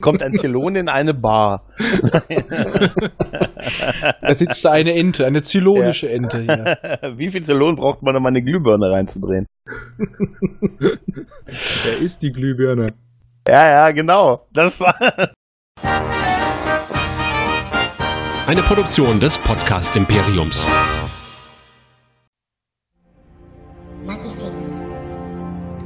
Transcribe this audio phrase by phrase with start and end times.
[0.00, 1.64] kommt ein Zylon in eine Bar.
[4.22, 6.12] da sitzt da eine Ente, eine zylonische ja.
[6.14, 6.78] Ente hier.
[7.16, 9.46] Wie viel Zylon braucht man, um eine Glühbirne reinzudrehen?
[11.84, 12.94] Wer ist die Glühbirne?
[13.48, 14.46] Ja, ja, genau.
[14.52, 14.94] Das war.
[18.46, 20.70] Eine Produktion des Podcast Imperiums.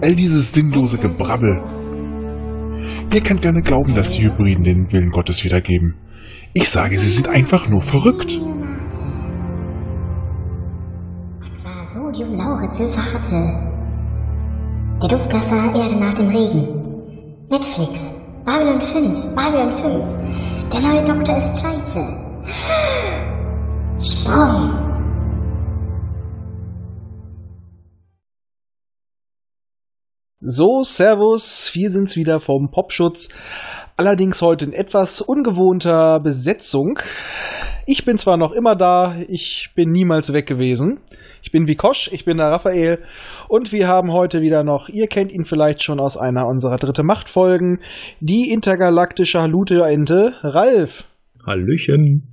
[0.01, 1.63] All dieses sinnlose Gebrabbel
[3.13, 5.97] Ihr könnt gerne glauben, dass die Hybriden den Willen Gottes wiedergeben.
[6.55, 8.33] Ich sage, sie sind einfach nur verrückt.
[11.63, 13.71] Quasodium laure Silphate.
[15.03, 16.69] Der Duftnasser Erde nach dem Regen.
[17.51, 18.15] Netflix.
[18.47, 19.35] Babylon 5.
[19.35, 20.71] Babylon 5.
[20.73, 22.01] Der neue Doktor ist scheiße.
[23.99, 24.92] Sprung.
[30.45, 33.29] So, Servus, wir sind's wieder vom Popschutz.
[33.97, 36.99] Allerdings heute in etwas ungewohnter Besetzung.
[37.87, 40.99] Ich bin zwar noch immer da, ich bin niemals weg gewesen.
[41.45, 42.99] Ich bin Vikosch, ich bin der Raphael
[43.47, 47.05] und wir haben heute wieder noch, ihr kennt ihn vielleicht schon aus einer unserer dritte
[47.05, 47.79] Machtfolgen,
[48.19, 51.05] die intergalaktische Halute-Ente, Ralf.
[51.47, 52.27] Hallöchen.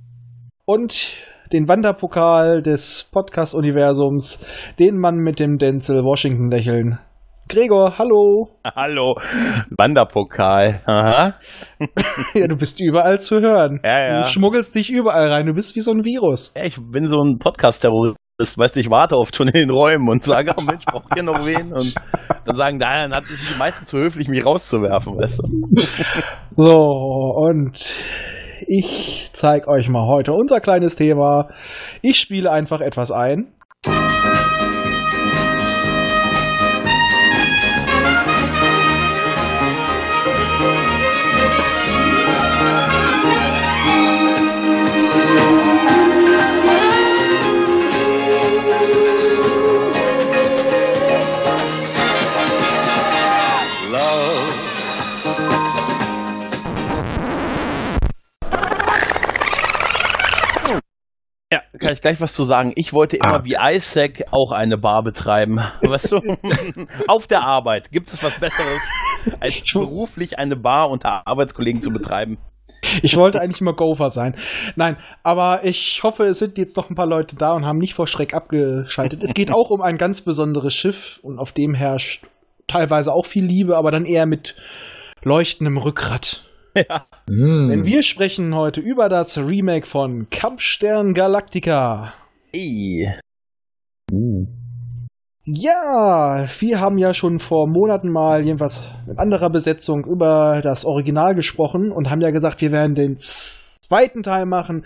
[0.64, 1.12] Und
[1.52, 4.44] den Wanderpokal des Podcast-Universums,
[4.80, 6.98] den Mann mit dem Denzel Washington-Lächeln,
[7.50, 8.48] Gregor, hallo.
[8.64, 9.16] Hallo.
[9.76, 10.82] Wanderpokal.
[10.86, 11.34] Aha.
[12.34, 13.80] ja, du bist überall zu hören.
[13.82, 14.22] Ja, ja.
[14.22, 15.46] Du schmuggelst dich überall rein.
[15.46, 16.52] Du bist wie so ein Virus.
[16.56, 18.16] Ja, ich bin so ein Podcast-Terrorist.
[18.38, 21.24] Weißt du, ich warte oft schon in den Räumen und sage, oh Mensch, braucht hier
[21.24, 21.72] noch wen?
[21.72, 21.92] Und
[22.46, 25.82] dann sagen, da sind die meisten zu höflich, mich rauszuwerfen, weißt du.
[26.56, 27.94] so, und
[28.68, 31.48] ich zeige euch mal heute unser kleines Thema.
[32.00, 33.52] Ich spiele einfach etwas ein.
[61.80, 62.72] Kann ich gleich was zu sagen.
[62.76, 63.44] Ich wollte immer ah.
[63.44, 65.60] wie Isaac auch eine Bar betreiben.
[65.82, 66.20] Weißt du?
[67.08, 67.90] Auf der Arbeit.
[67.90, 68.82] Gibt es was Besseres,
[69.40, 72.38] als beruflich eine Bar unter Arbeitskollegen zu betreiben?
[73.02, 74.36] Ich wollte eigentlich immer Gopher sein.
[74.76, 77.94] Nein, aber ich hoffe, es sind jetzt noch ein paar Leute da und haben nicht
[77.94, 79.22] vor Schreck abgeschaltet.
[79.22, 82.24] Es geht auch um ein ganz besonderes Schiff und auf dem herrscht
[82.68, 84.54] teilweise auch viel Liebe, aber dann eher mit
[85.22, 86.44] leuchtendem Rückgrat.
[86.88, 87.06] Ja.
[87.28, 87.68] Mm.
[87.68, 92.14] Denn wir sprechen heute über das Remake von Kampfstern Galactica.
[92.52, 93.12] Ey.
[94.12, 94.46] Uh.
[95.44, 101.34] Ja, wir haben ja schon vor Monaten mal jedenfalls mit anderer Besetzung über das Original
[101.34, 104.84] gesprochen und haben ja gesagt, wir werden den zweiten Teil machen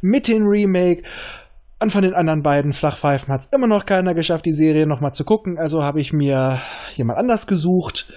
[0.00, 1.02] mit dem Remake.
[1.78, 5.12] Und von den anderen beiden Flachpfeifen hat es immer noch keiner geschafft, die Serie nochmal
[5.12, 5.58] zu gucken.
[5.58, 6.62] Also habe ich mir
[6.94, 8.10] jemand anders gesucht.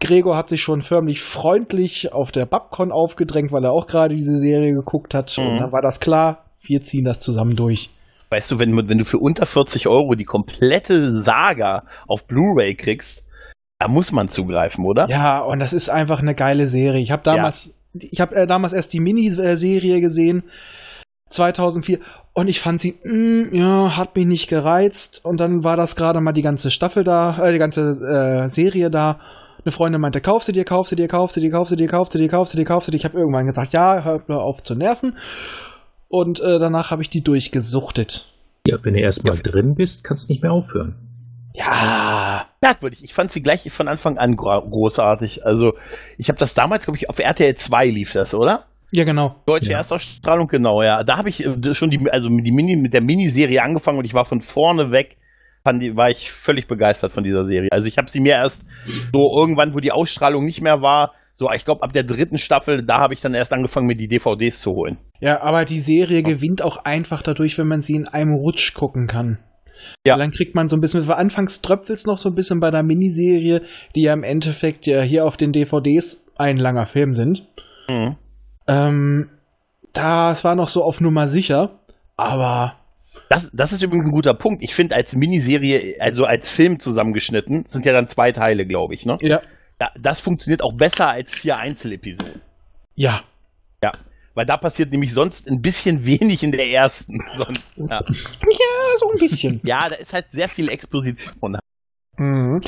[0.00, 4.38] Gregor hat sich schon förmlich freundlich auf der Babcon aufgedrängt, weil er auch gerade diese
[4.38, 5.36] Serie geguckt hat.
[5.38, 5.46] Mhm.
[5.46, 7.90] Und dann war das klar, wir ziehen das zusammen durch.
[8.30, 13.24] Weißt du, wenn, wenn du für unter 40 Euro die komplette Saga auf Blu-ray kriegst,
[13.78, 15.08] da muss man zugreifen, oder?
[15.08, 17.00] Ja, und das ist einfach eine geile Serie.
[17.00, 18.08] Ich habe damals, ja.
[18.10, 20.44] ich habe äh, damals erst die Miniserie gesehen,
[21.30, 21.98] 2004,
[22.32, 25.24] und ich fand sie, mm, ja, hat mich nicht gereizt.
[25.24, 28.90] Und dann war das gerade mal die ganze Staffel da, äh, die ganze äh, Serie
[28.90, 29.20] da.
[29.66, 31.88] Eine Freundin meinte, kauf sie dir, kauf sie dir, kauf sie dir, kauf sie dir,
[31.88, 32.98] kauf sie dir, kauf sie dir, kauf sie dir.
[32.98, 35.18] Ich habe irgendwann gesagt, ja, hör auf zu nerven.
[36.06, 38.32] Und äh, danach habe ich die durchgesuchtet.
[38.64, 39.42] Ja, wenn du erstmal ja.
[39.42, 40.94] drin bist, kannst du nicht mehr aufhören.
[41.52, 43.02] Ja, merkwürdig.
[43.02, 45.44] Ich fand sie gleich von Anfang an großartig.
[45.44, 45.74] Also,
[46.16, 48.66] ich habe das damals, glaube ich, auf RTL 2 lief das, oder?
[48.92, 49.34] Ja, genau.
[49.46, 49.78] Deutsche ja.
[49.78, 51.02] Erstausstrahlung, genau, ja.
[51.02, 54.14] Da habe ich äh, schon die, also die Mini, mit der Miniserie angefangen und ich
[54.14, 55.16] war von vorne weg
[55.66, 57.68] fand war ich völlig begeistert von dieser Serie.
[57.72, 58.64] Also ich habe sie mir erst
[59.12, 62.84] so irgendwann, wo die Ausstrahlung nicht mehr war, so ich glaube ab der dritten Staffel,
[62.84, 64.98] da habe ich dann erst angefangen, mir die DVDs zu holen.
[65.20, 69.08] Ja, aber die Serie gewinnt auch einfach dadurch, wenn man sie in einem Rutsch gucken
[69.08, 69.38] kann.
[70.06, 70.14] Ja.
[70.14, 72.60] Und dann kriegt man so ein bisschen, weil anfangs tröpfelt es noch so ein bisschen
[72.60, 73.62] bei der Miniserie,
[73.96, 77.42] die ja im Endeffekt ja hier auf den DVDs ein langer Film sind.
[77.88, 78.16] Mhm.
[78.68, 79.30] Ähm,
[79.92, 81.80] das war noch so auf Nummer sicher,
[82.16, 82.76] aber
[83.28, 84.62] das, das ist übrigens ein guter Punkt.
[84.62, 89.04] Ich finde, als Miniserie, also als Film zusammengeschnitten, sind ja dann zwei Teile, glaube ich,
[89.04, 89.16] ne?
[89.20, 89.40] Ja.
[90.00, 92.40] Das funktioniert auch besser als vier Einzelepisoden.
[92.94, 93.22] Ja.
[93.82, 93.92] Ja.
[94.34, 97.18] Weil da passiert nämlich sonst ein bisschen wenig in der ersten.
[97.34, 98.00] Sonst, ja.
[98.00, 99.60] ja, so ein bisschen.
[99.64, 101.58] ja, da ist halt sehr viel Exposition.
[102.18, 102.60] Mhm.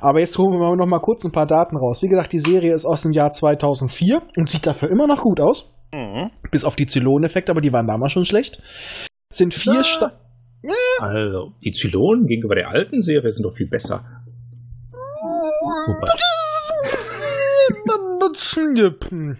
[0.00, 2.02] Aber jetzt holen wir noch mal kurz ein paar Daten raus.
[2.02, 5.40] Wie gesagt, die Serie ist aus dem Jahr 2004 und sieht dafür immer noch gut
[5.40, 5.72] aus.
[5.92, 6.30] Mhm.
[6.50, 8.60] Bis auf die Zylon-Effekte, aber die waren damals schon schlecht.
[9.32, 9.84] Sind vier Ja.
[9.84, 10.12] Sta
[10.98, 14.04] Also, die Zylonen gegenüber der alten Serie sind doch viel besser.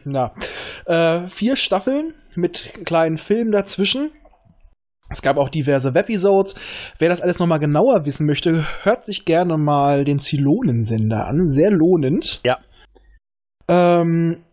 [0.05, 0.33] Na,
[0.87, 4.13] äh, vier Staffeln mit kleinen Filmen dazwischen.
[5.11, 6.55] Es gab auch diverse Webisodes.
[6.99, 11.51] Wer das alles nochmal genauer wissen möchte, hört sich gerne mal den Zylonensender an.
[11.51, 12.41] Sehr lohnend.
[12.45, 12.59] Ja.
[13.67, 14.45] Ähm,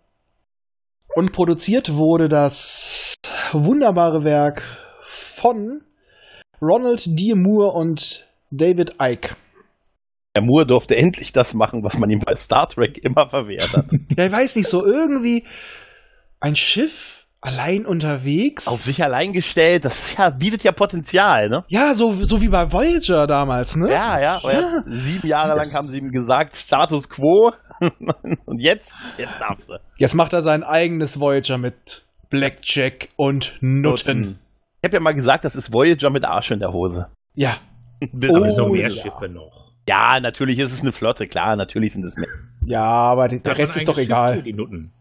[1.16, 3.14] und produziert wurde das
[3.54, 4.64] wunderbare Werk
[5.48, 5.82] von
[6.62, 7.34] Ronald D.
[7.34, 9.36] Moore und David Icke.
[10.36, 13.86] Der Moore durfte endlich das machen, was man ihm bei Star Trek immer verwehrt hat.
[14.18, 15.46] Ja, ich weiß nicht, so irgendwie
[16.42, 18.68] ein Schiff allein unterwegs.
[18.68, 21.64] Auf sich allein gestellt, das ja, bietet ja Potenzial, ne?
[21.70, 23.90] Ja, so, so wie bei Voyager damals, ne?
[23.90, 24.42] Ja, ja.
[24.44, 24.84] Ja.
[24.88, 27.54] Sieben Jahre lang haben sie ihm gesagt, Status quo.
[28.46, 29.80] Und jetzt, jetzt darfst du.
[29.98, 34.40] Jetzt macht er sein eigenes Voyager mit Blackjack und Nutten.
[34.42, 34.47] Ich
[34.88, 37.08] habe ja mal gesagt, das ist Voyager mit Arsch in der Hose.
[37.36, 37.58] Ja.
[38.14, 38.90] Das aber ist es sind noch Oh, mehr ja.
[38.90, 39.72] Schiffe noch.
[39.88, 42.28] Ja, natürlich ist es eine Flotte, klar, natürlich sind es mehr.
[42.66, 44.44] Ja, aber der hat Rest ist doch Schiff egal.
[44.44, 44.92] Die Nutten.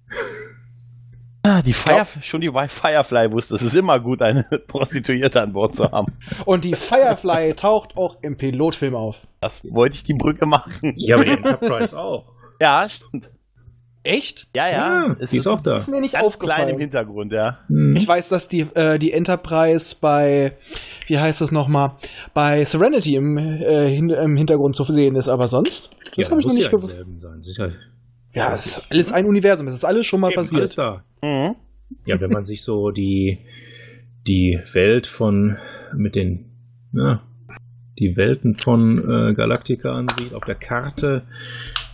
[1.43, 5.75] Ah, die Fire, schon die Firefly wusste, es ist immer gut, eine Prostituierte an Bord
[5.77, 6.13] zu haben.
[6.45, 9.17] Und die Firefly taucht auch im Pilotfilm auf.
[9.41, 10.93] Das wollte ich die Brücke machen.
[10.97, 12.25] Ja, aber die Enterprise auch.
[12.61, 13.31] Ja, stimmt.
[14.07, 14.47] Echt?
[14.55, 14.77] Ja, ja.
[15.09, 15.77] Ja, es die ist auch da.
[15.77, 16.81] Ist mir nicht ganz klein im aufgefallen.
[16.81, 17.59] Hintergrund, ja.
[17.67, 17.97] Hm.
[17.97, 20.53] Ich weiß, dass die, äh, die Enterprise bei,
[21.09, 21.93] wie heißt das nochmal,
[22.33, 25.91] bei Serenity im, äh, hin, im Hintergrund zu sehen ist, aber sonst?
[26.15, 26.89] Das ja, habe ich noch muss nicht ja gewusst.
[26.95, 27.43] selben sein.
[27.43, 27.73] Sicher.
[28.33, 30.79] Ja, es ist alles ein Universum, es ist alles schon mal Eben, alles passiert.
[30.79, 31.05] da.
[31.23, 31.57] Mhm.
[32.05, 33.39] Ja, wenn man sich so die,
[34.27, 35.57] die Welt von,
[35.97, 36.51] mit den,
[36.93, 37.23] ja,
[37.99, 41.23] die Welten von äh, Galactica ansieht auf der Karte,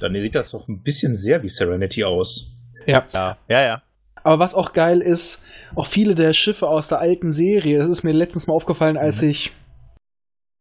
[0.03, 2.59] dann sieht das doch ein bisschen sehr wie Serenity aus.
[2.87, 3.05] Ja.
[3.13, 3.83] Ja, ja, ja.
[4.25, 5.41] Aber was auch geil ist,
[5.75, 9.23] auch viele der Schiffe aus der alten Serie, das ist mir letztens mal aufgefallen, als
[9.23, 9.53] ich,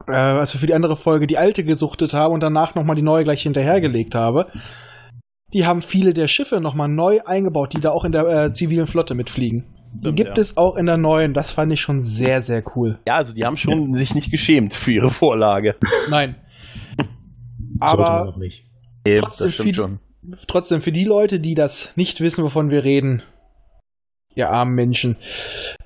[0.07, 3.01] äh, als wir für die andere Folge die alte gesuchtet haben und danach nochmal die
[3.01, 4.47] neue gleich hinterhergelegt habe.
[5.53, 8.88] Die haben viele der Schiffe nochmal neu eingebaut, die da auch in der äh, zivilen
[8.88, 9.65] Flotte mitfliegen.
[9.93, 10.41] Die Stimmt, gibt ja.
[10.41, 11.33] es auch in der neuen.
[11.33, 12.99] Das fand ich schon sehr, sehr cool.
[13.05, 15.75] Ja, also die haben schon sich nicht geschämt für ihre Vorlage.
[16.09, 16.35] Nein.
[17.79, 18.70] Sollte man Aber auch nicht.
[19.06, 20.00] Nee, Trotzdem das stimmt viel- schon.
[20.48, 23.24] trotzdem für die Leute, die das nicht wissen, wovon wir reden,
[24.36, 25.18] ihr armen Menschen,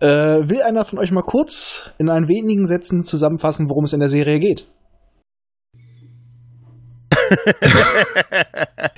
[0.02, 4.00] äh, will einer von euch mal kurz in ein wenigen Sätzen zusammenfassen, worum es in
[4.02, 4.68] der Serie geht?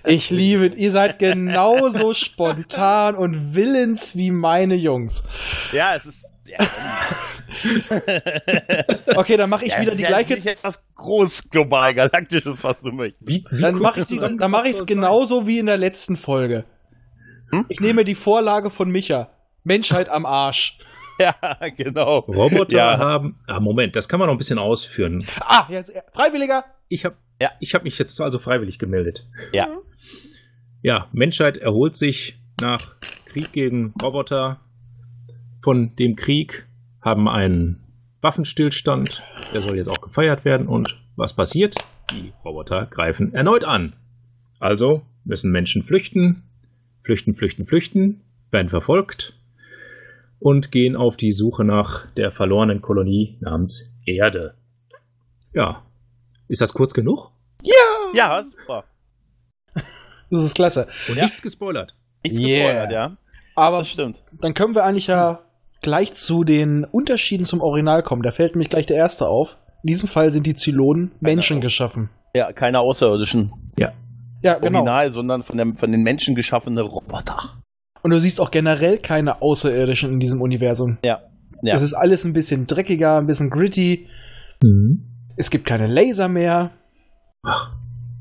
[0.05, 5.23] Ich liebe, ihr seid genauso spontan und willens wie meine Jungs.
[5.71, 6.25] ja, es ist.
[6.47, 6.57] Ja,
[9.15, 10.35] Okay, dann mache ich ja, wieder die ist ja gleiche.
[10.35, 13.27] nicht etwas groß global galaktisches, was du möchtest.
[13.27, 14.37] Wie, wie Dann mache ich mach es sein?
[14.87, 16.65] genauso wie in der letzten Folge.
[17.51, 17.65] Hm?
[17.69, 19.29] Ich nehme die Vorlage von Micha.
[19.63, 20.77] Menschheit am Arsch.
[21.19, 21.33] Ja,
[21.75, 22.19] genau.
[22.19, 22.99] Roboter Ja.
[22.99, 23.39] haben.
[23.47, 25.25] Ah, Moment, das kann man noch ein bisschen ausführen.
[25.41, 26.63] Ah, jetzt, äh, Freiwilliger.
[26.89, 27.49] Ich habe Ja.
[27.59, 29.23] ich hab mich jetzt also freiwillig gemeldet.
[29.51, 29.65] Ja.
[30.83, 32.93] Ja, Menschheit erholt sich nach
[33.25, 34.59] Krieg gegen Roboter.
[35.67, 36.65] Von dem Krieg
[37.01, 37.83] haben einen
[38.21, 39.21] Waffenstillstand.
[39.51, 40.65] Der soll jetzt auch gefeiert werden.
[40.65, 41.75] Und was passiert?
[42.09, 43.91] Die Roboter greifen erneut an.
[44.61, 46.43] Also müssen Menschen flüchten,
[47.03, 49.37] flüchten, flüchten, flüchten, werden verfolgt
[50.39, 54.53] und gehen auf die Suche nach der verlorenen Kolonie namens Erde.
[55.53, 55.83] Ja.
[56.47, 57.31] Ist das kurz genug?
[58.13, 58.85] Ja, super.
[60.29, 60.87] Das ist klasse.
[61.09, 61.23] Und Ja.
[61.23, 61.93] nichts gespoilert.
[62.23, 62.47] Nichts Yeah.
[62.85, 63.17] gespoilert, ja.
[63.55, 64.23] Aber Das stimmt.
[64.39, 65.43] dann können wir eigentlich ja
[65.81, 68.23] gleich zu den Unterschieden zum Original kommen.
[68.23, 69.57] Da fällt nämlich gleich der erste auf.
[69.83, 72.09] In diesem Fall sind die Zylonen Menschen geschaffen.
[72.35, 73.93] Ja, keine Außerirdischen Ja.
[74.43, 74.79] Ja, genau.
[74.79, 77.61] Original, sondern von, dem, von den Menschen geschaffene Roboter.
[78.03, 80.99] Und du siehst auch generell keine Außerirdischen in diesem Universum.
[81.03, 81.21] Ja.
[81.63, 81.73] Ja.
[81.73, 84.07] Es ist alles ein bisschen dreckiger, ein bisschen gritty.
[85.35, 86.71] Es gibt keine Laser mehr.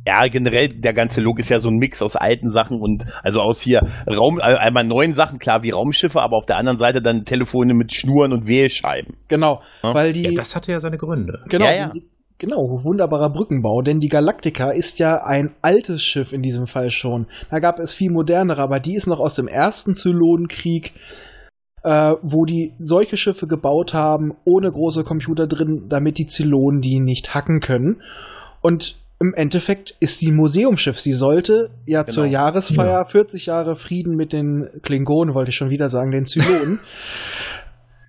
[0.07, 3.41] Ja, generell, der ganze Look ist ja so ein Mix aus alten Sachen und also
[3.41, 7.03] aus hier Raum, äh, einmal neuen Sachen, klar, wie Raumschiffe, aber auf der anderen Seite
[7.03, 9.17] dann Telefone mit Schnuren und Wählscheiben.
[9.29, 9.63] Genau.
[9.83, 9.95] Ja.
[9.95, 10.23] Weil die.
[10.23, 11.41] Ja, das hatte ja seine Gründe.
[11.49, 11.91] Genau, Ja, ja.
[11.93, 12.05] die-
[12.39, 17.27] genau, wunderbarer Brückenbau, denn die Galactica ist ja ein altes Schiff in diesem Fall schon.
[17.51, 20.93] Da gab es viel modernere, aber die ist noch aus dem ersten Zylonenkrieg,
[21.83, 27.01] äh, wo die solche Schiffe gebaut haben, ohne große Computer drin, damit die Zylonen die
[27.01, 28.03] nicht hacken können.
[28.61, 30.99] Und im Endeffekt ist die Museumschiff.
[31.01, 32.15] Sie sollte ja Genau.
[32.15, 36.81] zur Jahresfeier 40 Jahre Frieden mit den Klingonen, wollte ich schon wieder sagen, den Zylonen.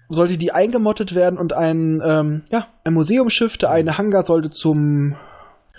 [0.09, 5.15] sollte die eingemottet werden und ein, ähm, ja, ein Museumsschiff, der eine Hangar sollte zum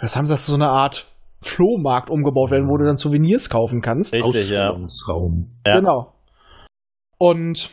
[0.00, 1.06] was haben sie das so eine Art
[1.40, 4.12] Flohmarkt umgebaut werden, wo du dann Souvenirs kaufen kannst.
[4.12, 4.68] Richtig, ja.
[4.68, 5.50] Ausstellungsraum.
[5.66, 5.78] Ja.
[5.80, 6.12] Genau.
[7.18, 7.70] Und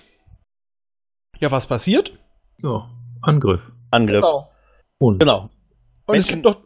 [1.40, 2.14] ja, was passiert?
[2.64, 2.90] Ja,
[3.22, 3.62] Angriff.
[3.92, 4.24] Angriff.
[4.98, 5.50] Und Genau.
[6.08, 6.62] Und es Menschen- gibt doch.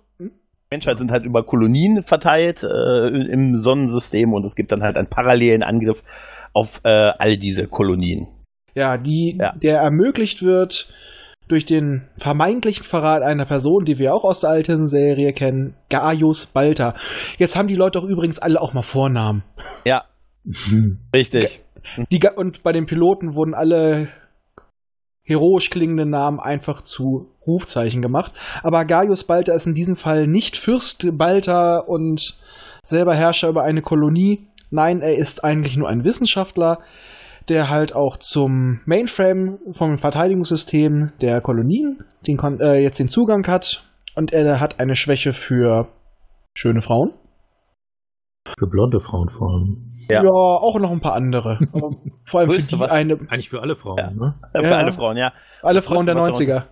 [0.71, 5.07] Menschheit sind halt über Kolonien verteilt äh, im Sonnensystem und es gibt dann halt einen
[5.09, 6.03] parallelen Angriff
[6.53, 8.27] auf äh, all diese Kolonien.
[8.75, 9.53] Ja, die, Ja.
[9.53, 10.93] der ermöglicht wird
[11.47, 16.45] durch den vermeintlichen Verrat einer Person, die wir auch aus der alten Serie kennen, Gaius
[16.45, 16.93] Balta.
[17.39, 19.43] Jetzt haben die Leute doch übrigens alle auch mal Vornamen.
[19.85, 20.03] Ja,
[21.15, 21.61] richtig.
[22.11, 24.09] Die, und bei den Piloten wurden alle
[25.29, 28.33] heroisch klingenden Namen einfach zu Rufzeichen gemacht.
[28.63, 32.37] Aber Gaius Balta ist in diesem Fall nicht Fürst Balta und
[32.83, 34.47] selber Herrscher über eine Kolonie.
[34.71, 36.79] Nein, er ist eigentlich nur ein Wissenschaftler,
[37.47, 43.83] der halt auch zum Mainframe vom Verteidigungssystem der Kolonien den, äh, jetzt den Zugang hat.
[44.15, 45.87] Und er hat eine Schwäche für
[46.55, 47.13] schöne Frauen.
[48.57, 49.88] für blonde Frauen vor allem.
[50.09, 50.23] Ja.
[50.23, 51.59] Ja, auch noch ein paar andere.
[52.25, 54.09] Vor allem für die was- eine, Eigentlich für alle Frauen, Ja.
[54.11, 54.35] ne?
[54.55, 54.71] Für Ja.
[54.77, 55.33] alle Frauen, ja.
[55.61, 56.63] alle Frauen der Größte, was er 90er.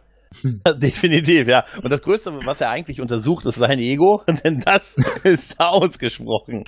[0.79, 1.63] Definitiv, ja.
[1.82, 6.65] Und das Größte, was er eigentlich untersucht, ist sein Ego, denn das ist ausgesprochen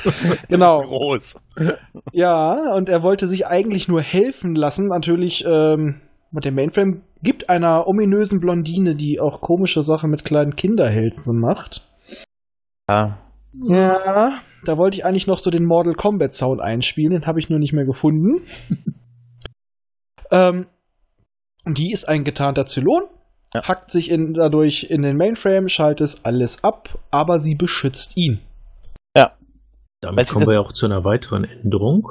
[0.47, 0.81] Genau.
[0.81, 1.39] groß.
[2.13, 4.87] Ja, und er wollte sich eigentlich nur helfen lassen.
[4.87, 10.55] Natürlich ähm, mit dem Mainframe gibt einer ominösen Blondine, die auch komische Sachen mit kleinen
[10.55, 11.85] Kinderhelden macht.
[12.89, 13.17] Ja.
[13.67, 17.49] Ja, da wollte ich eigentlich noch so den Mortal Kombat Sound einspielen, den habe ich
[17.49, 18.41] nur nicht mehr gefunden.
[20.31, 20.65] ähm,
[21.65, 23.03] die ist ein getarnter Zylon,
[23.53, 23.63] Ja.
[23.67, 28.39] hackt sich in, dadurch in den Mainframe, schaltet alles ab, aber sie beschützt ihn.
[30.01, 32.07] Damit Weißt du, kommen wir ja auch zu einer weiteren Änderung.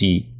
[0.00, 0.32] Die,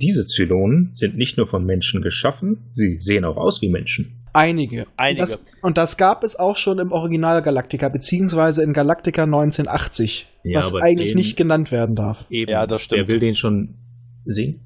[0.00, 4.19] diese Zylonen sind nicht nur von Menschen geschaffen, sie sehen auch aus wie Menschen.
[4.32, 4.86] Einige.
[4.96, 5.22] Einige.
[5.22, 10.28] Und das, und das gab es auch schon im Original Galactica, beziehungsweise in Galactica 1980,
[10.44, 12.24] Ja, was eigentlich den- nicht genannt werden darf.
[12.30, 13.00] Eben, Ja, das stimmt.
[13.02, 13.74] Wer will den schon
[14.24, 14.60] sehen?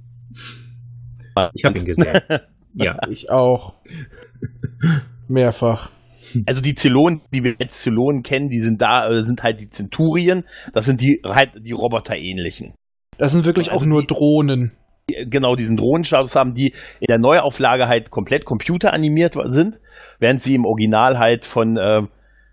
[1.55, 2.21] Ich habe ihn gesehen.
[2.75, 2.97] ja.
[3.09, 3.75] Ich auch.
[5.29, 5.91] Mehrfach.
[6.47, 9.69] Also die Zylonen, die wir jetzt Zylonen kennen, die sind da, äh, sind halt die
[9.71, 10.45] Zenturien.
[10.73, 12.75] Das sind die halt die Roboterähnlichen.
[13.19, 14.73] Das sind wirklich Also auch nur die- Drohnen.
[15.07, 19.81] Genau diesen Drohnenstatus haben, die in der Neuauflage halt komplett computeranimiert sind,
[20.19, 22.03] während sie im Original halt von äh,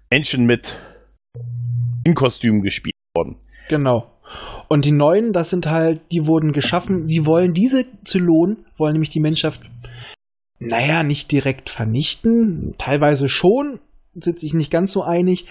[0.09, 0.75] Menschen mit
[2.03, 3.37] in Kostümen gespielt wurden.
[3.69, 4.11] Genau.
[4.67, 7.07] Und die neuen, das sind halt, die wurden geschaffen.
[7.07, 9.59] Sie wollen diese Zylonen, wollen nämlich die Menschheit,
[10.59, 12.75] naja, nicht direkt vernichten.
[12.77, 13.79] Teilweise schon,
[14.13, 15.45] sind sich nicht ganz so einig.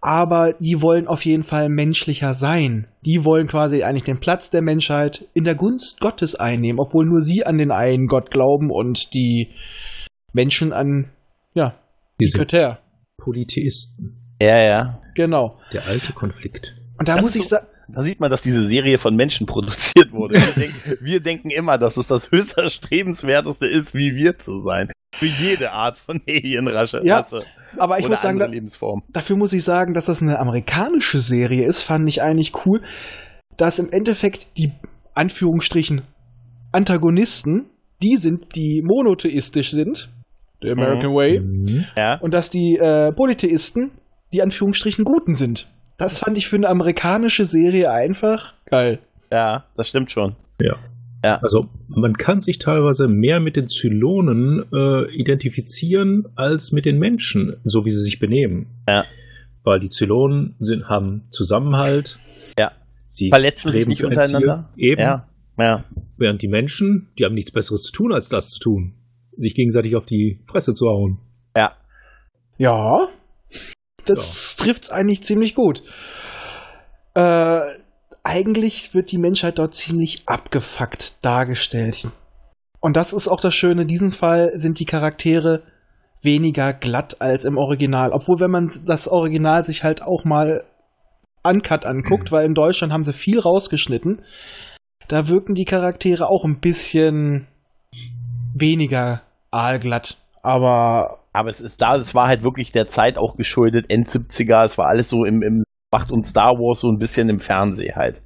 [0.00, 2.86] Aber die wollen auf jeden Fall menschlicher sein.
[3.04, 7.20] Die wollen quasi eigentlich den Platz der Menschheit in der Gunst Gottes einnehmen, obwohl nur
[7.20, 9.48] sie an den einen Gott glauben und die
[10.32, 11.10] Menschen an,
[11.54, 11.74] ja,
[12.20, 12.78] Die sind Götter.
[13.16, 14.16] Polytheisten.
[14.40, 15.02] Ja, ja.
[15.14, 15.58] Genau.
[15.72, 16.74] Der alte Konflikt.
[16.98, 19.46] Und da Das muss ich so- sagen, Da sieht man, dass diese Serie von Menschen
[19.46, 20.34] produziert wurde.
[20.36, 24.90] Wir denken, wir denken immer, dass es das höchst erstrebenswerteste ist, wie wir zu sein.
[25.16, 27.00] Für jede Art von Alienrasse.
[27.02, 27.42] Ja, Rasse
[27.76, 29.02] aber ich oder muss sagen, Lebensform.
[29.12, 32.82] dafür muss ich sagen, dass das eine amerikanische Serie ist, fand ich eigentlich cool,
[33.56, 34.72] dass im Endeffekt die
[35.14, 36.02] Anführungsstrichen
[36.72, 37.66] Antagonisten
[38.02, 40.08] die sind, die monotheistisch sind,
[40.62, 41.84] der American Way, Mhm.
[41.96, 42.14] Ja.
[42.20, 43.90] und dass die äh, Polytheisten
[44.32, 45.68] die Anführungsstrichen Guten sind.
[45.96, 49.00] Das fand ich für eine amerikanische Serie einfach geil.
[49.32, 50.36] ja, das stimmt schon.
[51.22, 57.56] Also man kann sich teilweise mehr mit den Zylonen äh, identifizieren als mit den Menschen,
[57.64, 58.66] so wie sie sich benehmen.
[58.88, 59.04] Ja.
[59.64, 62.18] Weil die Zylonen sind, haben Zusammenhalt.
[62.58, 62.72] Ja.
[63.08, 64.18] Sie Verletzen sich nicht ein Ziel.
[64.18, 64.72] untereinander.
[64.76, 65.00] Eben.
[65.00, 65.28] Ja.
[65.58, 65.84] Ja.
[66.16, 68.94] Während die Menschen, die haben nichts Besseres zu tun, als das zu tun.
[69.36, 71.18] Sich gegenseitig auf die Fresse zu hauen.
[71.56, 71.72] Ja.
[72.58, 73.08] Ja,
[74.04, 75.82] das trifft's eigentlich ziemlich gut.
[77.14, 77.60] Äh,
[78.28, 82.08] eigentlich wird die Menschheit dort ziemlich abgefuckt dargestellt.
[82.78, 85.62] Und das ist auch das Schöne, in diesem Fall sind die Charaktere
[86.22, 88.12] weniger glatt als im Original.
[88.12, 90.64] Obwohl, wenn man das Original sich halt auch mal
[91.42, 94.20] uncut anguckt, weil in Deutschland haben sie viel rausgeschnitten,
[95.08, 97.46] da wirken die Charaktere auch ein bisschen
[98.54, 100.18] weniger aalglatt.
[100.42, 104.64] Aber Aber es ist da, es war halt wirklich der Zeit auch geschuldet, End 70er,
[104.64, 107.96] es war alles so im, im Macht und Star Wars so ein bisschen im Fernsehen
[107.96, 108.22] halt.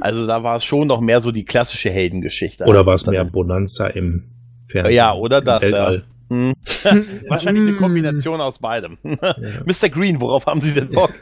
[0.00, 2.64] Also da war es schon noch mehr so die klassische Heldengeschichte.
[2.64, 4.30] Oder war es mehr Bonanza im
[4.68, 4.94] Fernsehen?
[4.94, 6.04] Ja, oder das, Weltall.
[6.30, 6.54] Hm.
[7.28, 8.96] Wahrscheinlich eine Kombination aus beidem.
[9.02, 9.90] Mr.
[9.90, 11.12] Green, worauf haben Sie denn Bock?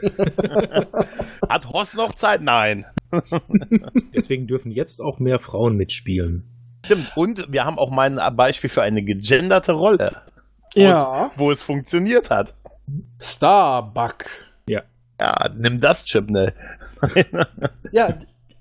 [1.49, 2.41] Hat Hoss noch Zeit?
[2.41, 2.85] Nein.
[4.15, 6.43] Deswegen dürfen jetzt auch mehr Frauen mitspielen.
[6.85, 7.11] Stimmt.
[7.17, 10.21] Und wir haben auch mal ein Beispiel für eine gegenderte Rolle,
[10.75, 12.53] ja, wo es funktioniert hat.
[13.19, 14.25] Starbuck.
[15.19, 15.49] Ja.
[15.57, 16.53] Nimm das, Chipnell.
[17.91, 18.13] Ja,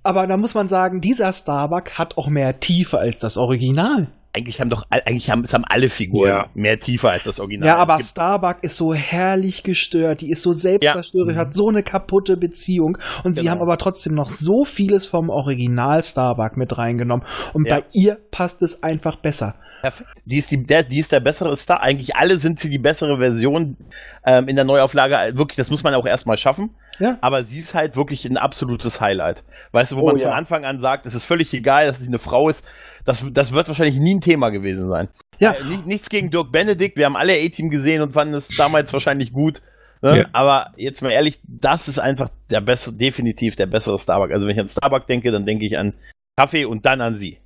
[0.03, 4.07] aber da muss man sagen, dieser Starbuck hat auch mehr Tiefe als das Original.
[4.37, 6.47] eigentlich haben doch, eigentlich haben, es haben alle Figuren Ja.
[6.55, 7.67] mehr Tiefe als das Original.
[7.69, 11.41] Ja, aber Starbuck ist so herrlich gestört, die ist so selbstzerstörerisch, Ja.
[11.41, 13.53] hat so eine kaputte Beziehung und sie Genau.
[13.53, 17.77] haben aber trotzdem noch so vieles vom Original Starbuck mit reingenommen und Ja.
[17.81, 19.55] bei ihr passt es einfach besser.
[19.81, 20.23] Perfekt.
[20.25, 21.81] Die ist, die, der, die ist der bessere Star.
[21.83, 23.77] Eigentlich alle sind sie die bessere Version
[24.25, 25.37] ähm, in der Neuauflage.
[25.37, 26.71] Wirklich, das muss man auch erstmal schaffen.
[26.99, 27.17] Ja.
[27.21, 29.45] Aber sie ist halt wirklich ein absolutes Highlight.
[29.73, 30.29] Weißt du, wo Oh, man ja.
[30.29, 32.65] von Anfang an sagt, es ist völlig egal, dass sie eine Frau ist.
[33.05, 35.09] Das, das wird wahrscheinlich nie ein Thema gewesen sein.
[35.39, 35.53] Ja.
[35.53, 36.97] Äh, nicht, nichts gegen Dirk Benedict.
[36.97, 39.63] Wir haben alle A-Team gesehen und fanden es damals wahrscheinlich gut.
[40.03, 40.19] Ne?
[40.19, 40.25] Ja.
[40.33, 44.31] Aber jetzt mal ehrlich, das ist einfach der bessere, definitiv der bessere Starbuck.
[44.33, 45.95] Also wenn ich an Starbuck denke, dann denke ich an
[46.37, 47.39] Kaffee und dann an sie.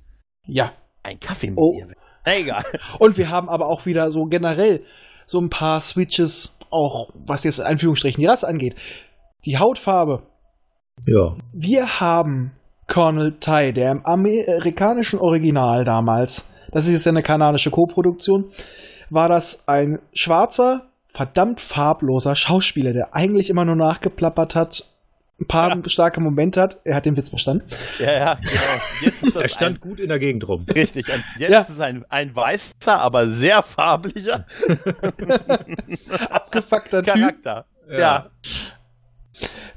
[0.47, 0.73] Ja.
[1.03, 1.73] Ein Kaffee mit Oh.
[1.77, 1.87] ihr.
[2.25, 2.63] Egal.
[2.99, 4.83] Und wir haben aber auch wieder so generell
[5.25, 8.75] so ein paar Switches, auch was jetzt in Anführungsstrichen die Rasse angeht.
[9.45, 10.23] Die Hautfarbe.
[11.05, 11.35] Ja.
[11.53, 12.51] Wir haben
[12.87, 18.51] Colonel Tai, der im amerikanischen Original damals, das ist jetzt ja eine kananische Co-Produktion,
[19.09, 24.85] war das ein schwarzer, verdammt farbloser Schauspieler, der eigentlich immer nur nachgeplappert hat,
[25.39, 26.79] ein paar starke Momente hat.
[26.83, 27.65] Er hat den Witz verstanden.
[27.99, 28.51] Ja, ja, genau.
[29.01, 30.65] Jetzt ist das Er stand ein, gut in der Gegend rum.
[30.73, 31.07] richtig.
[31.11, 31.61] Und jetzt Ja.
[31.61, 34.45] ist es ein, ein weißer, aber sehr farblicher
[36.29, 37.65] Abgefuckter Typ, Charakter.
[37.89, 38.29] Ja.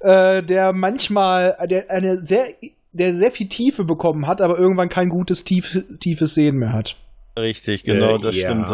[0.00, 2.46] äh, der manchmal, der eine sehr,
[2.92, 6.96] der sehr viel Tiefe bekommen hat, aber irgendwann kein gutes tief, tiefes Sehen mehr hat.
[7.38, 8.46] richtig, genau, Äh, das ja.
[8.48, 8.70] stimmt.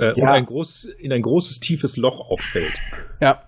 [0.00, 0.32] Äh, Und Ja.
[0.32, 2.78] ein großes, in ein großes, tiefes Loch auch fällt.
[3.20, 3.42] Ja.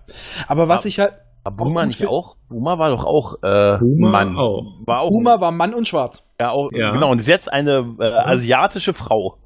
[0.47, 2.35] Aber was ich halt, Aber Boomer Auch nicht auch?
[2.49, 4.37] Boomer war doch auch äh, Boomer Mann.
[4.37, 4.79] auch.
[4.85, 6.23] War auch, Uma war Mann und Schwarz.
[6.39, 6.91] ja, auch Ja.
[6.91, 7.09] genau.
[7.11, 9.37] Und ist jetzt eine äh, asiatische Frau.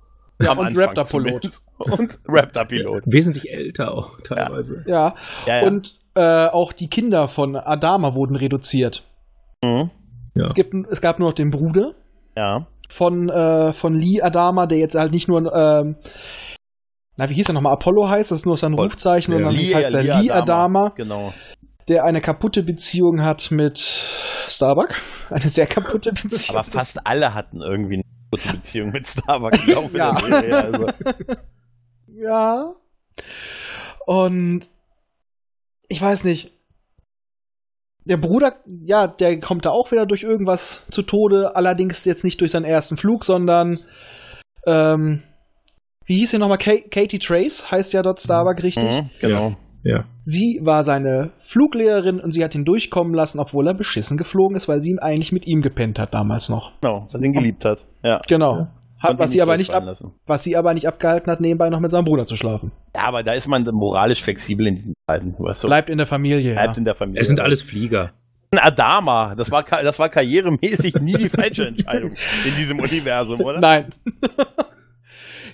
[0.41, 1.50] Ja, Am und Raptor-Pilot.
[1.77, 3.03] Und Raptor-Pilot.
[3.05, 4.83] Wesentlich älter auch teilweise.
[4.88, 5.13] Ja.
[5.45, 5.67] Ja, ja.
[5.67, 9.03] Und äh, auch die Kinder von Adama wurden reduziert.
[9.63, 9.91] Mhm.
[10.35, 10.45] Ja.
[10.45, 11.91] Es, gibt, es gab nur noch den Bruder
[12.35, 12.65] ja.
[12.89, 15.97] von, äh, von Lee Adama, der jetzt halt nicht nur, ähm,
[17.15, 17.74] na, wie hieß er nochmal?
[17.74, 18.74] Apollo heißt, das ist nur sein.
[18.74, 19.37] Rufzeichen, Ja.
[19.37, 20.85] und dann Lee- heißt er Lee Lee Adama.
[20.87, 21.33] Adama, Genau.
[21.87, 23.77] Der eine kaputte Beziehung hat mit
[24.48, 24.89] Starbuck.
[25.29, 26.57] Eine sehr kaputte Beziehung.
[26.57, 29.59] Aber fast alle hatten irgendwie eine gute Beziehung mit Starbucks.
[29.67, 30.11] Ich glaube, Ja.
[30.11, 30.87] also.
[32.07, 32.74] Ja.
[34.05, 34.69] Und
[35.89, 36.51] ich weiß nicht.
[38.05, 41.55] Der Bruder, ja, der kommt da auch wieder durch irgendwas zu Tode.
[41.55, 43.79] Allerdings jetzt nicht durch seinen ersten Flug, sondern
[44.67, 45.24] ähm,
[46.05, 46.57] wie hieß sie nochmal?
[46.57, 48.83] Ka Katie Trace heißt ja dort Starbuck richtig.
[48.83, 49.50] Mhm, genau.
[49.51, 49.55] Ja.
[50.25, 54.67] Sie war seine Fluglehrerin und sie hat ihn durchkommen lassen, obwohl er beschissen geflogen ist,
[54.67, 56.72] weil sie ihn eigentlich mit ihm gepennt hat damals noch.
[56.81, 57.85] Genau, was ihn geliebt hat.
[58.03, 58.22] Ja.
[58.27, 58.67] Genau.
[59.00, 60.13] Hat, Konnte ihn was, sie aber nicht ab, lassen.
[60.25, 62.72] was sie aber nicht abgehalten hat, nebenbei noch mit seinem Bruder zu schlafen.
[62.96, 65.35] Ja, aber da ist man moralisch flexibel in diesen Zeiten.
[65.37, 65.67] Weißt du?
[65.67, 66.53] Bleibt in der Familie.
[66.53, 66.77] Bleibt ja.
[66.77, 67.22] in der Familie.
[67.22, 68.11] Es sind alles Flieger.
[68.51, 72.11] Ein Adama, das war, das war karrieremäßig nie die falsche Entscheidung
[72.46, 73.59] in diesem Universum, oder?
[73.59, 73.87] Nein.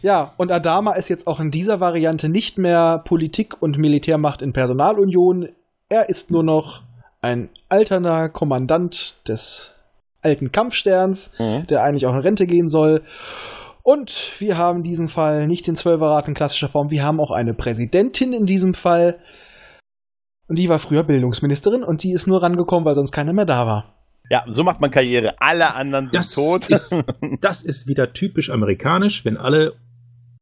[0.02, 4.54] Ja, und Adama ist jetzt auch in dieser Variante nicht mehr Politik und Militärmacht in
[4.54, 5.50] Personalunion.
[5.90, 6.82] Er ist nur noch
[7.22, 9.76] ein alterner Kommandant des
[10.22, 11.68] alten Kampfsterns, Mhm.
[11.68, 13.04] der eigentlich auch in Rente gehen soll.
[13.84, 17.32] Und wir haben in diesem Fall nicht den Zwölferrat in klassischer Form, wir haben auch
[17.32, 19.18] eine Präsidentin in diesem Fall.
[20.48, 23.66] Und die war früher Bildungsministerin und die ist nur rangekommen, weil sonst keiner mehr da
[23.66, 23.96] war.
[24.32, 25.34] Ja, so macht man Karriere.
[25.40, 26.70] Alle anderen sind Das tot.
[26.70, 26.96] ist,
[27.42, 29.26] das ist wieder typisch amerikanisch.
[29.26, 29.74] Wenn alle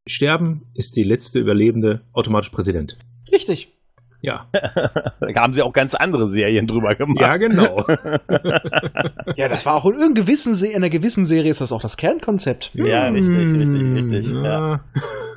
[0.08, 2.98] sterben, ist die letzte Überlebende automatisch Präsident.
[3.30, 3.72] Richtig.
[4.20, 7.20] Ja, da haben sie auch ganz andere Serien drüber gemacht.
[7.20, 7.86] ja genau.
[9.36, 11.80] Ja, das war auch in, irgendeiner gewissen Se in einer gewissen Serie ist das auch
[11.80, 12.72] das Kernkonzept.
[12.74, 14.30] Ja, richtig, richtig, richtig.
[14.34, 14.80] Ja.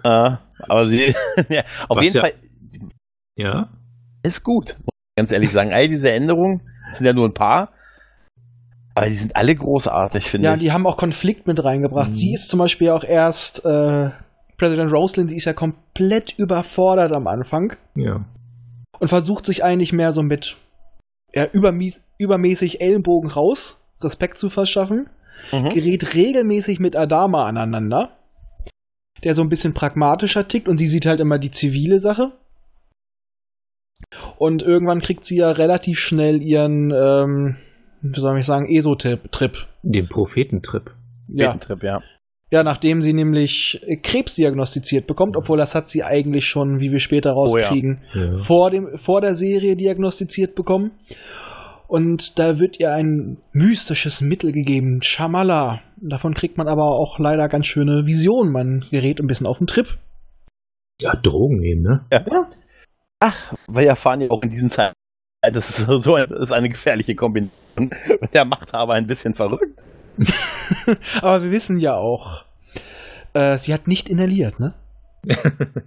[0.03, 0.27] Ja.
[0.33, 1.13] Äh, aber sie,
[1.49, 2.33] ja, auf Was jeden ja- Fall
[3.37, 3.69] ja.
[4.23, 4.77] ist gut.
[4.79, 6.61] Muss ich ganz ehrlich sagen, all diese Änderungen
[6.93, 7.71] sind ja nur ein paar,
[8.95, 10.59] aber die sind alle großartig, finde Ja, ich.
[10.61, 12.11] die haben auch Konflikt mit reingebracht.
[12.11, 12.15] Mhm.
[12.15, 14.09] Sie ist zum Beispiel auch erst äh,
[14.61, 18.23] Präsident Roslin, sie ist ja komplett überfordert am Anfang Ja.
[18.99, 20.55] und versucht sich eigentlich mehr so mit
[21.33, 21.47] ja,
[22.19, 25.09] übermäßig Ellenbogen raus, Respekt zu verschaffen,
[25.51, 25.73] Mhm.
[25.73, 28.15] gerät regelmäßig mit Adama aneinander,
[29.23, 32.31] der so ein bisschen pragmatischer tickt und sie sieht halt immer die zivile Sache.
[34.37, 37.57] Und irgendwann kriegt sie ja relativ schnell ihren, ähm,
[38.01, 39.67] wie soll ich sagen, ESO-Trip.
[39.81, 40.91] Den Prophetentrip.
[41.29, 41.53] Ja.
[41.55, 42.01] Trip, ja.
[42.53, 46.91] Ja, nachdem sie nämlich äh, Krebs diagnostiziert bekommt, obwohl das hat sie eigentlich schon, wie
[46.91, 47.63] wir später Oh ja.
[47.67, 48.37] rauskriegen, Ja.
[48.37, 50.91] vor, dem, vor der Serie diagnostiziert bekommen.
[51.87, 55.81] Und da wird ihr ein mystisches Mittel gegeben, Shamala.
[55.97, 58.51] Davon kriegt man aber auch leider ganz schöne Visionen.
[58.51, 59.87] Man gerät ein bisschen auf den Trip.
[61.01, 62.05] ja, Drogen nehmen, ne?
[63.19, 64.95] Ach, wir erfahren ja auch in diesen Zeiten
[65.41, 67.51] Das ist so, so das ist eine gefährliche Kombination.
[68.33, 69.79] Der macht aber ein bisschen verrückt.
[71.21, 72.43] Aber wir wissen ja auch,
[73.33, 74.73] äh, sie hat nicht inhaliert, ne?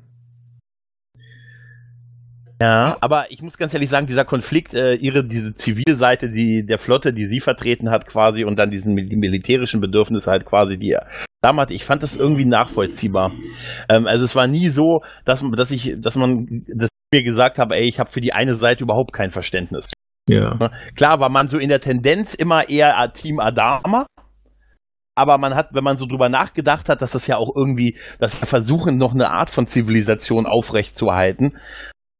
[2.62, 6.64] Ja, aber ich muss ganz ehrlich sagen, dieser Konflikt, äh, ihre, diese zivile Seite, die,
[6.64, 10.78] der Flotte, die sie vertreten hat quasi und dann diesen die militärischen Bedürfnisse halt quasi,
[10.78, 11.08] die er
[11.42, 13.32] damals, ich fand das irgendwie nachvollziehbar.
[13.88, 17.58] Ähm, also es war nie so, dass, dass ich, dass man, dass ich mir gesagt
[17.58, 19.86] habe, ey, ich habe für die eine Seite überhaupt kein Verständnis.
[20.28, 20.56] Ja.
[20.96, 24.06] Klar war man so in der Tendenz immer eher Team Adama.
[25.16, 28.40] Aber man hat, wenn man so drüber nachgedacht hat, dass das ja auch irgendwie, dass
[28.40, 31.56] sie versuchen, noch eine Art von Zivilisation aufrechtzuerhalten,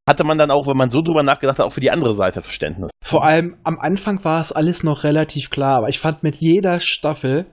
[0.07, 2.41] hatte man dann auch, wenn man so drüber nachgedacht hat, auch für die andere Seite
[2.41, 2.91] Verständnis.
[3.03, 6.79] Vor allem am Anfang war es alles noch relativ klar, aber ich fand mit jeder
[6.79, 7.47] Staffel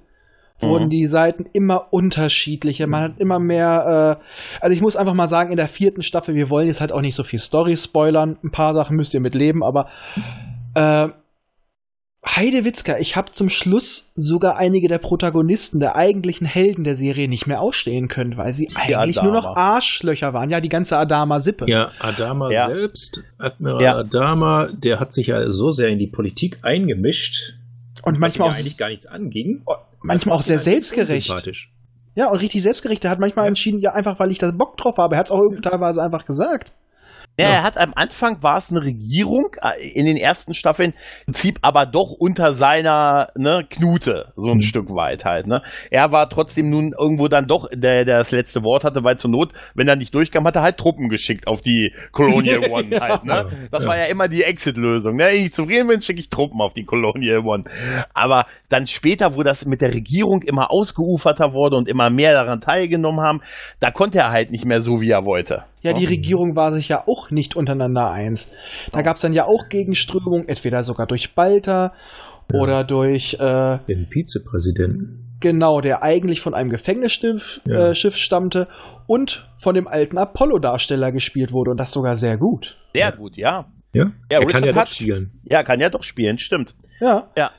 [0.60, 0.90] wurden Mhm.
[0.90, 2.86] die Seiten immer unterschiedlicher.
[2.86, 4.24] Man hat immer mehr, äh,
[4.60, 7.00] also ich muss einfach mal sagen, in der vierten Staffel, wir wollen jetzt halt auch
[7.00, 8.38] nicht so viel Story spoilern.
[8.44, 9.88] Ein paar Sachen müsst ihr mit leben, aber
[10.74, 11.08] äh,
[12.24, 17.28] Heide Witzka, ich habe zum Schluss sogar einige der Protagonisten, der eigentlichen Helden der Serie
[17.28, 19.74] nicht mehr ausstehen können, weil sie eigentlich nur noch Adama.
[19.74, 20.48] Arschlöcher waren.
[20.48, 21.66] Ja, die ganze Adama-Sippe.
[21.68, 22.68] Ja, Adama Ja.
[22.68, 23.96] selbst, Admiral Ja.
[23.96, 27.54] Adama, der hat sich ja so sehr in die Politik eingemischt,
[28.04, 29.62] Und was manchmal auch, ja eigentlich gar nichts anging.
[30.00, 31.66] manchmal auch sehr selbstgerecht.
[32.14, 33.04] Ja, und richtig selbstgerecht.
[33.04, 35.16] Er hat manchmal entschieden, ja, einfach weil ich da Bock drauf habe.
[35.16, 36.72] Er hat es auch irgendwie teilweise einfach gesagt.
[37.40, 40.90] Ja, er hat am Anfang war es eine Regierung äh, in den ersten Staffeln,
[41.26, 44.62] im Prinzip aber doch unter seiner ne, Knute, so ein Mhm.
[44.62, 45.46] Stück weit halt.
[45.46, 45.62] Ne?
[45.90, 49.30] Er war trotzdem nun irgendwo dann doch der, der das letzte Wort hatte, weil zur
[49.30, 53.00] Not, wenn er nicht durchkam, hat er halt Truppen geschickt auf die Colonial One Ja.
[53.00, 53.24] halt.
[53.24, 53.46] Ne?
[53.70, 53.88] Das ja.
[53.88, 55.16] war ja immer die Exit-Lösung.
[55.16, 55.24] Ne?
[55.24, 57.64] Wenn ich zufrieden bin, schicke ich Truppen auf die Colonial One.
[58.12, 62.60] Aber dann später, wo das mit der Regierung immer ausgeuferter wurde und immer mehr daran
[62.60, 63.40] teilgenommen haben,
[63.80, 65.64] da konnte er halt nicht mehr so, wie er wollte.
[65.82, 68.50] Ja, die Regierung war sich ja auch nicht untereinander eins.
[68.92, 71.92] Da gab es dann ja auch Gegenströmungen, entweder sogar durch Balter
[72.52, 72.60] Ja.
[72.60, 75.36] oder durch, äh, Den Vizepräsidenten.
[75.40, 77.88] genau, der eigentlich von einem Gefängnisschiff Ja.
[77.90, 78.68] äh, Schiff stammte
[79.06, 82.76] und von dem alten Apollo-Darsteller gespielt wurde und das sogar sehr gut.
[82.94, 83.10] Sehr Ja.
[83.10, 83.66] gut, ja.
[83.94, 84.94] Ja, Ja, er kann ja doch Hutch.
[84.94, 85.40] spielen.
[85.44, 86.74] Ja, kann ja doch spielen, stimmt.
[87.00, 87.28] Ja.
[87.36, 87.50] Ja.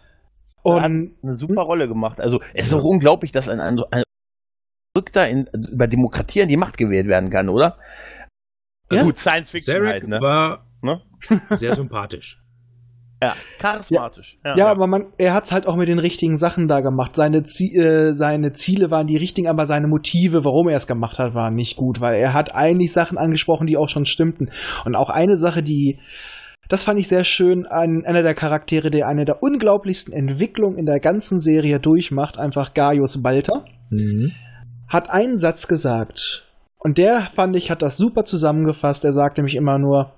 [0.63, 2.19] Und hat eine super Rolle gemacht.
[2.21, 4.03] Also es ist doch unglaublich, dass ein, ein, ein
[4.95, 7.77] Verrückter in, über Demokratie an die Macht gewählt werden kann, oder?
[8.91, 9.03] Ja.
[9.03, 10.21] Gut, Science Fiction Zarek halt, ne?
[10.21, 11.01] war Ne?
[11.51, 12.39] sehr sympathisch.
[13.21, 14.37] Ja, charismatisch.
[14.43, 17.15] Ja, Ja, aber man, er hat es halt auch mit den richtigen Sachen da gemacht.
[17.15, 21.19] Seine, Zie äh, seine Ziele waren die richtigen, aber seine Motive, warum er es gemacht
[21.19, 24.51] hat, waren nicht gut, weil er hat eigentlich Sachen angesprochen, die auch schon stimmten.
[24.83, 25.99] Und auch eine Sache, die,
[26.67, 30.85] das fand ich sehr schön, an einer der Charaktere, der eine der unglaublichsten Entwicklungen in
[30.85, 34.31] der ganzen Serie durchmacht, einfach Gaius Balter, Mhm.
[34.87, 36.45] Hat einen Satz gesagt.
[36.77, 39.05] Und der, fand ich, hat das super zusammengefasst.
[39.05, 40.13] Er sagte mich immer nur,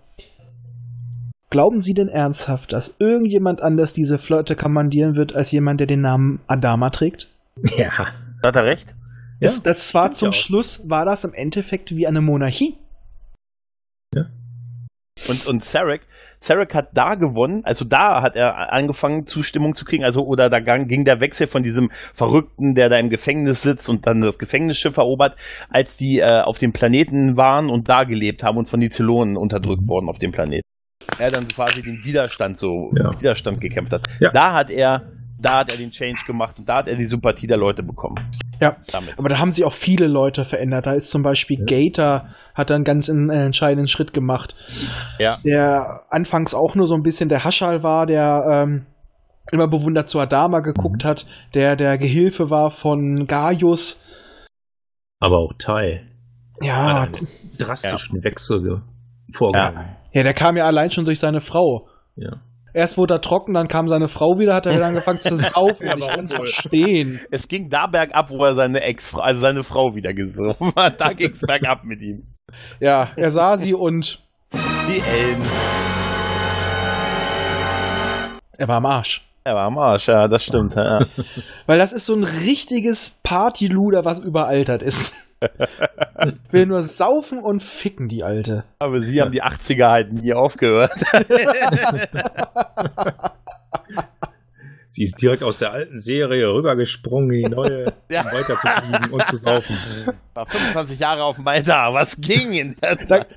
[1.55, 6.01] Glauben Sie denn ernsthaft, dass irgendjemand anders diese Flotte kommandieren wird, als jemand, der den
[6.01, 7.29] Namen Adama trägt?
[7.77, 8.07] Ja.
[8.43, 8.93] Hat er recht?
[9.39, 10.33] Das, das war zum ja.
[10.33, 12.77] Schluss, war das im Endeffekt wie eine Monarchie.
[15.29, 16.01] Und, und Sarek,
[16.45, 20.59] Sarek hat da gewonnen, also da hat er angefangen, Zustimmung zu kriegen, also oder da
[20.59, 24.97] ging der Wechsel von diesem Verrückten, der da im Gefängnis sitzt und dann das Gefängnisschiff
[24.97, 25.35] erobert,
[25.69, 29.37] als die äh, auf dem Planeten waren und da gelebt haben und von den Zylonen
[29.37, 30.65] unterdrückt wurden auf dem Planeten.
[31.19, 33.19] Er dann quasi den Widerstand so, Ja.
[33.19, 34.07] Widerstand gekämpft hat.
[34.19, 34.31] Ja.
[34.31, 37.47] Da hat er, da hat er den Change gemacht und da hat er die Sympathie
[37.47, 38.15] der Leute bekommen.
[38.61, 38.77] Ja.
[38.91, 39.19] Damit.
[39.19, 40.85] Aber da haben sich auch viele Leute verändert.
[40.85, 41.65] Da ist zum Beispiel Ja.
[41.65, 44.55] Gator, hat dann ganz einen äh, entscheidenden Schritt gemacht.
[45.19, 45.37] Ja.
[45.43, 48.85] Der anfangs auch nur so ein bisschen der Haschal war, der ähm,
[49.51, 51.07] immer bewundert zu Adama geguckt Mhm.
[51.07, 53.99] hat, der der Gehilfe war von Gaius.
[55.19, 56.01] Aber auch Tai
[56.61, 57.27] Ja, hat einen
[57.59, 58.77] drastischen Wechsel ge-
[59.33, 59.95] vorgenommen.
[60.13, 61.87] ja, der kam ja allein schon durch seine Frau.
[62.15, 62.37] Ja.
[62.75, 65.87] Erst wurde er trocken, dann kam seine Frau wieder, hat er wieder angefangen zu saufen.
[65.87, 67.21] Ja, und ich kann es verstehen.
[67.31, 70.99] Es ging da bergab, wo er seine Ex, also seine Frau wieder gesoffen hat.
[71.05, 72.23] Da ging es bergab mit ihm.
[72.81, 74.21] Ja, er sah sie und
[74.53, 75.41] Die Ellen.
[78.57, 79.25] er war am Arsch.
[79.45, 80.75] Er war am Arsch, ja, das stimmt.
[80.75, 80.99] Ja.
[81.67, 85.15] Weil das ist so ein richtiges Partyluder, was überaltert ist.
[86.51, 88.63] Will nur saufen und ficken, die Alte.
[88.79, 90.91] Aber sie haben die 80er halt nie aufgehört.
[94.89, 98.21] Sie ist direkt aus der alten Serie rübergesprungen in die neue, Ja.
[98.21, 99.77] um weiterzufliegen und zu saufen.
[100.33, 101.93] War 25 Jahre auf Malta.
[101.93, 103.27] Was ging in der Da, Zeit?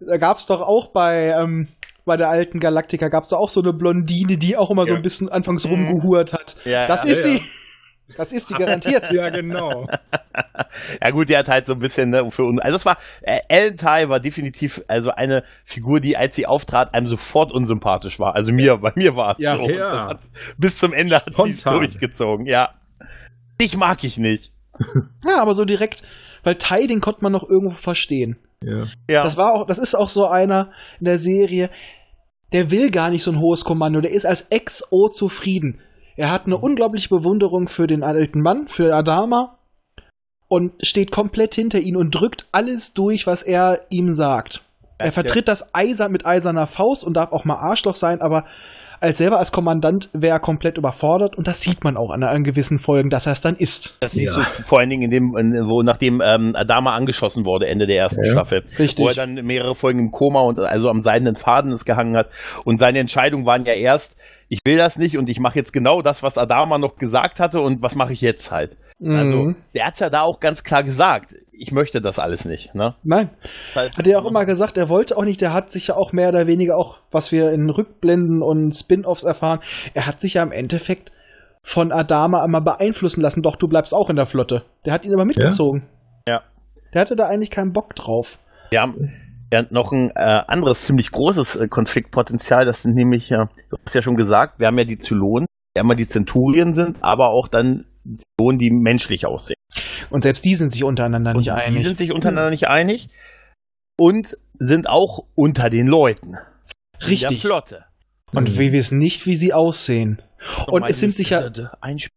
[0.00, 1.68] da gab es doch auch bei, ähm,
[2.06, 4.96] bei der alten Galaktika gab es auch so eine Blondine, die auch immer so Ja.
[4.96, 5.72] ein bisschen anfangs Mhm.
[5.72, 6.56] rumgehurt hat.
[6.64, 7.10] Ja, Das ja.
[7.10, 7.42] ist ja, sie.
[8.16, 9.10] Das ist die garantiert.
[9.12, 9.88] Ja, genau.
[11.02, 12.60] ja gut, der hat halt so ein bisschen ne, für uns.
[12.60, 16.94] Also es war äh, Ellen Ty war definitiv also eine Figur, die als sie auftrat
[16.94, 18.34] einem sofort unsympathisch war.
[18.34, 19.56] Also mir, bei mir war es Ja.
[19.56, 19.68] so.
[19.68, 19.92] Ja.
[19.92, 20.20] Das hat,
[20.58, 22.46] bis zum Ende hat sie es durchgezogen.
[22.46, 22.74] Ja,
[23.60, 24.52] dich mag ich nicht.
[25.26, 26.02] Ja, aber so direkt,
[26.44, 28.38] weil Tai, den konnte man noch irgendwo verstehen.
[28.62, 28.86] Ja.
[29.08, 31.70] Ja, Das war auch, das ist auch so einer in der Serie,
[32.52, 35.80] der will gar nicht so ein hohes Kommando, der ist als XO zufrieden.
[36.16, 39.58] Er hat eine unglaubliche Bewunderung für den alten Mann, für Adama
[40.48, 44.62] und steht komplett hinter ihn und drückt alles durch, was er ihm sagt.
[44.98, 48.46] Er vertritt das Eisen mit eiserner Faust und darf auch mal Arschloch sein, aber
[48.98, 52.44] als selber als Kommandant wäre er komplett überfordert und das sieht man auch an, an
[52.44, 53.98] gewissen Folgen, dass er es dann ist.
[54.00, 54.44] Das siehst Ja.
[54.44, 57.98] du vor allen Dingen in dem, in, wo nachdem ähm, Adama angeschossen wurde, Ende der
[57.98, 58.30] ersten Ja.
[58.32, 58.64] Staffel.
[58.78, 59.04] Richtig.
[59.04, 62.30] Wo er dann mehrere Folgen im Koma und also am seidenen Faden es gehangen hat.
[62.64, 64.16] Und seine Entscheidungen waren ja erst,
[64.48, 67.60] ich will das nicht und ich mache jetzt genau das, was Adama noch gesagt hatte
[67.60, 68.76] und was mache ich jetzt halt.
[69.04, 69.56] Also, Mhm.
[69.74, 71.34] der hat's ja da auch ganz klar gesagt.
[71.58, 72.74] Ich möchte das alles nicht.
[72.74, 72.94] Ne?
[73.02, 73.30] Nein,
[73.74, 76.12] Halt, Hat er auch immer gesagt, er wollte auch nicht, der hat sich ja auch
[76.12, 79.60] mehr oder weniger auch, was wir in Rückblenden und Spin-offs erfahren,
[79.94, 81.12] er hat sich ja im Endeffekt
[81.62, 84.64] von Adama einmal beeinflussen lassen, doch du bleibst auch in der Flotte.
[84.84, 85.86] Der hat ihn immer mitgezogen.
[86.28, 86.42] Ja.
[86.94, 88.38] Der hatte da eigentlich keinen Bock drauf.
[88.74, 89.10] Haben
[89.52, 92.64] ja noch ein äh, anderes ziemlich großes äh, Konfliktpotenzial.
[92.64, 95.80] Das sind nämlich, äh, du hast ja schon gesagt, wir haben ja die Zylonen, die
[95.80, 99.56] einmal die Zenturien sind, aber auch dann Zylonen, die menschlich aussehen.
[100.10, 101.78] Und selbst die sind sich untereinander nicht Und einig.
[101.78, 103.08] Die sind sich untereinander nicht einig
[103.98, 106.34] und sind auch unter den Leuten.
[107.00, 107.40] In der Richtig.
[107.42, 107.84] Flotte.
[108.32, 110.22] Und wir wissen nicht, wie sie aussehen.
[110.66, 111.42] Und es sind sicher.
[111.42, 112.16] dritte Einspiel.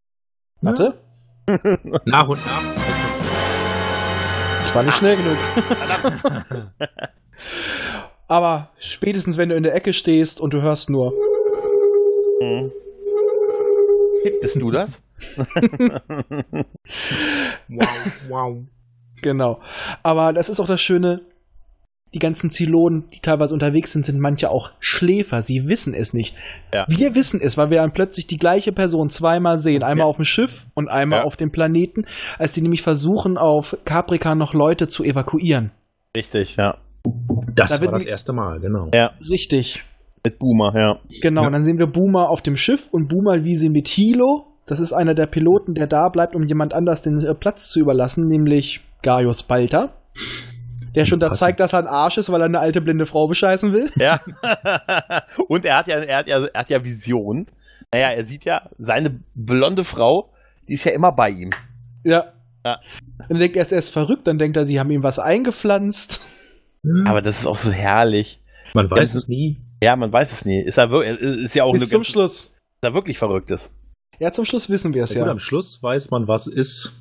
[0.61, 0.99] Warte,
[2.05, 2.78] Nach und nach.
[4.69, 5.37] Ich war nicht schnell genug.
[8.27, 11.11] Aber spätestens, wenn du in der Ecke stehst und du hörst nur.
[12.39, 12.71] Mhm.
[14.23, 15.01] Hit, bist du das?
[17.67, 17.87] Wow,
[18.29, 18.57] wow.
[19.21, 19.61] Genau.
[20.01, 21.21] Aber das ist auch das Schöne.
[22.13, 25.43] Die ganzen Zylonen, die teilweise unterwegs sind, sind manche auch Schläfer.
[25.43, 26.35] Sie wissen es nicht.
[26.73, 26.85] Ja.
[26.87, 29.83] Wir wissen es, weil wir dann plötzlich die gleiche Person zweimal sehen.
[29.83, 30.09] Einmal Ja.
[30.09, 31.25] auf dem Schiff und einmal Ja.
[31.25, 32.05] auf dem Planeten,
[32.39, 35.71] als die nämlich versuchen, auf Caprica noch Leute zu evakuieren.
[36.17, 36.77] Richtig, ja.
[37.53, 38.89] Das Da wird war das erste Mal, genau.
[38.93, 39.83] Ja, Richtig.
[40.25, 40.99] mit Boomer, ja.
[41.21, 41.41] Genau.
[41.41, 41.47] Ja.
[41.47, 44.47] Und dann sehen wir Boomer auf dem Schiff und Boomer wie sie mit Hilo.
[44.65, 47.79] Das ist einer der Piloten, der da bleibt, um jemand anders den äh, Platz zu
[47.79, 49.93] überlassen, nämlich Gaius Balter.
[50.99, 51.45] Der schon da Passend.
[51.45, 53.91] zeigt, dass er ein Arsch ist, weil er eine alte blinde Frau bescheißen will.
[53.95, 54.19] Ja.
[55.47, 57.47] Und er hat ja, er hat ja, er hat ja Vision.
[57.93, 60.31] Naja, er sieht ja, seine blonde Frau,
[60.67, 61.49] die ist ja immer bei ihm.
[62.03, 62.33] Ja.
[62.65, 62.79] Ja.
[63.27, 66.19] Dann denkt er, er ist verrückt, dann denkt er, sie haben ihm was eingepflanzt.
[67.05, 68.41] Aber das ist auch so herrlich.
[68.73, 69.57] man weiß das- es nie.
[69.81, 70.61] Ja, man weiß es nie.
[70.61, 72.47] Ist er wirklich, ist ja auch Bis eine zum Schluss.
[72.47, 73.73] ist er wirklich verrückt ist.
[74.19, 75.31] Ja, zum Schluss wissen wir es Ja, gut, ja.
[75.31, 76.91] am Schluss weiß man, was ist.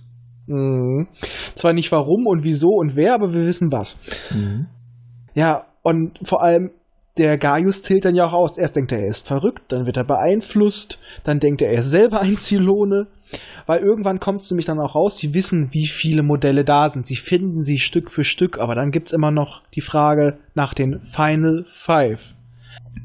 [0.49, 1.09] Mhm.
[1.55, 3.99] Zwar nicht warum und wieso und wer, aber wir wissen was.
[5.35, 6.71] Ja, und vor allem,
[7.19, 8.59] der Gaius zählt dann ja auch aus.
[8.59, 11.91] Erst denkt er, er ist verrückt, dann wird er beeinflusst, dann denkt er, er ist
[11.91, 13.07] selber ein Zylone.
[13.67, 17.07] Weil irgendwann kommt es nämlich dann auch raus, sie wissen, wie viele Modelle da sind.
[17.07, 20.73] Sie finden sie Stück für Stück, aber dann gibt es immer noch die Frage nach
[20.73, 22.35] den Final Five.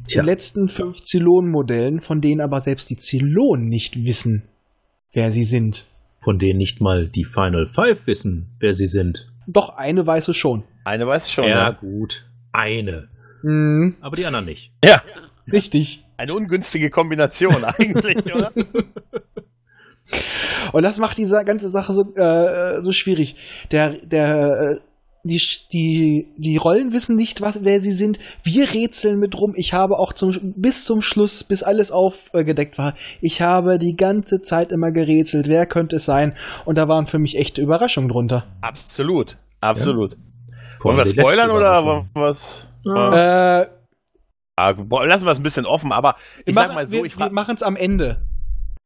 [0.07, 0.21] Tja.
[0.21, 4.43] Den letzten fünf Zylon-Modellen, von denen aber selbst die Zylonen nicht wissen,
[5.11, 5.85] wer sie sind.
[6.23, 9.27] Von denen nicht mal die Final Five wissen, wer sie sind.
[9.47, 10.63] Doch eine weiß es schon.
[10.85, 11.43] Eine weiß schon.
[11.45, 11.69] ja, Ja.
[11.71, 12.25] gut.
[12.53, 13.09] Eine.
[13.41, 14.71] Mhm, Aber die anderen nicht.
[14.83, 15.01] ja.
[15.51, 16.05] richtig.
[16.15, 18.51] Eine ungünstige Kombination eigentlich, oder?
[20.71, 23.35] Und das macht diese ganze Sache so, äh, so schwierig.
[23.71, 24.79] Der, der, äh,
[25.23, 28.19] die, die, die Rollen wissen nicht, was, wer sie sind.
[28.43, 29.53] Wir rätseln mit rum.
[29.55, 34.41] Ich habe auch zum, bis zum Schluss, bis alles aufgedeckt war, ich habe die ganze
[34.41, 36.35] Zeit immer gerätselt, wer könnte es sein.
[36.65, 38.45] Und da waren für mich echte Überraschungen drunter.
[38.61, 39.37] Absolut.
[39.61, 40.17] Absolut.
[40.79, 42.67] Vor Wollen wir spoilern oder was?
[42.83, 43.61] Ja.
[43.61, 43.67] Äh,
[44.55, 44.69] Ah,
[45.05, 47.17] lassen wir es ein bisschen offen, aber ich wir sag machen- mal so, wir, ich
[47.17, 48.21] wir machen es am Ende.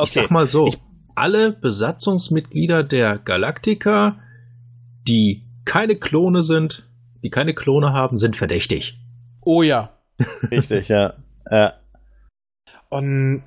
[0.01, 0.77] Ich sag mal so, Ich-
[1.13, 4.17] alle Besatzungsmitglieder der Galaktika,
[5.07, 6.89] die keine Klone sind,
[7.23, 8.97] die keine Klone haben, sind verdächtig.
[9.41, 9.91] Oh ja.
[10.51, 11.13] Richtig, ja.
[11.51, 11.73] ja.
[12.89, 13.43] Und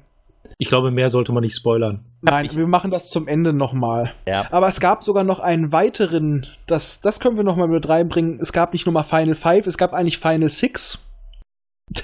[0.58, 2.04] Ich glaube, mehr sollte man nicht spoilern.
[2.22, 4.12] nein, Ich- wir machen das zum Ende nochmal.
[4.26, 4.46] ja.
[4.52, 8.38] Aber es gab sogar noch einen weiteren, das, das können wir nochmal mit reinbringen.
[8.40, 11.04] Es gab nicht nur mal Final Five, es gab eigentlich Final Six.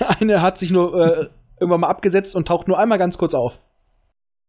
[0.00, 1.26] Der eine hat sich nur äh,
[1.60, 3.58] irgendwann mal abgesetzt und taucht nur einmal ganz kurz auf.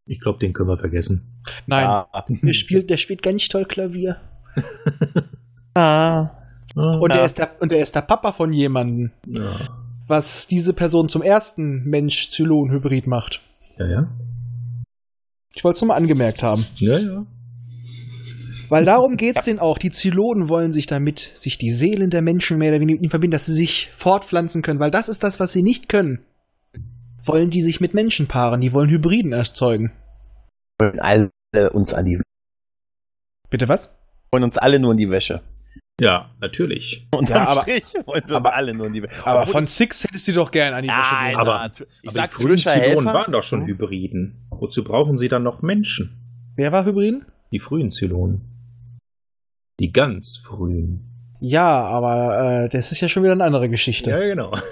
[0.05, 1.43] Ich glaube, den können wir vergessen.
[1.67, 2.25] Nein, Ah.
[2.29, 4.17] der, spielt, der spielt ganz toll Klavier.
[5.77, 6.31] Ah.
[6.75, 7.17] Und, Ja.
[7.17, 9.69] der ist der, und der ist der Papa von jemandem, ja.
[10.07, 13.41] was diese Person zum ersten Mensch-Zylon-Hybrid macht.
[13.77, 14.07] ja, ja.
[15.53, 16.63] Ich wollte es nur mal angemerkt haben.
[16.75, 17.25] Ja, ja.
[18.69, 19.79] Weil darum geht's denen auch.
[19.79, 23.09] Die Zylonen wollen sich damit, sich die Seelen der Menschen mehr oder weniger mit ihnen
[23.09, 26.19] verbinden, dass sie sich fortpflanzen können, weil das ist das, was sie nicht können.
[27.25, 29.93] Wollen die sich mit Menschen paaren, die wollen Hybriden erzeugen.
[30.79, 31.31] wollen alle
[31.71, 32.21] uns an die
[33.49, 33.89] Bitte was?
[34.31, 35.41] wollen uns alle nur in die Wäsche.
[35.99, 37.07] Ja, natürlich.
[37.11, 39.25] Und Ja, aber- Strich wollen sie aber- alle nur in die Wäsche.
[39.25, 41.71] Aber Obwohl- von Six hättest du doch gern an die Wäsche Nein, gehen aber- aber
[41.75, 44.35] ich Aber sag die frühen Zylonen waren doch schon Hybriden.
[44.51, 46.15] Wozu brauchen sie dann noch Menschen?
[46.55, 47.25] Wer war Hybriden?
[47.51, 48.41] Die frühen Zylonen.
[49.79, 51.03] Die ganz frühen.
[51.39, 54.09] Ja, aber äh, das ist ja schon wieder eine andere Geschichte.
[54.11, 54.53] Ja, genau.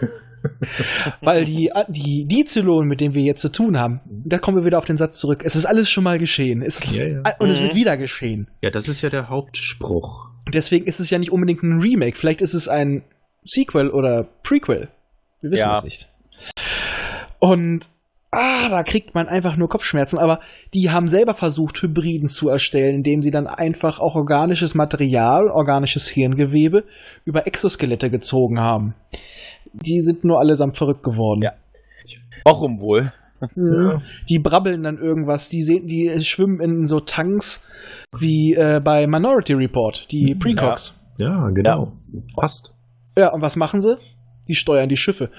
[1.21, 4.65] Weil die, die, die Zylonen, mit denen wir jetzt zu tun haben, da kommen wir
[4.65, 5.41] wieder auf den Satz zurück.
[5.43, 6.61] Es ist alles schon mal geschehen.
[6.61, 7.23] Es Ja, ja.
[7.39, 7.63] Und es Mhm.
[7.63, 8.47] wird wieder geschehen.
[8.61, 10.29] Ja, das ist ja der Hauptspruch.
[10.53, 12.17] Deswegen ist es ja nicht unbedingt ein Remake.
[12.17, 13.03] Vielleicht ist es ein
[13.43, 14.89] Sequel oder Prequel.
[15.41, 15.77] Wir wissen Ja.
[15.77, 16.09] es nicht.
[17.39, 17.89] Und
[18.31, 20.17] ah, da kriegt man einfach nur Kopfschmerzen.
[20.19, 20.39] Aber
[20.73, 26.07] die haben selber versucht, Hybriden zu erstellen, indem sie dann einfach auch organisches Material, organisches
[26.07, 26.83] Hirngewebe
[27.23, 28.93] über Exoskelette gezogen haben.
[29.73, 31.41] Die sind nur allesamt verrückt geworden.
[31.41, 31.53] Ja.
[32.43, 33.11] Warum wohl?
[33.55, 34.01] Mhm.
[34.29, 37.61] Die brabbeln dann irgendwas, die sehen, die schwimmen in so Tanks
[38.19, 40.99] wie äh, bei Minority Report, die Mhm, Precox.
[41.17, 41.93] Ja, genau.
[42.35, 42.73] Passt.
[43.17, 43.33] Ja.
[43.33, 43.97] und was machen sie?
[44.47, 45.29] Die steuern die Schiffe.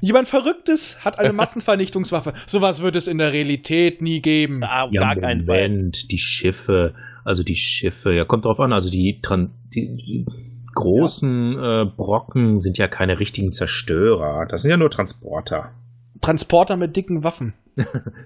[0.00, 2.34] Jemand Verrücktes hat eine Massenvernichtungswaffe.
[2.46, 4.62] Sowas wird es in der Realität nie geben.
[4.62, 5.36] Auf Ja, gar Fall.
[5.38, 10.26] Moment, die Schiffe, also die Schiffe, ja, kommt drauf an, also die, Tran die, die
[10.74, 14.46] großen äh, Brocken sind ja keine richtigen Zerstörer.
[14.46, 15.72] Das sind ja nur Transporter.
[16.20, 17.54] Transporter mit dicken Waffen.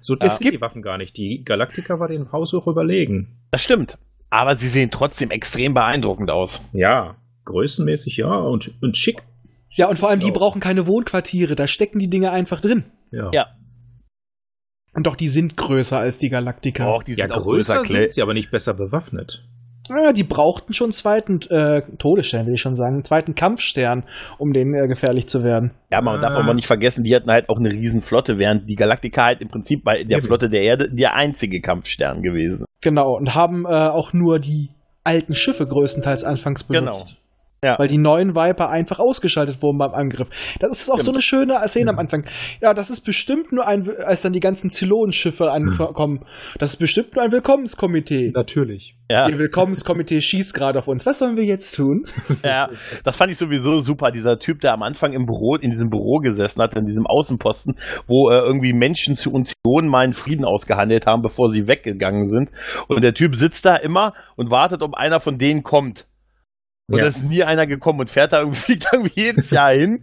[0.01, 1.17] So sind gibt- die Waffen gar nicht.
[1.17, 3.39] Die Galaktika war dem Haus auch überlegen.
[3.51, 3.99] Das stimmt.
[4.31, 6.61] Aber sie sehen trotzdem extrem beeindruckend aus.
[6.73, 9.23] Ja, größenmäßig ja und, und schick.
[9.71, 10.33] Ja, und vor allem, die Ja.
[10.33, 11.57] brauchen keine Wohnquartiere.
[11.57, 12.85] Da stecken die Dinge einfach drin.
[13.11, 13.47] Ja, Ja.
[14.93, 16.93] Und doch, die sind größer als die Galaktika.
[16.93, 19.45] Och, die ja sind auch größer, größer sind sie, aber nicht besser bewaffnet.
[19.91, 24.05] Ja, die brauchten schon einen zweiten äh, Todesstern, will ich schon sagen, einen zweiten Kampfstern,
[24.39, 25.73] um denen äh, gefährlich zu werden.
[25.91, 26.23] Ja, man Ah.
[26.23, 29.43] darf aber nicht vergessen, die hatten halt auch eine riesen Flotte, während die Galaktika halt
[29.43, 30.23] im Prinzip bei der.
[30.23, 32.65] Flotte der Erde der einzige Kampfstern gewesen.
[32.81, 34.69] Genau, und haben äh, auch nur die
[35.03, 36.93] alten Schiffe größtenteils anfangs Genau.
[37.63, 37.79] Ja.
[37.79, 40.29] Weil die neuen Viper einfach ausgeschaltet wurden beim Angriff.
[40.61, 41.17] Das ist auch so Stimmt.
[41.17, 42.01] eine schöne Szene am Mhm.
[42.01, 42.25] Anfang.
[42.63, 46.25] Ja, das ist bestimmt nur ein, als dann die ganzen Zylonenschiffe ankommen,
[46.59, 48.33] das ist bestimmt nur ein Willkommenskomitee.
[48.35, 48.95] Natürlich.
[49.11, 51.05] Ja, Ihr Willkommenskomitee schießt gerade auf uns.
[51.05, 52.07] Was sollen wir jetzt tun?
[52.45, 52.69] ja,
[53.05, 54.11] das fand ich sowieso super.
[54.13, 57.75] Dieser Typ, der am Anfang im Büro, in diesem Büro gesessen hat, in diesem Außenposten,
[58.07, 62.51] wo äh, irgendwie Menschen zu Unionen mal einen Frieden ausgehandelt haben, bevor sie weggegangen sind.
[62.89, 66.07] Und der Typ sitzt da immer und wartet, ob einer von denen kommt.
[66.91, 67.07] Und Ja.
[67.07, 70.03] es ist nie einer gekommen und fährt da irgendwie, fliegt da irgendwie jedes Jahr hin.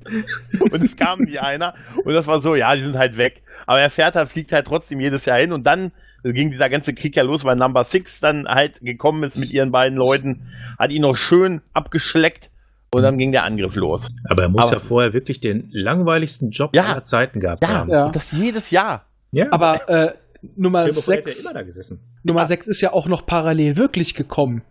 [0.59, 1.73] und es kam nie einer.
[2.03, 3.41] Und das war so, ja, die sind halt weg.
[3.65, 5.51] Aber er fährt da, fliegt halt trotzdem jedes Jahr hin.
[5.51, 5.91] Und dann
[6.23, 9.71] ging dieser ganze Krieg ja los, weil Number Six dann halt gekommen ist mit ihren
[9.71, 10.47] beiden Leuten,
[10.79, 12.49] hat ihn noch schön abgeschleckt.
[12.93, 14.07] Und dann ging der Angriff los.
[14.29, 16.85] Aber er muss Aber- ja vorher wirklich den langweiligsten Job Ja.
[16.85, 17.91] aller Zeiten gehabt Ja, haben.
[17.91, 18.05] Ja.
[18.05, 19.05] und das jedes Jahr.
[19.31, 19.47] ja.
[19.51, 20.13] Aber äh,
[20.55, 21.99] Nummer Stell dir vor, hätte er 6 immer da gesessen.
[22.23, 24.61] Nummer sechs ist ja auch noch parallel wirklich gekommen.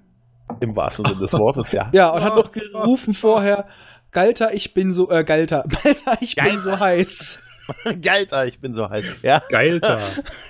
[0.61, 1.89] Im wahrsten Sinne des Wortes, ja.
[1.93, 3.67] Ja, und hat noch gerufen vorher,
[4.13, 6.61] Galter, ich bin so, äh, Galter, Galter, ich bin Galter.
[6.63, 7.43] so heiß.
[8.01, 9.05] Geilter, ich bin so heiß.
[9.23, 10.01] Ja, Geilter.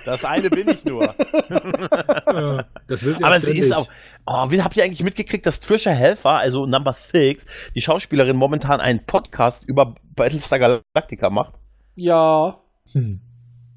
[0.05, 1.15] das eine bin ich nur.
[2.87, 3.87] das will sie Aber sie ist auch.
[4.27, 8.79] Oh, wie habt ihr eigentlich mitgekriegt, dass Trisha Helfer, also Number Six, die Schauspielerin momentan
[8.79, 11.53] einen Podcast über Battlestar Galactica macht?
[11.95, 12.59] Ja,
[12.93, 13.19] Hm.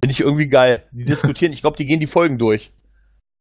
[0.03, 0.85] Finde ich irgendwie geil.
[0.93, 2.73] Die diskutieren, ich glaube, die gehen die Folgen durch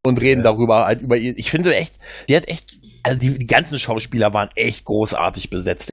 [0.05, 0.51] und reden Ja.
[0.51, 1.37] darüber halt über ihr.
[1.37, 1.93] Ich finde echt,
[2.27, 5.89] die hat echt, also die, die ganzen Schauspieler waren echt großartig besetzt.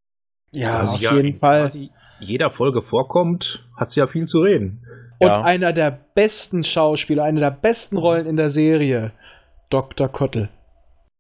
[0.53, 1.63] ja, Also auf ja, jeden Fall.
[1.63, 1.91] quasi
[2.21, 4.83] jeder Folge vorkommt, hat sie ja viel zu reden.
[5.19, 5.43] Und Ja.
[5.43, 9.13] einer der besten Schauspieler, eine der besten Rollen in der Serie,
[9.71, 10.09] Dr.
[10.09, 10.49] Kottel.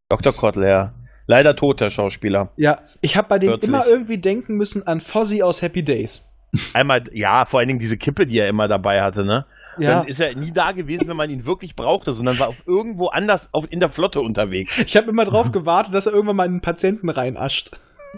[0.09, 0.33] Dr.
[0.33, 0.93] Kottel, ja.
[1.27, 2.51] Leider toter Schauspieler.
[2.57, 3.69] Ja, ich habe bei dem Kürzlich.
[3.69, 6.25] immer irgendwie denken müssen an Fozzie aus Happy Days.
[6.73, 9.45] Einmal, ja, vor allen Dingen diese Kippe, die er immer dabei hatte, ne?
[9.79, 12.63] Ja, Dann ist er nie da gewesen, wenn man ihn wirklich brauchte, sondern war auf
[12.67, 14.77] irgendwo anders auf, in der Flotte unterwegs.
[14.79, 17.71] ich habe immer drauf gewartet, dass er irgendwann mal einen Patienten reinascht.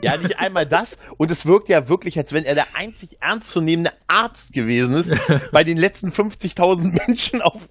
[0.03, 0.97] Ja, nicht einmal das.
[1.17, 5.13] Und es wirkt ja wirklich, als wenn er der einzig ernstzunehmende Arzt gewesen ist,
[5.53, 7.69] bei den letzten 50.000 Menschen auf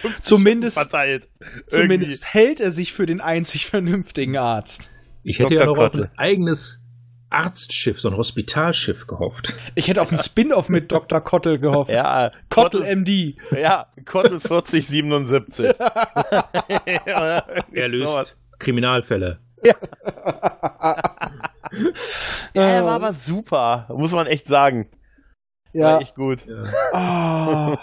[0.00, 1.28] 50 Zumindest, verteilt.
[1.68, 4.90] zumindest hält er sich für den einzig vernünftigen Arzt.
[5.22, 5.76] Ich hätte Dr.
[5.76, 6.81] ja noch ein eigenes
[7.32, 9.54] Arztschiff, so ein Hospitalschiff gehofft.
[9.74, 11.20] Ich hätte auf einen Spin-off mit Dr.
[11.20, 11.90] Kottel gehofft.
[11.90, 13.36] Ja, Kottel MD.
[13.50, 15.74] Ja, Kottel 4077.
[17.72, 19.38] Er löst Kriminalfälle.
[19.64, 19.74] Ja,
[22.54, 24.88] er war aber super, muss man echt sagen.
[25.72, 25.94] ja.
[25.94, 26.44] War echt gut.
[26.92, 27.76] Ah,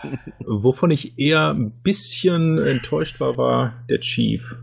[0.45, 4.55] Wovon ich eher ein bisschen enttäuscht war, war der Chief.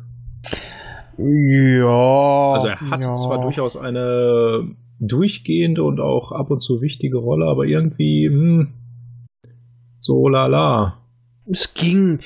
[1.18, 2.52] Ja.
[2.54, 3.14] Also er hat ja.
[3.14, 8.74] zwar durchaus eine durchgehende und auch ab und zu wichtige Rolle, aber irgendwie hm,
[9.98, 10.98] so lala.
[11.50, 12.20] Es ging.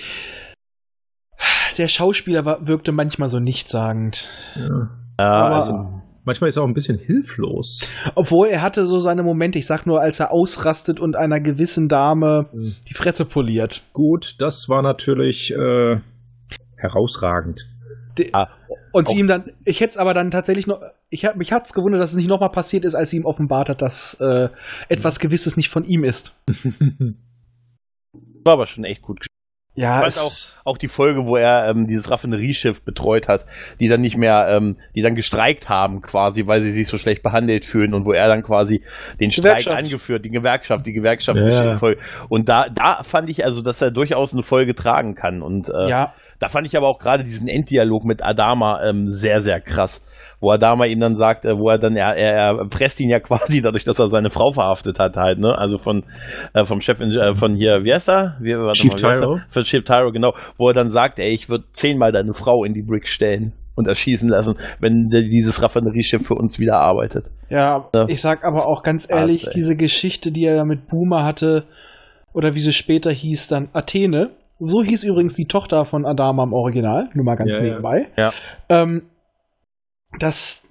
[1.79, 4.29] Der Schauspieler war, wirkte manchmal so nichtssagend.
[4.57, 4.91] Ja.
[5.19, 7.91] Ja, Aber- also, Manchmal ist er auch ein bisschen hilflos.
[8.15, 11.89] Obwohl er hatte so seine Momente, ich sag nur, als er ausrastet und einer gewissen
[11.89, 12.47] Dame
[12.89, 13.83] die Fresse poliert.
[13.95, 15.99] Gut, das war natürlich äh,
[16.77, 17.63] herausragend.
[18.19, 18.49] Die, Ah,
[18.93, 21.73] und sie ihm dann, ich hätte es aber dann tatsächlich noch, ich hab, mich hat's
[21.73, 24.49] gewundert, dass es nicht nochmal passiert ist, als sie ihm offenbart hat, dass äh,
[24.89, 26.35] etwas Gewisses nicht von ihm ist.
[28.45, 29.27] war aber schon echt gut.
[29.77, 30.17] Ja, Ich fand
[30.65, 33.47] auch die Folge, wo er ähm, dieses Raffinerieschiff betreut hat,
[33.79, 37.23] die dann nicht mehr, ähm, die dann gestreikt haben quasi, weil sie sich so schlecht
[37.23, 38.83] behandelt fühlen und wo er dann quasi
[39.21, 41.79] den Streik angeführt, die Gewerkschaft, die Gewerkschaft Ja.
[42.29, 45.41] Und da, da fand ich also, dass er durchaus eine Folge tragen kann.
[45.41, 49.41] Und äh, ja, da fand ich aber auch gerade diesen Enddialog mit Adama ähm, sehr,
[49.41, 50.03] sehr krass.
[50.41, 53.21] Wo Adama ihm dann sagt, äh, wo er dann, er, er, er presst ihn ja
[53.21, 55.57] quasi dadurch, dass er seine Frau verhaftet hat, halt, ne?
[55.57, 56.05] Also von,
[56.55, 58.37] äh, vom Chef äh, von hier, wie heißt er?
[58.41, 59.27] Wie, Chief wie heißt er?
[59.27, 59.41] Tyro.
[59.51, 60.35] Von Chief Tyro, genau.
[60.57, 63.87] Wo er dann sagt, ey, ich würde zehnmal deine Frau in die Brick stellen und
[63.87, 67.27] erschießen lassen, wenn der- dieses Raffinerieschiff für uns wieder arbeitet.
[67.49, 68.05] ja, Ja.
[68.09, 69.53] ich sag aber auch ganz Krass, ehrlich, ey.
[69.55, 71.65] diese Geschichte, die er ja mit Boomer hatte,
[72.33, 74.31] oder wie sie später hieß, dann Athene.
[74.59, 77.63] So hieß übrigens die Tochter von Adama im Original, nur mal ganz Ja, ja.
[77.63, 78.07] nebenbei.
[78.17, 78.33] Ja.
[78.69, 79.03] Ähm,
[80.19, 80.63] dass,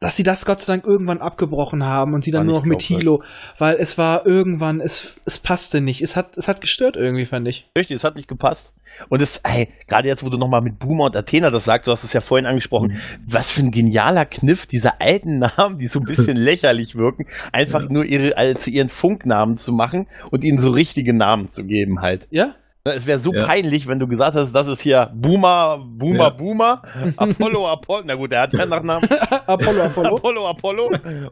[0.00, 2.66] dass sie das Gott sei Dank irgendwann abgebrochen haben und sie dann War nur noch
[2.66, 2.82] mit.
[2.82, 3.22] Hilo,
[3.58, 6.00] weil es war irgendwann, es, es passte nicht.
[6.00, 7.68] Es hat, es hat gestört irgendwie, fand ich.
[7.76, 8.74] Richtig, es hat nicht gepasst.
[9.08, 11.92] Und es, ey, gerade jetzt, wo du nochmal mit Boomer und Athena das sagst, du
[11.92, 16.00] hast es ja vorhin angesprochen, was für ein genialer Kniff, diese alten Namen, die so
[16.00, 20.60] ein bisschen lächerlich wirken, einfach nur ihre, äh, zu ihren Funknamen zu machen und ihnen
[20.60, 22.26] so richtige Namen zu geben halt.
[22.30, 22.54] Ja?
[22.84, 23.44] Es wäre so Ja.
[23.46, 26.28] peinlich, wenn du gesagt hast, das ist hier Boomer, Boomer, Ja.
[26.30, 26.82] Boomer,
[27.16, 29.08] Apollo, Apollo, na gut, der hat keinen Nachnamen.
[29.46, 30.16] Apollo, Apollo.
[30.16, 30.90] Apollo, Apollo.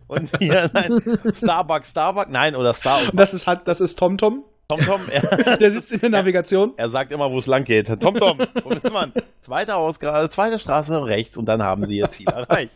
[0.08, 1.00] Und hier, nein,
[1.32, 4.44] Starbuck, Starbuck, nein, oder Star, Und das ist halt, das ist TomTom.
[4.70, 6.74] Tom, Tom, er, Der sitzt in der Navigation.
[6.76, 7.86] er sagt immer, wo es lang geht.
[7.86, 9.14] Tom, Tom, wo ist man?
[9.40, 12.74] Zweite Ausgabe, zweite Straße rechts und dann haben sie ihr Ziel erreicht.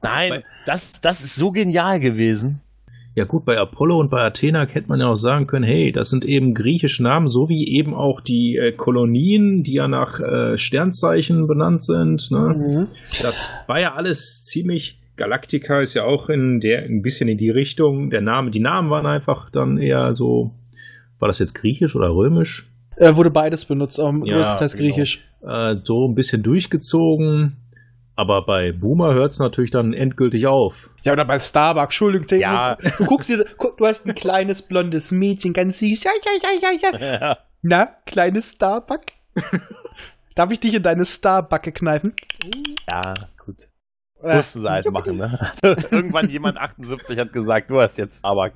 [0.00, 2.60] Nein, das, das ist so genial gewesen.
[3.18, 6.08] Ja gut, bei Apollo und bei Athena hätte man ja auch sagen können, hey, das
[6.08, 10.56] sind eben griechische Namen, so wie eben auch die äh, Kolonien, die ja nach äh,
[10.56, 12.30] Sternzeichen benannt sind.
[12.30, 12.38] Ne?
[12.38, 12.86] Mhm.
[13.20, 15.00] Das war ja alles ziemlich.
[15.16, 18.10] Galactica ist ja auch in der ein bisschen in die Richtung.
[18.10, 20.52] Der Name, die Namen waren einfach dann eher so.
[21.18, 22.70] War das jetzt griechisch oder römisch?
[22.98, 24.94] Äh, wurde beides benutzt, aber Ja, größtenteils genau.
[24.94, 25.24] griechisch.
[25.42, 27.56] Äh, so ein bisschen durchgezogen.
[28.18, 30.90] Aber bei Boomer hört es natürlich dann endgültig auf.
[31.04, 32.40] Ja, oder bei Starbucks, Entschuldigung.
[32.40, 32.76] Ja.
[32.98, 36.02] Du guckst dir, guck, du hast ein kleines blondes Mädchen, ganz süß.
[36.02, 37.20] Ja, ja, ja, ja, ja.
[37.20, 37.38] Ja.
[37.62, 39.02] Na, kleines Starbuck?
[40.34, 42.12] Darf ich dich in deine Starbacke kneifen?
[42.90, 43.14] Ja,
[43.46, 43.68] gut.
[44.20, 45.38] Äh, Mussten sie halt machen, ne?
[45.62, 48.54] Irgendwann jemand 78 hat gesagt, du hast jetzt Starbuck.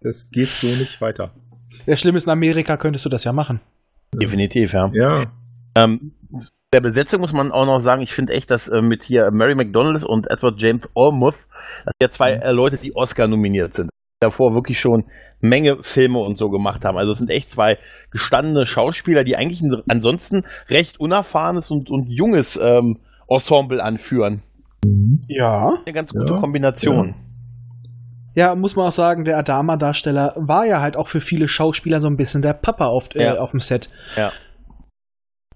[0.00, 1.32] Das geht so nicht weiter.
[1.88, 3.60] Der Schlimm ist, in Amerika könntest du das ja machen.
[4.14, 4.88] Definitiv, ja.
[4.92, 5.24] Ja.
[5.74, 6.12] Ähm,
[6.72, 9.54] der Besetzung muss man auch noch sagen, ich finde echt, dass äh, mit hier Mary
[9.54, 11.46] McDonald und Edward James Olmouth,
[11.84, 13.90] das sind ja zwei äh, Leute, die Oscar nominiert sind.
[14.20, 15.04] Davor wirklich schon
[15.40, 16.98] Menge Filme und so gemacht haben.
[16.98, 17.78] Also es sind echt zwei
[18.10, 22.98] gestandene Schauspieler, die eigentlich ein ansonsten recht unerfahrenes und, und junges ähm,
[23.28, 24.42] Ensemble anführen.
[25.28, 25.74] Ja.
[25.84, 27.14] Eine ganz gute Ja, Kombination.
[28.34, 32.08] Ja, muss man auch sagen, der Adama-Darsteller war ja halt auch für viele Schauspieler so
[32.08, 33.38] ein bisschen der Papa auf, äh, Ja.
[33.38, 33.88] auf dem Set.
[34.16, 34.32] Ja.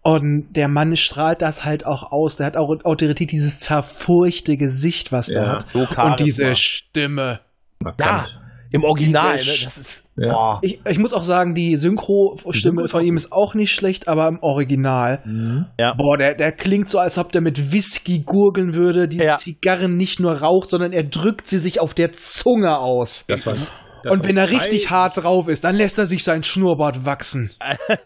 [0.03, 2.37] Und der Mann strahlt das halt auch aus.
[2.37, 5.49] Der hat auch Autorität, dieses zerfurchte Gesicht, was der Ja.
[5.53, 5.67] hat.
[5.73, 7.41] So Und diese Stimme.
[7.79, 8.39] Markant.
[8.75, 9.43] Im Original, ne?
[9.65, 10.05] Das ist.
[10.17, 10.59] Ja.
[10.63, 14.39] Ich, ich muss auch sagen, die Synchro-Stimme von ihm ist auch nicht schlecht, aber im
[14.43, 15.21] Original.
[15.25, 15.67] Mhm.
[15.79, 15.93] Ja.
[15.95, 19.37] Boah, der, der klingt so, als ob der mit Whisky gurgeln würde, die Ja.
[19.37, 23.25] Zigarren nicht nur raucht, sondern er drückt sie sich auf der Zunge aus.
[23.29, 23.73] Das war's.
[24.05, 27.51] Und wenn er richtig hart drauf ist, dann lässt er sich sein Schnurrbart wachsen.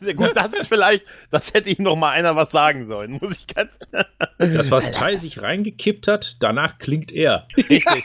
[0.17, 3.47] Gut, das ist vielleicht, das hätte ihm noch mal einer was sagen sollen, muss ich
[3.47, 3.79] ganz.
[4.39, 7.47] Das, was Tai sich reingekippt hat, danach klingt er.
[7.57, 8.05] Richtig.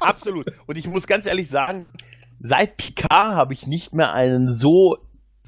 [0.00, 0.46] Absolut.
[0.66, 1.86] Und ich muss ganz ehrlich sagen,
[2.40, 4.98] seit Picard habe ich nicht mehr einen so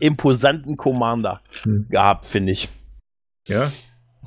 [0.01, 1.87] imposanten Commander Hm.
[1.91, 2.68] gehabt, finde ich.
[3.47, 3.72] Ja.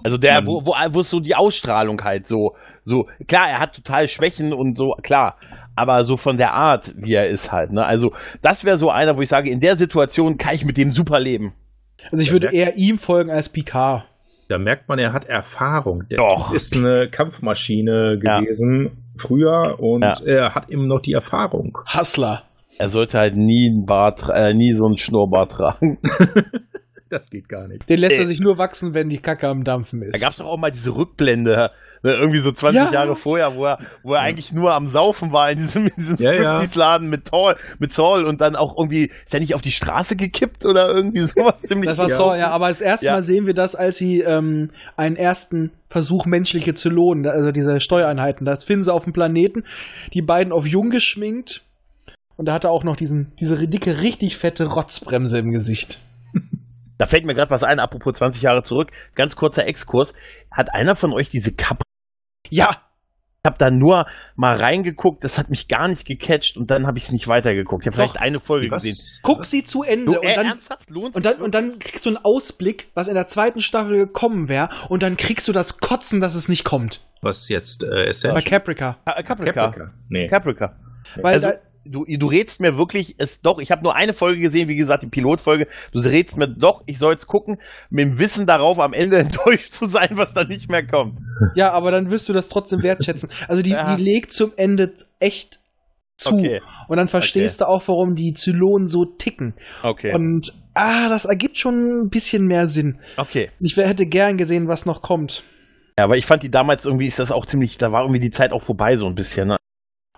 [0.04, 3.60] Also der, Man- wo, wo, wo ist so die Ausstrahlung halt so, so, klar, er
[3.60, 5.38] hat total Schwächen und so, klar,
[5.78, 9.16] aber so von der Art, wie er ist halt, ne, also das wäre so einer,
[9.18, 11.54] wo ich sage, in der Situation kann ich mit dem super leben.
[12.12, 14.04] Also ich Ja, würde eher ihm folgen als Picard.
[14.50, 16.04] Da merkt man, er hat Erfahrung.
[16.10, 16.48] Der Doch.
[16.48, 18.40] Typ ist eine Kampfmaschine Ja.
[18.40, 20.22] gewesen früher und Ja.
[20.26, 21.78] er hat eben noch die Erfahrung.
[21.94, 22.44] Hustler.
[22.80, 25.98] Er sollte halt nie ein Bart, äh, nie so einen Schnurrbart tragen.
[27.10, 27.88] Das geht gar nicht.
[27.90, 28.28] Den lässt er Äh.
[28.28, 30.14] sich nur wachsen, wenn die Kacke am Dampfen ist.
[30.14, 31.72] Da gab es doch auch mal diese Rückblende,
[32.04, 32.92] ne, irgendwie so 20 Ja.
[32.92, 36.18] Jahre vorher, wo er, wo er eigentlich nur am Saufen war in diesem, in diesem
[36.18, 36.56] Ja, ja.
[36.58, 40.16] Striptease-Laden mit Saul, mit Saul und dann auch irgendwie, ist er nicht auf die Straße
[40.16, 41.90] gekippt oder irgendwie sowas ziemlich.
[41.90, 42.16] Das war Ja.
[42.16, 43.14] so, ja, aber das erste Ja.
[43.14, 47.80] Mal sehen wir das, als sie ähm, einen ersten Versuch, menschliche zu lohnen, also diese
[47.80, 48.46] Steuereinheiten.
[48.46, 49.64] Das finden sie auf dem Planeten,
[50.14, 51.64] die beiden auf jung geschminkt
[52.36, 56.00] und da hat er auch noch diesen, diese dicke, richtig fette Rotzbremse im Gesicht.
[56.98, 60.14] Da fällt mir gerade was ein, apropos 20 Jahre zurück, ganz kurzer Exkurs.
[60.52, 61.84] Hat einer von euch diese Kappe?
[62.50, 62.82] Ja,
[63.44, 66.98] Ich habe da nur mal reingeguckt, das hat mich gar nicht gecatcht und dann habe
[66.98, 67.84] ich es nicht weitergeguckt.
[67.84, 68.84] Ich habe vielleicht eine Folge Was?
[68.84, 68.98] gesehen.
[69.22, 70.90] guck sie zu Ende Du, und äh, dann ernsthaft?
[70.90, 73.98] Lohnt Und sich dann, und dann kriegst du einen Ausblick, was in der zweiten Staffel
[73.98, 77.06] gekommen wäre, und dann kriegst du das Kotzen, dass es nicht kommt.
[77.22, 78.44] Was jetzt äh, Bei Essential?
[78.44, 78.98] Caprica.
[79.06, 79.52] Ca- Caprica.
[79.54, 79.94] Caprica.
[80.10, 80.28] Nee.
[80.28, 80.76] Caprica.
[81.22, 81.54] Weil Also, da,
[81.90, 85.04] du, du rätst mir wirklich, es doch, ich habe nur eine Folge gesehen, wie gesagt,
[85.04, 85.68] die Pilotfolge.
[85.92, 87.58] Du rätst mir doch, ich soll jetzt gucken,
[87.90, 91.20] mit dem Wissen darauf, am Ende enttäuscht zu sein, was da nicht mehr kommt.
[91.56, 93.30] ja, aber dann wirst du das trotzdem wertschätzen.
[93.48, 93.96] Also die, Ja.
[93.96, 95.60] die legt zum Ende echt
[96.18, 96.34] zu.
[96.34, 96.62] Okay.
[96.88, 99.54] Und dann verstehst du auch, warum die Zylonen so ticken.
[99.84, 100.14] Okay.
[100.16, 103.00] Und ah, das ergibt schon ein bisschen mehr Sinn.
[103.18, 103.52] okay.
[103.60, 105.44] Ich hätte gern gesehen, was noch kommt.
[106.00, 108.32] Ja, aber ich fand die damals irgendwie, ist das auch ziemlich, da war irgendwie die
[108.32, 109.58] Zeit auch vorbei, so ein bisschen, ne?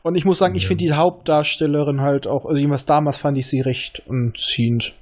[0.02, 3.48] Und ich muss sagen, ich finde die Hauptdarstellerin halt auch, also jedenfalls damals fand ich
[3.48, 4.94] sie recht anziehend.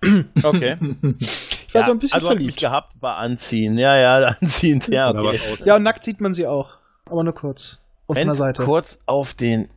[0.43, 0.77] Okay.
[1.67, 2.59] Ich war ja, so ein bisschen also hast mich verliebt.
[2.61, 3.77] gehabt, war anziehen.
[3.77, 5.55] Ja, ja, anziehend, ja, okay.
[5.65, 6.69] Ja, und nackt sieht man sie auch.
[7.05, 7.79] Aber nur kurz.
[8.07, 8.63] Und von der Moment, Seite.
[8.63, 9.67] kurz auf den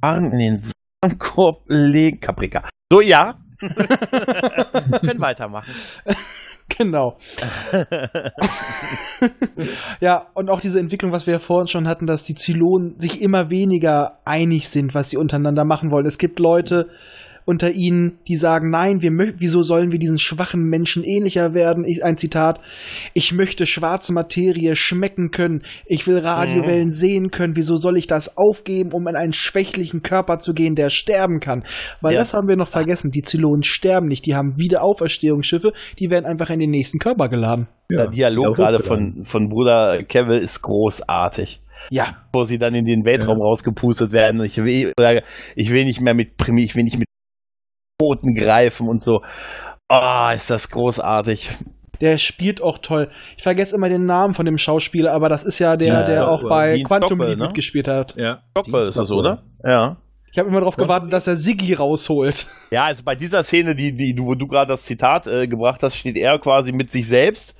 [0.00, 2.20] Arm in den Warenkorb legen.
[2.20, 2.64] Caprica.
[2.90, 3.38] So, ja.
[3.60, 5.70] Können weitermachen.
[6.78, 7.16] Genau.
[10.00, 13.22] ja, und auch diese Entwicklung, was wir ja vorhin schon hatten, dass die Zylonen sich
[13.22, 16.06] immer weniger einig sind, was sie untereinander machen wollen.
[16.06, 16.88] Es gibt Leute
[17.46, 21.84] unter ihnen, die sagen, nein, wir wieso sollen wir diesen schwachen Menschen ähnlicher werden?
[21.84, 22.60] Ich, ein Zitat,
[23.14, 28.36] ich möchte schwarze Materie schmecken können, ich will Radiowellen sehen können, wieso soll ich das
[28.36, 31.64] aufgeben, um in einen schwächlichen Körper zu gehen, der sterben kann?
[32.00, 32.18] Weil Ja.
[32.20, 36.50] das haben wir noch vergessen, die Zylonen sterben nicht, die haben Wiederauferstehungsschiffe, die werden einfach
[36.50, 37.68] in den nächsten Körper geladen.
[37.90, 41.60] Der Dialog Ja, gerade von, von Bruder Kevin ist großartig.
[41.90, 43.44] Ja, Wo sie dann in den Weltraum Ja.
[43.44, 44.42] rausgepustet werden.
[44.42, 45.22] Ich will, oder
[45.54, 47.06] ich will nicht mehr mit Primi, ich will nicht mit
[47.98, 49.22] Toten greifen und so.
[49.88, 51.50] Ah, ist das großartig.
[52.00, 53.10] Der spielt auch toll.
[53.36, 56.28] Ich vergesse immer den Namen von dem Schauspieler, aber das ist ja der, Ja, der
[56.28, 57.44] auch bei Dean Quantum Leap ne?
[57.46, 58.14] mitgespielt hat.
[58.16, 58.42] Ja.
[58.50, 59.44] Stockwell ist das, oder?
[59.64, 59.96] Ja.
[60.30, 62.48] Ich habe immer darauf gewartet, dass er Siggi rausholt.
[62.70, 65.82] Ja, also bei dieser Szene, die, die du, wo du gerade das Zitat äh, gebracht
[65.82, 67.56] hast, steht er quasi mit sich selbst,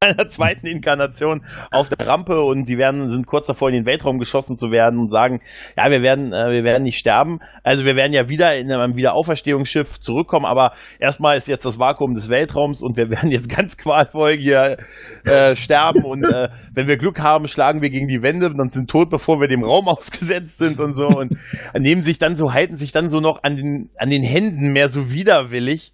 [0.00, 1.42] einer zweiten Inkarnation
[1.72, 5.00] auf der Rampe und sie werden, sind kurz davor in den Weltraum geschossen zu werden
[5.00, 5.40] und sagen,
[5.76, 7.40] ja, wir werden, äh, wir werden nicht sterben.
[7.64, 12.14] Also wir werden ja wieder in einem Wiederauferstehungsschiff zurückkommen, aber erstmal ist jetzt das Vakuum
[12.14, 14.76] des Weltraums und wir werden jetzt ganz qualvoll hier
[15.24, 18.88] äh, sterben und äh, wenn wir Glück haben, schlagen wir gegen die Wände und sind
[18.88, 21.36] tot, bevor wir dem Raum ausgesetzt sind und so und
[21.76, 24.90] nehmen sich dann so, halten sich dann so noch an den, an den Händen mehr
[24.90, 25.92] so widerwillig,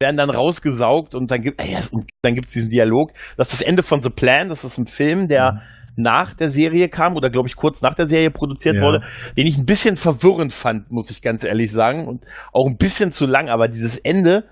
[0.00, 3.12] werden dann rausgesaugt und dann gibt, und dann gibt's diesen Dialog.
[3.36, 5.62] Das ist das Ende von The Plan, das ist ein Film, der
[5.96, 8.82] nach der Serie kam oder glaube ich kurz nach der Serie produziert Ja.
[8.82, 9.00] wurde,
[9.38, 12.22] den ich ein bisschen verwirrend fand, muss ich ganz ehrlich sagen und
[12.52, 14.44] auch ein bisschen zu lang, aber dieses Ende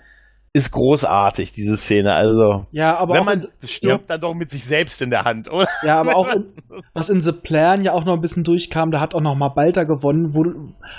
[0.54, 2.14] ist großartig, diese Szene.
[2.14, 5.50] Also, Ja, aber wenn man in, stirbt, dann doch mit sich selbst in der Hand,
[5.50, 5.66] oder?
[5.82, 6.44] ja, aber auch in,
[6.94, 9.48] was in The Plan ja auch noch ein bisschen durchkam, da hat auch noch mal
[9.48, 10.44] Balter gewonnen, wo,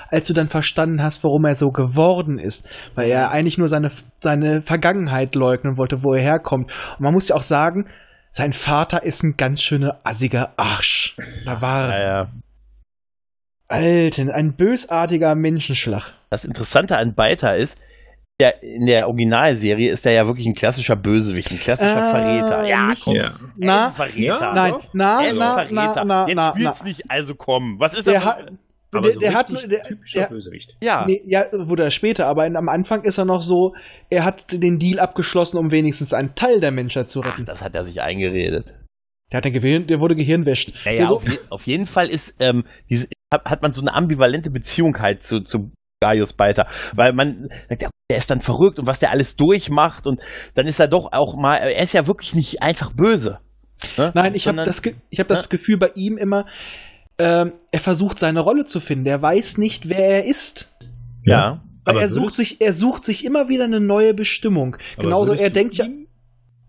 [0.09, 3.91] als du dann verstanden hast, warum er so geworden ist, weil er eigentlich nur seine
[4.19, 6.69] seine Vergangenheit leugnen wollte, wo er herkommt.
[6.97, 7.87] Und man muss ja auch sagen,
[8.31, 11.15] sein Vater ist ein ganz schöner assiger Arsch.
[11.45, 12.27] Da war Naja.
[13.69, 16.13] Alter, ein bösartiger Menschenschlag.
[16.29, 17.79] Das Interessante an Balta ist,
[18.39, 22.65] der, in der Originalserie ist er ja wirklich ein klassischer Bösewicht, ein klassischer Äh, Verräter.
[22.67, 23.23] Ja, komm, Ja.
[23.23, 24.39] er ist Na, ein Verräter.
[24.39, 26.05] Ja, nein, na, er ist na, ein Verräter.
[26.05, 26.87] na, na, Jetzt na, spielt's na.
[26.89, 27.79] nicht, also komm.
[27.79, 28.25] Was ist Der er?
[28.25, 28.51] hat,
[28.91, 30.75] Aber der, so der hat, der, typischer der, Bösewicht.
[30.81, 33.73] ja, Nee, ja, wurde er später, aber in, am Anfang ist er noch so,
[34.09, 37.45] er hat den Deal abgeschlossen, um wenigstens einen Teil der Menschheit zu ach, retten.
[37.45, 38.73] das hat er sich eingeredet.
[39.31, 40.73] der hat Gehirn, der wurde gehirnwäscht.
[40.83, 43.79] Naja, Der so, auf, je, auf jeden Fall ist, ähm, diese, hat, hat man so
[43.81, 45.71] eine ambivalente Beziehung halt zu, zu
[46.01, 50.05] Gaius Balta, weil man sagt, ja, der ist dann verrückt und was der alles durchmacht
[50.07, 50.21] und
[50.53, 53.39] dann ist er doch auch mal, er ist ja wirklich nicht einfach böse.
[53.97, 54.11] Ne?
[54.13, 55.47] nein, ich habe das, Ge- ich hab das ne?
[55.49, 56.45] Gefühl bei ihm immer,
[57.17, 59.05] ähm, er versucht seine Rolle zu finden.
[59.05, 60.73] Er weiß nicht, wer er ist.
[61.23, 61.61] Ja.
[61.83, 64.77] Weil Aber er sucht sich, er sucht sich immer wieder eine neue Bestimmung.
[64.97, 66.04] Genauso, er du denkt ja, ihm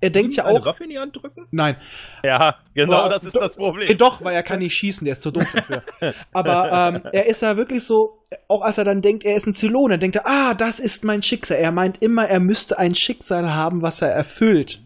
[0.00, 0.64] er denkt ja auch.
[0.64, 1.46] Waffe in die Hand drücken?
[1.50, 1.76] Nein,
[2.22, 3.96] Ja, genau Aber das ist das äh, Problem.
[3.96, 5.82] doch, weil er kann nicht schießen, der ist zu doof dafür.
[6.32, 8.18] Aber ähm, er ist ja wirklich so,
[8.48, 11.04] auch als er dann denkt, er ist ein Zylon, dann denkt er, ah, das ist
[11.04, 11.58] mein Schicksal.
[11.58, 14.85] Er meint immer, er müsste ein Schicksal haben, was er erfüllt.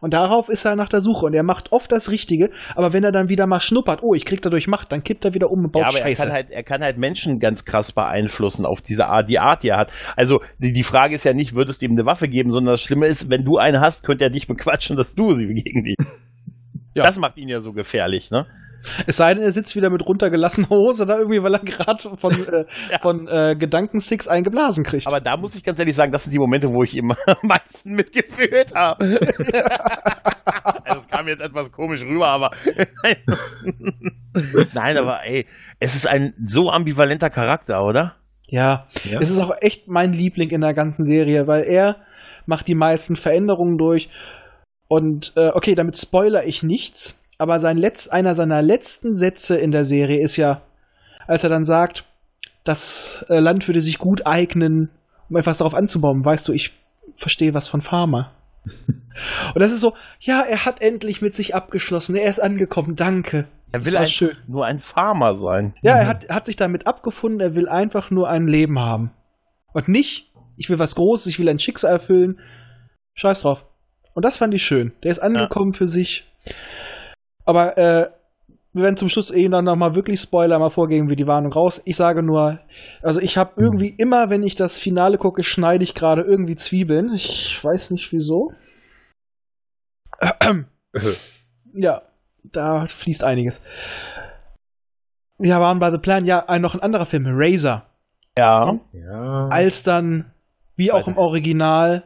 [0.00, 3.04] Und darauf ist er nach der Suche und er macht oft das Richtige, aber wenn
[3.04, 5.64] er dann wieder mal schnuppert, oh, ich krieg dadurch Macht, dann kippt er wieder um
[5.64, 6.22] und baut Ja, aber er Scheiße.
[6.22, 9.68] kann, halt, er kann halt Menschen ganz krass beeinflussen auf diese Art, die Art, die
[9.68, 9.92] er hat.
[10.16, 12.82] Also die, die Frage ist ja nicht, würdest du ihm eine Waffe geben, sondern das
[12.82, 15.96] Schlimme ist, wenn du eine hast, könnte er dich bequatschen, dass du sie gegen dich.
[16.94, 17.04] Ja.
[17.04, 18.46] Das macht ihn ja so gefährlich, ne?
[19.06, 22.32] Es sei denn, er sitzt wieder mit runtergelassener Hose da irgendwie, weil er gerade von,
[22.52, 22.98] äh, Ja.
[23.00, 25.06] von äh, Gedankensix eingeblasen kriegt.
[25.06, 27.36] Aber da muss ich ganz ehrlich sagen, das sind die Momente, wo ich ihm am
[27.42, 29.04] meisten mitgefühlt habe.
[30.84, 32.50] es kam jetzt etwas komisch rüber, aber.
[34.72, 35.46] Nein, aber ey,
[35.78, 38.16] es ist ein so ambivalenter Charakter, oder?
[38.48, 39.20] ja, Ja.
[39.20, 41.96] Es ist auch echt mein Liebling in der ganzen Serie, weil er
[42.46, 44.08] macht die meisten Veränderungen durch.
[44.88, 49.70] Und äh, okay, damit spoiler ich nichts, aber sein Letz-, einer seiner letzten Sätze in
[49.72, 50.60] der Serie ist ja,
[51.26, 52.04] als er dann sagt,
[52.64, 54.90] das äh, Land würde sich gut eignen,
[55.30, 56.22] um etwas darauf anzubauen.
[56.22, 56.72] Weißt du, ich
[57.16, 58.32] verstehe was von Pharma.
[59.54, 63.46] Und das ist so, ja, er hat endlich mit sich abgeschlossen, er ist angekommen, danke.
[63.72, 64.36] Er will einfach schön.
[64.46, 65.74] nur ein Farmer sein.
[65.80, 69.12] Ja, er hat, hat sich damit abgefunden, er will einfach nur ein Leben haben.
[69.72, 72.40] Und nicht, ich will was Großes, ich will ein Schicksal erfüllen.
[73.14, 73.64] Scheiß drauf.
[74.12, 74.92] Und das fand ich schön.
[75.02, 76.26] Der ist angekommen für sich.
[77.50, 78.08] Aber äh,
[78.72, 81.82] wir werden zum Schluss eh dann nochmal wirklich Spoiler mal vorgeben, wie die Warnung raus.
[81.84, 82.60] Ich sage nur,
[83.02, 87.12] also ich habe irgendwie immer, wenn ich das Finale gucke, schneide ich gerade irgendwie Zwiebeln.
[87.12, 88.52] Ich weiß nicht wieso.
[91.74, 92.02] ja,
[92.44, 93.64] da fließt einiges.
[95.38, 97.82] Wir waren bei The Plan, ja, ein, noch ein anderer Film, Razor.
[98.38, 98.78] Ja.
[98.92, 99.48] ja.
[99.48, 100.30] Als dann,
[100.76, 102.04] wie auch im Original,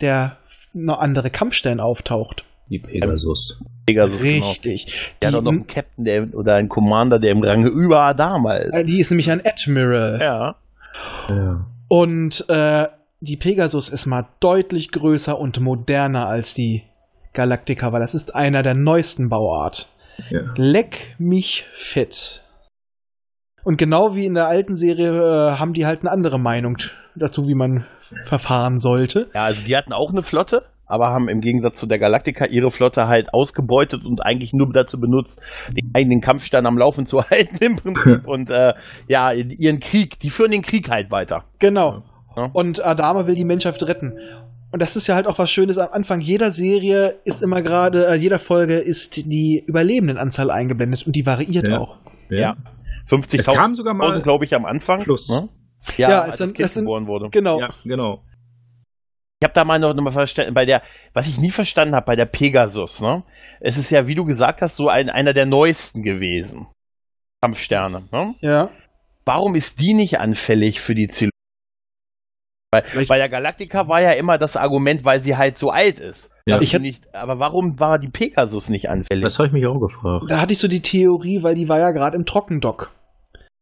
[0.00, 0.38] der
[0.72, 2.44] noch andere Kampfstern auftaucht.
[2.68, 3.62] Die Pegasus.
[3.86, 4.46] Pegasus, genau.
[4.48, 4.86] Richtig.
[5.20, 8.00] Der hat Die, auch noch einen Captain der, oder einen Commander, der im Range über
[8.02, 8.74] Adama ist.
[8.74, 10.18] äh, die ist nämlich ein Admiral.
[10.20, 10.54] ja.
[11.28, 11.66] Ja.
[11.88, 12.86] Und äh,
[13.20, 16.82] die Pegasus ist mal deutlich größer und moderner als die
[17.32, 19.88] Galactica, weil das ist einer der neuesten Bauart.
[20.30, 20.40] ja.
[20.56, 22.42] Leck mich fett.
[23.64, 25.10] Und genau wie in der alten Serie
[25.52, 26.76] äh, haben die halt eine andere Meinung
[27.14, 27.86] dazu, wie man
[28.24, 29.28] verfahren sollte.
[29.34, 32.70] Ja, also die hatten auch eine Flotte, aber haben im Gegensatz zu der Galactica ihre
[32.70, 35.40] Flotte halt ausgebeutet und eigentlich nur dazu benutzt,
[35.72, 38.24] den eigenen Kampfstern am Laufen zu halten im Prinzip.
[38.26, 38.74] und äh,
[39.08, 41.44] ja, ihren Krieg, die führen den Krieg halt weiter.
[41.58, 42.02] Genau.
[42.36, 42.50] Ja.
[42.52, 44.14] Und Adama will die Menschheit retten.
[44.72, 45.78] Und das ist ja halt auch was Schönes.
[45.78, 51.14] Am Anfang jeder Serie ist immer gerade, äh, jeder Folge ist die Überlebendenanzahl eingeblendet und
[51.14, 51.78] die variiert Ja.
[51.78, 51.96] auch.
[52.28, 52.56] ja.
[53.08, 54.20] 50.000, sogar mal.
[54.22, 55.02] glaube ich, am Anfang.
[55.04, 55.28] Schluss.
[55.28, 55.48] Ne?
[55.98, 57.28] Ja, Ja, als das sind- Kind das sind- geboren wurde.
[57.30, 57.60] Genau.
[57.60, 58.22] Ja, genau.
[59.40, 60.82] Ich habe da mal noch, noch mal verstanden, bei der,
[61.12, 63.24] was ich nie verstanden habe, bei der Pegasus, ne?
[63.60, 66.68] Es ist ja, wie du gesagt hast, so ein, einer der neuesten gewesen.
[67.42, 68.34] Kampfsterne, ne?
[68.40, 68.70] Ja.
[69.26, 71.30] Warum ist die nicht anfällig für die Zylonen?
[72.72, 75.98] Weil Vielleicht- bei der Galactica war ja immer das Argument, weil sie halt so alt
[75.98, 76.30] ist.
[76.46, 76.56] Ja.
[76.56, 79.22] dass Ich nicht, aber warum war die Pegasus nicht anfällig?
[79.24, 80.26] Das habe ich mich auch gefragt.
[80.28, 82.90] Da hatte ich so die Theorie, weil die war ja gerade im Trockendock.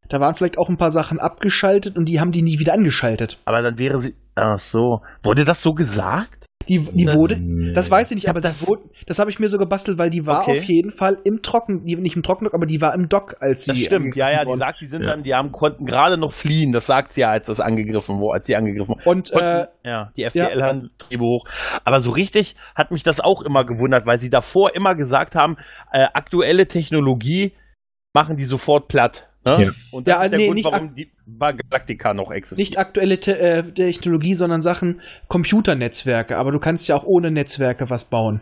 [0.09, 3.37] Da waren vielleicht auch ein paar Sachen abgeschaltet und die haben die nie wieder angeschaltet.
[3.45, 4.15] aber dann wäre sie.
[4.35, 5.01] Ach so.
[5.23, 6.45] Wurde das so gesagt?
[6.69, 7.41] Die, die Das- wurde,
[7.73, 9.97] das weiß ich nicht, Ja, aber das- das, wurde, das habe ich mir so gebastelt,
[9.97, 10.57] weil die war Okay.
[10.59, 13.71] auf jeden Fall im Trocken, nicht im Trockendock, aber die war im Dock, als sie.
[13.71, 14.15] Das stimmt.
[14.15, 15.09] Ja, ja, die sagt, die sind Ja.
[15.09, 16.71] dann, die haben, konnten gerade noch fliehen.
[16.71, 19.09] Das sagt sie ja, als das angegriffen wurde, als sie angegriffen wurde.
[19.09, 21.43] Und äh, ja, die FDL haben Triebe hoch.
[21.83, 25.57] Aber so richtig hat mich das auch immer gewundert, weil sie davor immer gesagt haben,
[25.91, 27.51] äh, aktuelle Technologie
[28.13, 29.29] machen die sofort platt.
[29.45, 29.65] Ne?
[29.65, 29.71] Ja.
[29.91, 32.59] Und das Ja, ist der nee, Grund, warum die Galactica noch existiert.
[32.59, 36.37] nicht aktuelle Te äh, Technologie, sondern Sachen Computernetzwerke.
[36.37, 38.41] Aber du kannst ja auch ohne Netzwerke was bauen.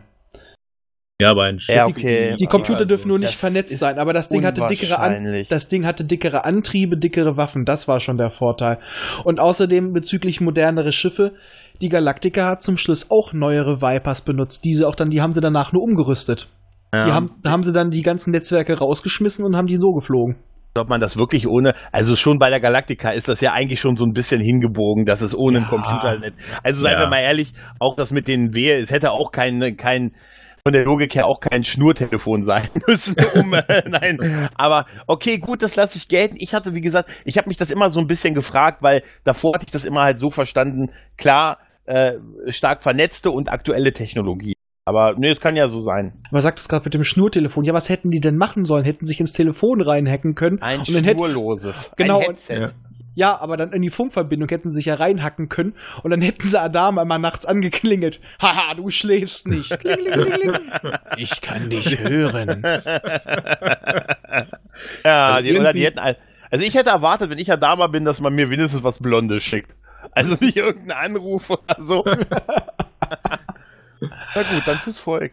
[1.21, 1.75] Ja, aber ein Schiff.
[1.75, 2.36] Ja, okay.
[2.39, 5.67] Die Computer Also, dürfen nur nicht vernetzt sein, aber das Ding hatte dickere An das
[5.67, 7.63] Ding hatte dickere Antriebe, dickere Waffen.
[7.63, 8.79] Das war schon der Vorteil.
[9.23, 11.34] Und außerdem bezüglich modernere Schiffe.
[11.79, 14.65] Die Galactica hat zum Schluss auch neuere Vipers benutzt.
[14.65, 16.47] Diese auch dann, die haben sie danach nur umgerüstet.
[16.91, 17.05] Ja.
[17.05, 20.38] Die haben, da haben sie dann die ganzen Netzwerke rausgeschmissen und haben die so geflogen.
[20.78, 23.97] Ob man das wirklich ohne, also schon bei der Galactica ist das ja eigentlich schon
[23.97, 25.69] so ein bisschen hingebogen, dass es ohne ein Ja.
[25.69, 26.34] Computernet.
[26.63, 26.99] Also seien Ja.
[27.01, 30.11] wir mal ehrlich, auch das mit den W, es hätte auch kein, kein,
[30.63, 34.49] von der Logik her auch kein Schnurtelefon sein müssen, um, äh, nein.
[34.55, 36.36] Aber okay, gut, das lasse ich gelten.
[36.39, 39.53] Ich hatte, wie gesagt, ich habe mich das immer so ein bisschen gefragt, weil davor
[39.55, 42.13] hatte ich das immer halt so verstanden, klar, äh,
[42.47, 44.53] stark vernetzte und aktuelle Technologie.
[44.86, 46.13] Aber nee, es kann ja so sein.
[46.32, 47.63] Aber sagt es gerade mit dem Schnurtelefon.
[47.63, 48.84] Ja, was hätten die denn machen sollen?
[48.84, 50.59] Hätten sich ins Telefon reinhacken können.
[50.61, 51.91] Ein und schnurloses.
[51.97, 52.59] Genau, Ein und- Headset.
[52.61, 52.67] Ja.
[53.13, 56.47] Ja, aber dann in die Funkverbindung hätten sie sich ja reinhacken können und dann hätten
[56.47, 58.21] sie Adam einmal nachts angeklingelt.
[58.41, 59.77] Haha, du schläfst nicht.
[61.17, 62.61] Ich kann dich hören.
[65.03, 65.99] ja, Also die, oder die hätten.
[65.99, 69.75] Also ich hätte erwartet, wenn ich Adama bin, dass man mir wenigstens was Blondes schickt.
[70.13, 72.05] Also nicht irgendeinen Anruf oder so.
[74.02, 75.32] Na gut, dann fürs Volk.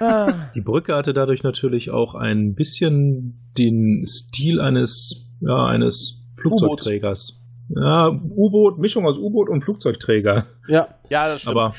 [0.00, 0.50] Ah.
[0.54, 7.40] Die Brücke hatte dadurch natürlich auch ein bisschen den Stil eines, ja, eines Flugzeugträgers.
[7.68, 10.46] Ja, U-Boot, Mischung aus U-Boot und Flugzeugträger.
[10.68, 11.56] Ja, Ja, das stimmt.
[11.56, 11.74] Aber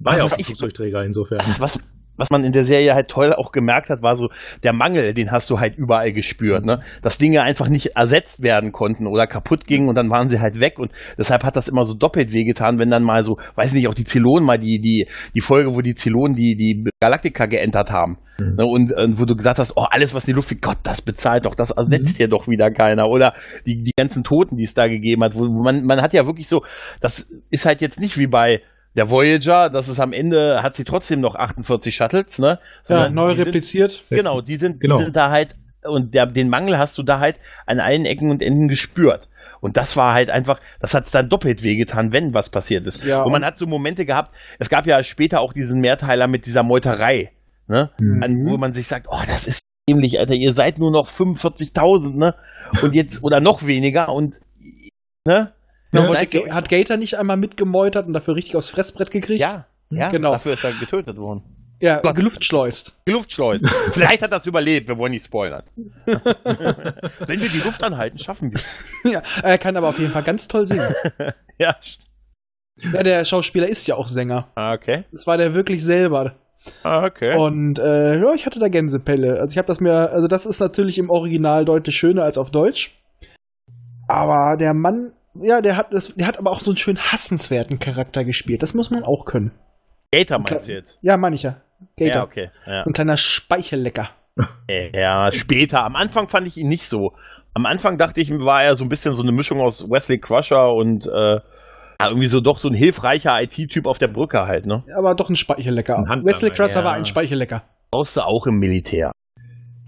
[0.00, 1.40] war ja auch ein Flugzeugträger insofern.
[1.58, 1.78] was,
[2.18, 4.28] was man in der Serie halt toll auch gemerkt hat, war so
[4.62, 6.80] der Mangel, den hast du halt überall gespürt, ne?
[7.00, 10.60] Dass Dinge einfach nicht ersetzt werden konnten oder kaputt gingen und dann waren sie halt
[10.60, 13.88] weg und deshalb hat das immer so doppelt wehgetan, wenn dann mal so, weiß nicht,
[13.88, 17.90] auch die Zylonen mal die, die, die Folge, wo die Zylonen die, die Galaktika geentert
[17.90, 18.18] haben.
[18.38, 18.56] Mhm.
[18.56, 18.66] Ne?
[18.66, 21.02] Und, und wo du gesagt hast, oh, alles, was in die Luft fliegt, Gott, das
[21.02, 23.06] bezahlt doch, das ersetzt hier doch wieder keiner.
[23.08, 23.34] Oder
[23.66, 26.48] die, die ganzen Toten, die es da gegeben hat, wo man, man hat ja wirklich
[26.48, 26.64] so,
[27.00, 28.62] das ist halt jetzt nicht wie bei
[28.98, 32.58] der Voyager, das ist am Ende, hat sie trotzdem noch 48 Shuttles, ne?
[32.88, 34.04] ja neu die sind- repliziert.
[34.10, 34.98] Genau, die sind, Genau.
[34.98, 38.30] die sind da halt, und der, den Mangel hast du da halt an allen Ecken
[38.30, 39.28] und Enden gespürt.
[39.60, 43.02] Und das war halt einfach, das hat es dann doppelt wehgetan, wenn was passiert ist.
[43.04, 46.26] Ja, und man und- hat so Momente gehabt, es gab ja später auch diesen Mehrteiler
[46.28, 47.30] mit dieser Meuterei,
[47.66, 47.90] ne?
[48.00, 48.22] Mhm.
[48.22, 52.16] An, wo man sich sagt, oh, das ist dämlich, Alter, ihr seid nur noch 45.000,
[52.16, 52.34] ne?
[52.82, 54.36] Und jetzt, oder noch weniger und,
[55.24, 55.52] ne?
[55.92, 59.40] Ja, Ja, euch- hat Gator nicht einmal mitgemeutert und dafür richtig aufs Fressbrett gekriegt?
[59.40, 60.32] ja, ja, Genau.
[60.32, 61.42] dafür ist er getötet worden.
[61.80, 62.16] Ja, Gott.
[62.16, 62.94] geluftschleust.
[63.06, 63.62] Luftschleus.
[63.92, 65.62] Vielleicht hat er das überlebt, wir wollen nicht spoilern.
[66.06, 69.12] Wenn wir die Luft anhalten, schaffen wir.
[69.12, 70.88] ja, er kann aber auf jeden Fall ganz toll singen.
[71.60, 71.74] Ja,
[72.92, 74.46] ja, der Schauspieler ist ja auch Sänger.
[74.54, 75.02] Ah, okay.
[75.10, 76.36] Das war der wirklich selber.
[76.84, 77.36] Ah, okay.
[77.36, 79.40] Und äh, ja, ich hatte da Gänsepelle.
[79.40, 82.52] Also ich habe das mir, also das ist natürlich im Original deutlich schöner als auf
[82.52, 82.92] Deutsch.
[84.06, 85.10] Aber der Mann,
[85.42, 88.62] ja, der hat das, der hat aber auch so einen schön hassenswerten Charakter gespielt.
[88.62, 89.52] Das muss man auch können.
[90.12, 90.98] Gator meinst du jetzt?
[91.02, 91.56] Ja, meine ich ja.
[91.96, 92.14] Gator.
[92.14, 92.50] Ja, okay.
[92.66, 92.82] Ja.
[92.84, 94.10] Ein kleiner Speichellecker.
[94.92, 95.84] ja, später.
[95.84, 97.14] Am Anfang fand ich ihn nicht so.
[97.54, 100.72] Am Anfang dachte ich, war er so ein bisschen so eine Mischung aus Wesley Crusher
[100.74, 101.40] und äh,
[102.00, 104.84] irgendwie so doch so ein hilfreicher IT-Typ auf der Brücke halt, ne?
[104.96, 105.98] Aber doch ein Speichellecker.
[106.08, 106.84] Ein Wesley Crusher ja.
[106.84, 107.62] war ein Speichellecker.
[107.90, 109.10] Brauchst du auch im Militär.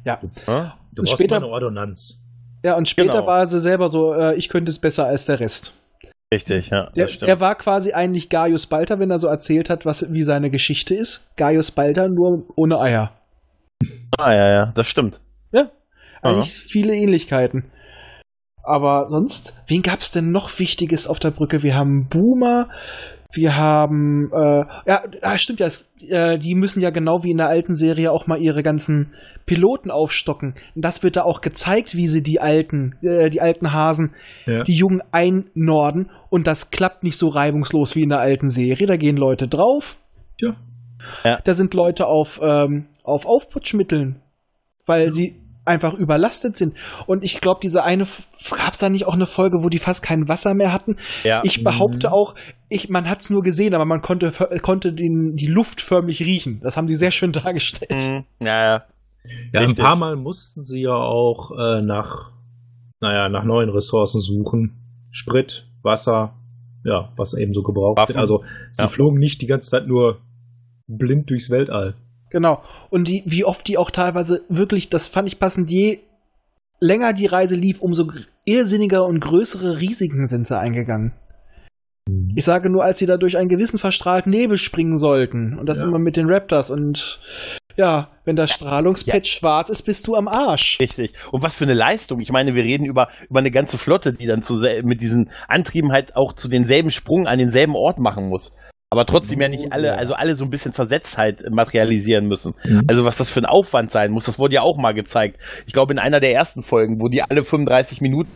[0.04, 0.16] Ja.
[0.16, 2.24] Du Und brauchst später- eine Ordonnanz.
[2.62, 3.26] Ja, und später Genau.
[3.26, 5.72] war sie selber so, äh, ich könnte es besser als der Rest.
[6.32, 6.90] Richtig, ja.
[6.90, 10.50] Der, er war quasi eigentlich Gaius Balter, wenn er so erzählt hat, was, wie seine
[10.50, 11.28] Geschichte ist.
[11.36, 13.12] Gaius Balter nur ohne Eier.
[14.18, 15.20] ah, ja, ja, das stimmt.
[15.52, 15.70] Ja,
[16.22, 17.64] eigentlich viele Ähnlichkeiten.
[18.62, 21.62] Aber sonst, wen gab's denn noch Wichtiges auf der Brücke?
[21.64, 22.68] Wir haben Boomer,
[23.32, 27.36] wir haben, äh, ja, ah, stimmt ja, es, äh, die müssen ja genau wie in
[27.36, 29.12] der alten Serie auch mal ihre ganzen
[29.46, 30.54] Piloten aufstocken.
[30.74, 34.14] Und das wird da auch gezeigt, wie sie die alten, äh, die alten Hasen,
[34.46, 34.62] Ja.
[34.64, 36.10] die Jungen einnorden.
[36.28, 38.86] Und das klappt nicht so reibungslos wie in der alten Serie.
[38.86, 39.96] Da gehen Leute drauf.
[41.24, 41.40] Ja.
[41.44, 44.16] Da sind Leute auf, ähm, auf Aufputschmitteln,
[44.86, 45.39] weil sie
[45.70, 46.74] einfach überlastet sind.
[47.06, 48.06] Und ich glaube, diese eine,
[48.50, 50.96] gab es da nicht auch eine Folge, wo die fast kein Wasser mehr hatten?
[51.24, 51.42] Ja.
[51.44, 52.12] Ich behaupte Mhm.
[52.12, 52.34] auch,
[52.68, 56.60] ich, man hat es nur gesehen, aber man konnte, konnte den, die Luft förmlich riechen.
[56.62, 57.92] Das haben die sehr schön dargestellt.
[58.08, 58.24] Mhm.
[58.46, 58.84] Ja, ja.
[59.52, 59.84] Ja, ein Richtig.
[59.84, 62.30] paar Mal mussten sie ja auch äh, nach,
[63.00, 64.76] naja, nach neuen Ressourcen suchen.
[65.10, 66.34] Sprit, Wasser,
[66.84, 68.16] ja, was eben so gebraucht wird.
[68.16, 68.42] Also
[68.72, 68.88] sie Ja.
[68.88, 70.20] flogen nicht die ganze Zeit nur
[70.86, 71.94] blind durchs Weltall.
[72.30, 72.62] Genau.
[72.90, 76.00] Und die, wie oft die auch teilweise wirklich, das fand ich passend, je
[76.80, 78.06] länger die Reise lief, umso
[78.44, 81.12] irrsinniger und größere Risiken sind sie eingegangen.
[82.34, 85.58] Ich sage nur, als sie da durch einen gewissen verstrahlten Nebel springen sollten.
[85.58, 85.84] Und das Ja.
[85.84, 86.70] immer mit den Raptors.
[86.70, 87.20] Und
[87.76, 90.78] ja, wenn das Strahlungspad schwarz ist, bist du am Arsch.
[90.80, 91.12] Richtig.
[91.30, 92.20] Und was für eine Leistung.
[92.20, 95.30] Ich meine, wir reden über, über eine ganze Flotte, die dann zu, sel- mit diesen
[95.46, 98.56] Antrieben halt auch zu denselben Sprung an denselben Ort machen muss.
[98.92, 102.54] Aber trotzdem ja nicht alle, also alle so ein bisschen Versetztheit materialisieren müssen.
[102.64, 102.82] Mhm.
[102.88, 105.38] Also was das für ein Aufwand sein muss, das wurde ja auch mal gezeigt.
[105.66, 108.34] Ich glaube, in einer der ersten Folgen, wo die alle 35 Minuten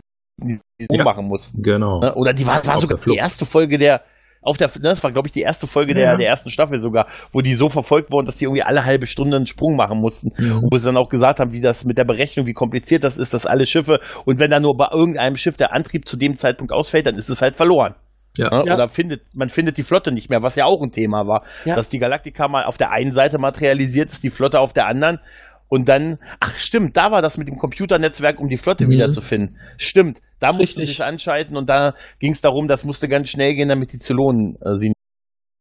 [0.89, 1.03] Ja.
[1.03, 1.61] machen mussten.
[1.61, 1.99] Genau.
[1.99, 2.15] Ne?
[2.15, 4.03] Oder die war, war sogar der die erste Folge der,
[4.41, 6.17] auf der, ne, das war glaube ich die erste Folge der, Ja.
[6.17, 9.35] der ersten Staffel sogar, wo die so verfolgt wurden, dass die irgendwie alle halbe Stunde
[9.35, 10.29] einen Sprung machen mussten.
[10.37, 10.67] Mhm.
[10.71, 13.33] Wo sie dann auch gesagt haben, wie das mit der Berechnung, wie kompliziert das ist,
[13.33, 16.71] dass alle Schiffe und wenn dann nur bei irgendeinem Schiff der Antrieb zu dem Zeitpunkt
[16.71, 17.95] ausfällt, dann ist es halt verloren.
[18.37, 18.49] Ja.
[18.49, 18.63] Ne?
[18.67, 18.75] Ja.
[18.75, 21.43] Oder findet, man findet die Flotte nicht mehr, was ja auch ein Thema war.
[21.65, 21.75] Ja.
[21.75, 25.19] Dass die Galaktika mal auf der einen Seite materialisiert ist, die Flotte auf der anderen.
[25.67, 28.89] Und dann, ach stimmt, da war das mit dem Computernetzwerk, um die Flotte Mhm.
[28.91, 29.57] wiederzufinden.
[29.77, 30.97] Stimmt, da musste Richtig.
[30.97, 34.57] sich anschalten und da ging es darum, das musste ganz schnell gehen, damit die Zylonen
[34.61, 34.93] äh, sie.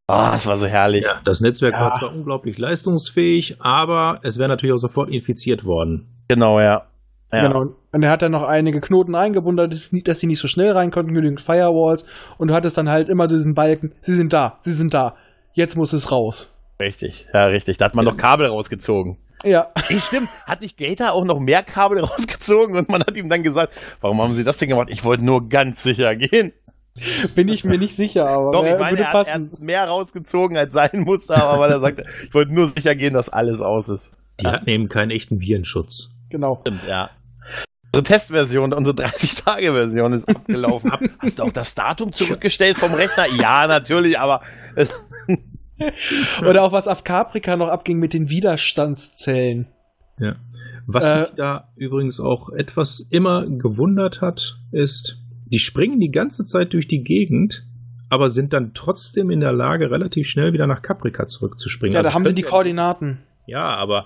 [0.07, 1.05] Ah, das war so herrlich.
[1.05, 1.81] Ja, das Netzwerk Ja.
[1.81, 6.09] war zwar unglaublich leistungsfähig, aber es wäre natürlich auch sofort infiziert worden.
[6.29, 6.83] Genau, ja.
[7.35, 7.49] Ja.
[7.49, 7.75] Genau.
[7.93, 10.73] Und er hat dann noch einige Knoten eingebunden, dass sie- dass sie nicht so schnell
[10.73, 12.05] rein konnten, genügend Firewalls.
[12.39, 15.17] Und du hattest dann halt immer diesen Balken, sie sind da, sie sind da.
[15.53, 16.51] Jetzt muss es raus.
[16.81, 17.77] Richtig, ja, richtig.
[17.79, 19.17] Da hat man noch Kabel rausgezogen.
[19.45, 19.69] Ja.
[19.89, 20.29] Ey, stimmt.
[20.47, 24.21] Hat nicht Gator auch noch mehr Kabel rausgezogen und man hat ihm dann gesagt, warum
[24.23, 24.89] haben sie das Ding gemacht?
[24.91, 26.53] Ich wollte nur ganz sicher gehen.
[27.35, 29.85] Bin ich mir nicht sicher, aber Doch, ich meine, würde er hat, er hat mehr
[29.89, 33.61] rausgezogen, als sein musste, aber weil er sagte, ich wollte nur sicher gehen, dass alles
[33.61, 34.13] aus ist.
[34.41, 36.11] Die hatten eben keinen echten Virenschutz.
[36.31, 36.59] Genau.
[36.63, 37.11] Stimmt, ja.
[37.97, 40.93] Unsere Testversion, unsere 30-Tage-Version ist abgelaufen.
[41.19, 43.27] Hast du auch das Datum zurückgestellt vom Rechner?
[43.39, 44.43] Ja, natürlich, aber
[46.47, 49.67] Oder auch was auf Caprica noch abging mit den Widerstandszellen.
[50.19, 50.37] Ja.
[50.87, 56.45] Was Äh, mich da übrigens auch etwas immer gewundert hat, ist, die springen die ganze
[56.45, 57.65] Zeit durch die Gegend,
[58.11, 61.95] aber sind dann trotzdem in der Lage, relativ schnell wieder nach Caprica zurückzuspringen.
[61.95, 63.23] Ja, da Also haben sie die Koordinaten.
[63.47, 64.05] Ja, aber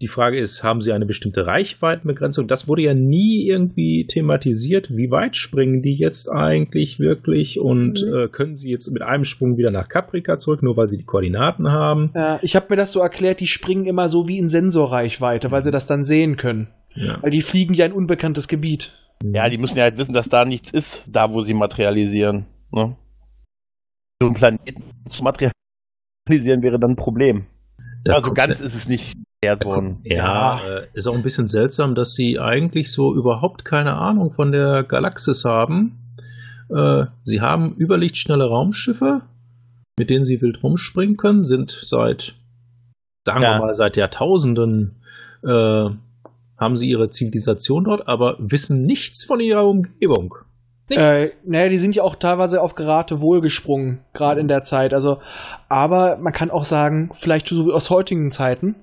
[0.00, 2.48] die Frage ist, haben sie eine bestimmte Reichweitenbegrenzung?
[2.48, 4.88] Das wurde ja nie irgendwie thematisiert.
[4.96, 8.14] Wie weit springen die jetzt eigentlich wirklich und Mhm.
[8.14, 11.04] äh, können sie jetzt mit einem Sprung wieder nach Caprica zurück, nur weil sie die
[11.04, 12.10] Koordinaten haben?
[12.14, 15.64] Ja, ich habe mir das so erklärt, die springen immer so wie in Sensorreichweite, weil
[15.64, 16.68] sie das dann sehen können.
[16.94, 17.22] Ja.
[17.22, 18.92] Weil die fliegen ja in unbekanntes Gebiet.
[19.22, 22.46] ja, die müssen ja halt wissen, dass da nichts ist, da wo sie materialisieren.
[22.72, 22.96] Ne?
[24.22, 27.44] So ein Planeten zu materialisieren wäre dann ein Problem.
[28.04, 30.00] Da also ganz ist es nicht geklärt worden.
[30.04, 34.52] Ja, äh, ist auch ein bisschen seltsam, dass sie eigentlich so überhaupt keine Ahnung von
[34.52, 35.98] der Galaxis haben.
[36.68, 39.22] Äh, sie haben überlichtschnelle Raumschiffe,
[39.98, 42.34] mit denen sie wild rumspringen können, sind seit,
[43.26, 43.54] sagen Ja.
[43.56, 45.00] wir mal, seit Jahrtausenden
[45.42, 45.88] äh,
[46.58, 50.34] haben sie ihre Zivilisation dort, aber wissen nichts von ihrer Umgebung.
[50.90, 54.92] Äh, naja, die sind ja auch teilweise auf Gerate wohlgesprungen, gerade in der Zeit.
[54.92, 55.20] Also,
[55.68, 58.74] aber man kann auch sagen, vielleicht so wie aus heutigen Zeiten.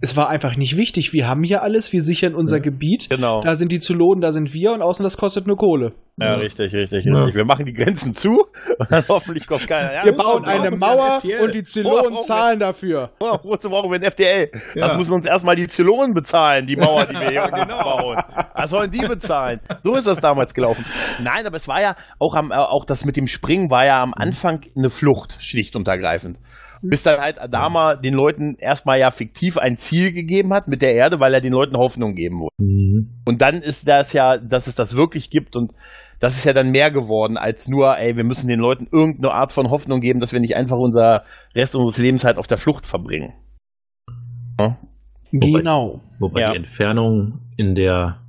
[0.00, 1.12] Es war einfach nicht wichtig.
[1.12, 2.62] Wir haben hier alles, wir sichern unser Ja.
[2.62, 3.08] Gebiet.
[3.10, 3.42] Genau.
[3.42, 5.92] Da sind die Zylonen, da sind wir und außen das kostet nur Kohle.
[6.20, 7.14] Ja, richtig, richtig, Ja.
[7.16, 7.34] richtig.
[7.36, 8.30] Wir machen die Grenzen zu
[8.78, 9.92] und dann hoffentlich kommt keiner.
[9.94, 13.10] Ja, wir bauen eine Mauer ein und die Zylonen Oh, zahlen dafür.
[13.20, 14.50] Oh, wozu brauchen wir ein FDL?
[14.76, 14.86] Ja.
[14.88, 17.58] Das müssen uns erstmal die Zylonen bezahlen, die Mauer, die wir hier Genau.
[17.58, 18.18] jetzt bauen.
[18.54, 19.60] Was sollen die bezahlen?
[19.82, 20.84] So ist das damals gelaufen.
[21.20, 24.00] Nein, aber es war ja auch am, äh, auch das mit dem Springen war ja
[24.02, 26.38] am Anfang eine Flucht, schlicht und ergreifend.
[26.82, 30.94] Bis dann halt Adama den Leuten erstmal ja fiktiv ein Ziel gegeben hat mit der
[30.94, 32.54] Erde, weil er den Leuten Hoffnung geben wollte.
[32.62, 33.20] Mhm.
[33.26, 35.72] Und dann ist das ja, dass es das wirklich gibt und
[36.20, 39.52] das ist ja dann mehr geworden als nur, ey, wir müssen den Leuten irgendeine Art
[39.52, 41.24] von Hoffnung geben, dass wir nicht einfach unser
[41.54, 43.34] Rest unseres Lebens halt auf der Flucht verbringen.
[44.58, 44.76] Wobei-
[45.32, 46.00] Genau.
[46.18, 46.50] Wobei Ja.
[46.52, 48.20] die Entfernung in der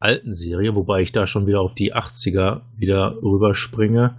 [0.00, 4.16] alten Serie, wobei ich da schon wieder auf die 80er wieder rüberspringe,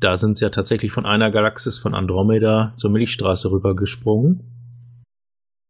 [0.00, 4.40] da sind sie ja tatsächlich von einer Galaxis von Andromeda zur Milchstraße rübergesprungen.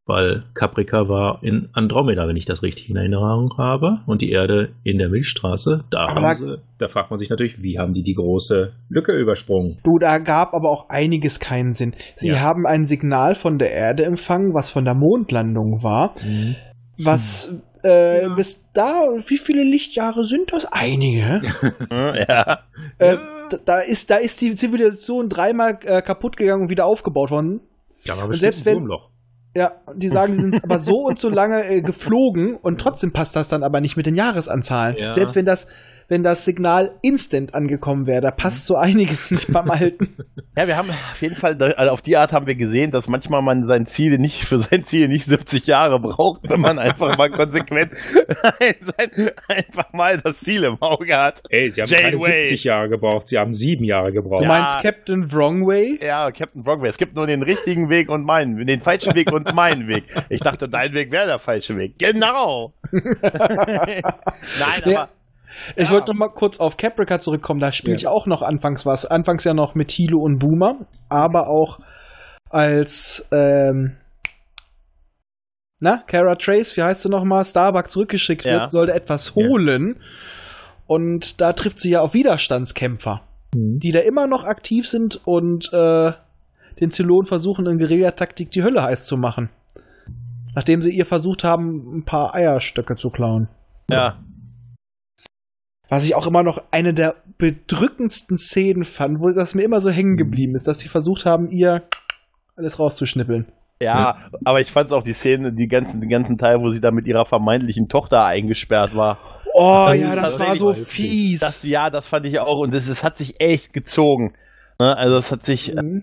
[0.06, 4.70] Weil Caprica war in Andromeda, wenn ich das richtig in Erinnerung habe, und die Erde
[4.82, 5.84] in der Milchstraße.
[5.90, 9.76] Da, sie, da fragt man sich natürlich, wie haben die die große Lücke übersprungen?
[9.84, 11.94] Du, da gab aber auch einiges keinen Sinn.
[12.16, 12.40] Sie Ja.
[12.40, 16.14] haben ein Signal von der Erde empfangen, was von der Mondlandung war.
[16.96, 17.54] Was
[17.84, 18.34] äh, Ja.
[18.34, 20.64] bis da, wie viele Lichtjahre sind das?
[20.72, 21.42] Einige.
[21.90, 22.60] Ja.
[22.98, 23.28] Äh, Ja.
[23.64, 27.60] Da ist, da ist die Zivilisation dreimal äh, kaputt gegangen und wieder aufgebaut worden.
[28.04, 29.10] Da war Und selbst wenn- Wurmloch.
[29.56, 33.34] Ja, die sagen, die sind aber so und so lange äh, geflogen und trotzdem passt
[33.34, 34.96] das dann aber nicht mit den Jahresanzahlen.
[34.98, 35.10] Ja.
[35.10, 35.66] Selbst wenn das,
[36.08, 40.16] wenn das Signal instant angekommen wäre, da passt so einiges nicht beim Alten.
[40.56, 43.42] ja, wir haben auf jeden Fall, also auf die Art haben wir gesehen, dass manchmal
[43.42, 47.30] man sein Ziel nicht, für sein Ziel nicht 70 Jahre braucht, wenn man einfach mal
[47.30, 49.10] konsequent sein,
[49.48, 51.42] einfach mal das Ziel im Auge hat.
[51.50, 54.40] Ey, sie haben keine 70 Jahre gebraucht, sie haben sieben Jahre gebraucht.
[54.40, 54.48] Du Ja.
[54.48, 55.98] meinst Captain Wrongway?
[56.02, 59.54] Ja, Captain Brockway, es gibt nur den richtigen Weg und meinen, den falschen Weg und
[59.54, 60.04] meinen Weg.
[60.30, 61.98] Ich dachte, dein Weg wäre der falsche Weg.
[61.98, 62.72] Genau.
[62.92, 64.02] Nein,
[64.84, 65.08] aber
[65.76, 65.94] Ich Ja.
[65.94, 67.60] wollte noch mal kurz auf Caprica zurückkommen.
[67.60, 69.04] Da spiele ich auch noch anfangs was.
[69.06, 71.78] Anfangs ja noch mit Thilo und Boomer, aber auch
[72.50, 73.96] als ähm,
[75.80, 78.52] na, Kara Trace, wie heißt sie noch mal, Starbuck zurückgeschickt Ja.
[78.62, 80.00] wird, sollte etwas holen.
[80.86, 83.20] Und da trifft sie ja auf Widerstandskämpfer,
[83.54, 83.78] Mhm.
[83.78, 86.12] die da immer noch aktiv sind und äh,
[86.80, 89.50] den Zylon versuchen, in Guerillataktik die Hölle heiß zu machen.
[90.54, 93.48] Nachdem sie ihr versucht haben, ein paar Eierstöcke zu klauen.
[93.90, 94.16] ja,
[95.88, 99.90] Was ich auch immer noch eine der bedrückendsten Szenen fand, wo das mir immer so
[99.90, 101.82] hängen geblieben ist, dass sie versucht haben, ihr
[102.56, 103.46] alles rauszuschnippeln.
[103.80, 106.90] ja, aber ich fand auch die Szene, die ganzen, den ganzen Teil, wo sie da
[106.90, 109.18] mit ihrer vermeintlichen Tochter eingesperrt war.
[109.54, 111.40] Oh Das ja, das war so fies.
[111.40, 114.34] Das, ja, das fand ich auch und es, es hat sich echt gezogen.
[114.80, 114.96] Ne?
[114.96, 116.02] Also es hat sich, Mhm.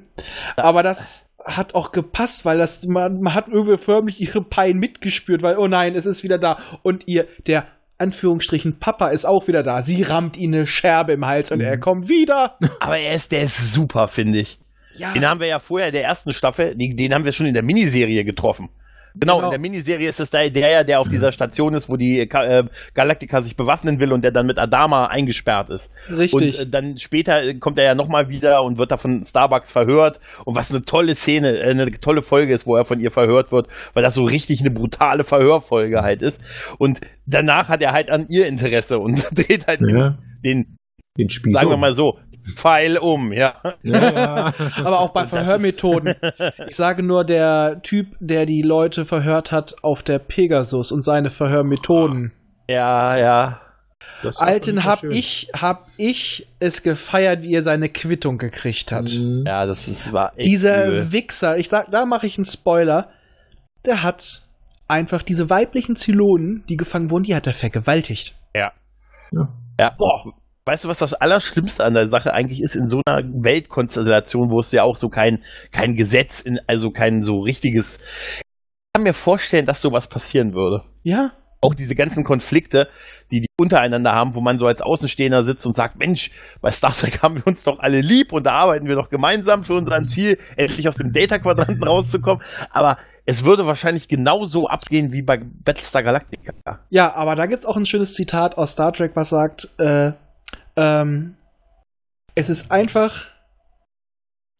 [0.57, 5.43] Aber das hat auch gepasst, weil das man, man hat irgendwie förmlich ihre Pein mitgespürt,
[5.43, 7.67] weil oh nein, es ist wieder da und ihr der
[7.97, 9.83] Anführungsstrichen Papa ist auch wieder da.
[9.83, 11.65] Sie rammt ihn eine Scherbe im Hals und Mhm.
[11.65, 12.57] er kommt wieder.
[12.79, 14.59] Aber er ist, der ist super, finde ich.
[14.97, 17.45] Ja, Den haben wir ja vorher in der ersten Staffel, den, den haben wir schon
[17.47, 18.69] in der Miniserie getroffen.
[19.19, 19.47] Genau, Genau.
[19.47, 22.19] in der Miniserie ist es der, der ja, der auf dieser Station ist, wo die
[22.19, 22.63] äh,
[22.93, 25.91] Galactica sich bewaffnen will und der dann mit Adama eingesperrt ist.
[26.09, 26.59] richtig.
[26.59, 29.71] Und äh, dann später äh, kommt er ja nochmal wieder und wird da von Starbucks
[29.71, 30.19] verhört.
[30.45, 33.51] Und was eine tolle Szene, äh, eine tolle Folge ist, wo er von ihr verhört
[33.51, 36.41] wird, weil das so richtig eine brutale Verhörfolge halt ist.
[36.77, 40.77] Und danach hat er halt an ihr Interesse und dreht halt Ja, den,
[41.17, 41.53] den Spiel.
[41.53, 42.19] sagen wir mal so,
[42.55, 43.55] Pfeil um, ja.
[43.81, 44.53] Ja, ja.
[44.77, 46.15] Aber auch bei Verhörmethoden.
[46.67, 51.31] Ich sage nur, der Typ, der die Leute verhört hat auf der Pegasus und seine
[51.31, 52.31] Verhörmethoden.
[52.67, 53.61] Ja, ja.
[54.37, 55.11] Alten hab schön.
[55.11, 59.13] ich, hab ich es gefeiert, wie er seine Quittung gekriegt hat.
[59.13, 59.43] Mhm.
[59.45, 61.11] Ja, das ist, war echt Dieser übel.
[61.11, 63.09] Wichser, ich sag, da mache ich einen Spoiler,
[63.85, 64.43] der hat
[64.87, 68.35] einfach diese weiblichen Zylonen, die gefangen wurden, die hat er vergewaltigt.
[68.53, 68.71] Ja.
[69.79, 70.33] Ja, boah.
[70.67, 72.75] Weißt du, was das Allerschlimmste an der Sache eigentlich ist?
[72.75, 77.23] In so einer Weltkonstellation, wo es ja auch so kein, kein Gesetz, in, also kein
[77.23, 77.99] so richtiges.
[78.37, 78.43] Ich
[78.95, 80.83] kann mir vorstellen, dass sowas passieren würde.
[81.03, 81.33] Ja?
[81.61, 82.87] Auch diese ganzen Konflikte,
[83.29, 86.95] die die untereinander haben, wo man so als Außenstehender sitzt und sagt, Mensch, bei Star
[86.95, 90.01] Trek haben wir uns doch alle lieb und da arbeiten wir doch gemeinsam für unser
[90.05, 92.43] Ziel, endlich aus dem Data-Quadranten rauszukommen.
[92.71, 92.97] Aber
[93.27, 96.53] es würde wahrscheinlich genauso abgehen wie bei Battlestar Galactica.
[96.89, 100.13] Ja, aber da gibt's auch ein schönes Zitat aus Star Trek, was sagt, äh,
[100.75, 101.35] ähm,
[102.35, 103.27] es ist einfach,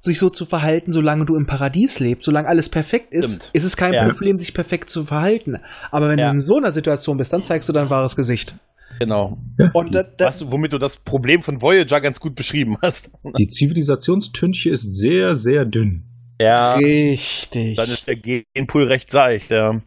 [0.01, 3.49] sich so zu verhalten, solange du im Paradies lebst, solange alles perfekt ist, Stimmt.
[3.53, 4.07] ist es kein Ja.
[4.07, 5.57] Problem, sich perfekt zu verhalten.
[5.91, 6.28] Aber wenn Ja.
[6.28, 8.55] du in so einer Situation bist, dann zeigst du dein wahres Gesicht.
[8.99, 9.38] Genau.
[9.74, 13.11] Und da, da, Was, womit du das Problem von Voyager ganz gut beschrieben hast.
[13.38, 16.03] Die Zivilisationstünche ist sehr, sehr dünn.
[16.39, 16.76] Ja.
[16.76, 17.76] richtig.
[17.78, 19.82] Dann ist der Genpool recht seicht, ja.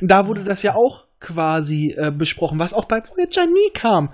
[0.00, 4.10] da wurde das ja auch quasi äh, besprochen, was auch bei Voyager nie kam.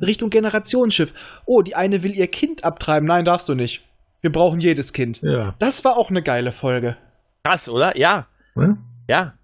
[0.00, 1.12] Richtung Generationsschiff.
[1.44, 3.06] Oh, die eine will ihr Kind abtreiben.
[3.06, 3.82] Nein, darfst du nicht.
[4.22, 5.20] Wir brauchen jedes Kind.
[5.22, 5.54] Ja.
[5.58, 6.96] Das war auch eine geile Folge.
[7.44, 7.96] Krass, oder?
[7.96, 8.26] Ja.
[8.56, 8.76] Ja?
[9.08, 9.34] Ja.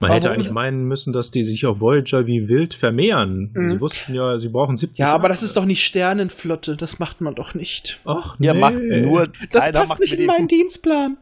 [0.00, 3.52] Man Aber hätte eigentlich meinen müssen, dass die sich auf Voyager wie wild vermehren.
[3.54, 3.70] Mhm.
[3.70, 5.28] Sie wussten ja, sie brauchen 70 Ja, aber Jahre.
[5.28, 6.76] das ist doch nicht Sternenflotte.
[6.76, 8.00] Das macht man doch nicht.
[8.04, 8.52] Ach, nee.
[8.52, 9.28] macht nur.
[9.52, 11.18] Das passt macht nicht in meinen Dienstplan.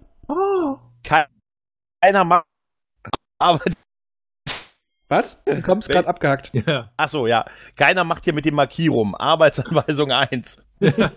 [1.02, 2.46] Keiner macht.
[3.38, 3.60] Aber,
[5.10, 5.42] Was?
[5.44, 6.52] Du kommst gerade abgehakt.
[6.54, 6.90] Ja.
[6.96, 7.44] ach so, ja.
[7.76, 9.14] Keiner macht hier mit dem Markierum.
[9.16, 10.58] Arbeitsanweisung 1.
[10.80, 11.10] Und wer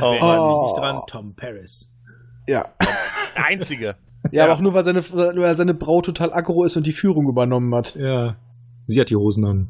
[0.00, 0.12] Oh.
[0.14, 1.00] erinnert sich nicht dran?
[1.08, 1.92] Tom Paris.
[2.46, 2.66] Ja.
[3.36, 3.96] Der einzige.
[4.30, 7.28] Ja, aber auch nur, weil seine, weil seine Braut total aggro ist und die Führung
[7.28, 7.96] übernommen hat.
[7.96, 8.36] Ja.
[8.86, 9.68] Sie hat die Hosen an.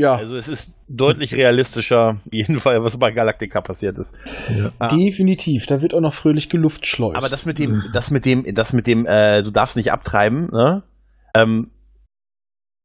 [0.00, 4.14] Ja, Also es ist deutlich realistischer, jedenfalls, was bei Galactica passiert ist.
[4.48, 4.72] Ja.
[4.78, 4.88] Ah.
[4.88, 5.66] definitiv.
[5.66, 7.16] Da wird auch noch fröhlich geluftschleust.
[7.16, 10.48] Aber das mit dem, das mit dem, das mit dem, äh, du darfst nicht abtreiben,
[10.52, 10.82] ne?
[11.34, 11.70] Ähm,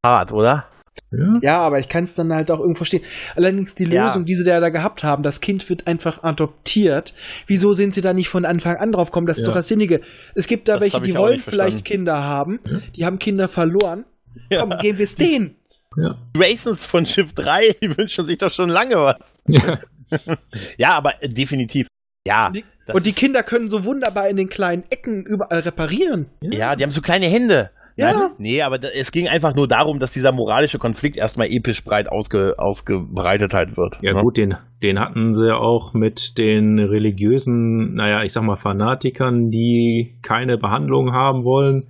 [0.06, 0.66] hart, oder?
[1.12, 1.40] Ja.
[1.42, 3.04] Ja, aber ich kann es dann halt auch irgendwo verstehen.
[3.36, 4.08] Allerdings die Ja.
[4.08, 7.14] Lösung, die sie da, da gehabt haben, das Kind wird einfach adoptiert.
[7.48, 9.28] Wieso sind sie da nicht von Anfang an drauf gekommen?
[9.28, 9.48] Das ist Ja.
[9.50, 10.02] doch das Sinnige.
[10.36, 11.84] Es gibt da Das welche, die wollen vielleicht.
[11.86, 12.60] Kinder haben.
[12.96, 14.06] Die haben Kinder verloren.
[14.54, 15.56] Komm, geben wir es denen.
[15.98, 16.16] Ja.
[16.34, 19.38] Graysons von Schiff 3, die wünschen sich doch schon lange was.
[19.48, 19.80] Ja.
[20.78, 21.88] Ja, aber äh, definitiv.
[22.28, 22.52] Ja.
[22.52, 26.28] Die, und die Kinder können so wunderbar in den kleinen Ecken überall reparieren.
[26.42, 27.72] Ja, die haben so kleine Hände.
[27.98, 28.12] Ja.
[28.12, 31.84] Nein, nee, aber da, es ging einfach nur darum, dass dieser moralische Konflikt erstmal episch
[31.84, 33.98] breit ausge, ausgebreitet halt wird.
[34.02, 34.22] Ja ne?
[34.22, 40.20] gut, den, den hatten sie auch mit den religiösen, naja, ich sag mal Fanatikern, die
[40.24, 41.88] keine Behandlung haben wollen.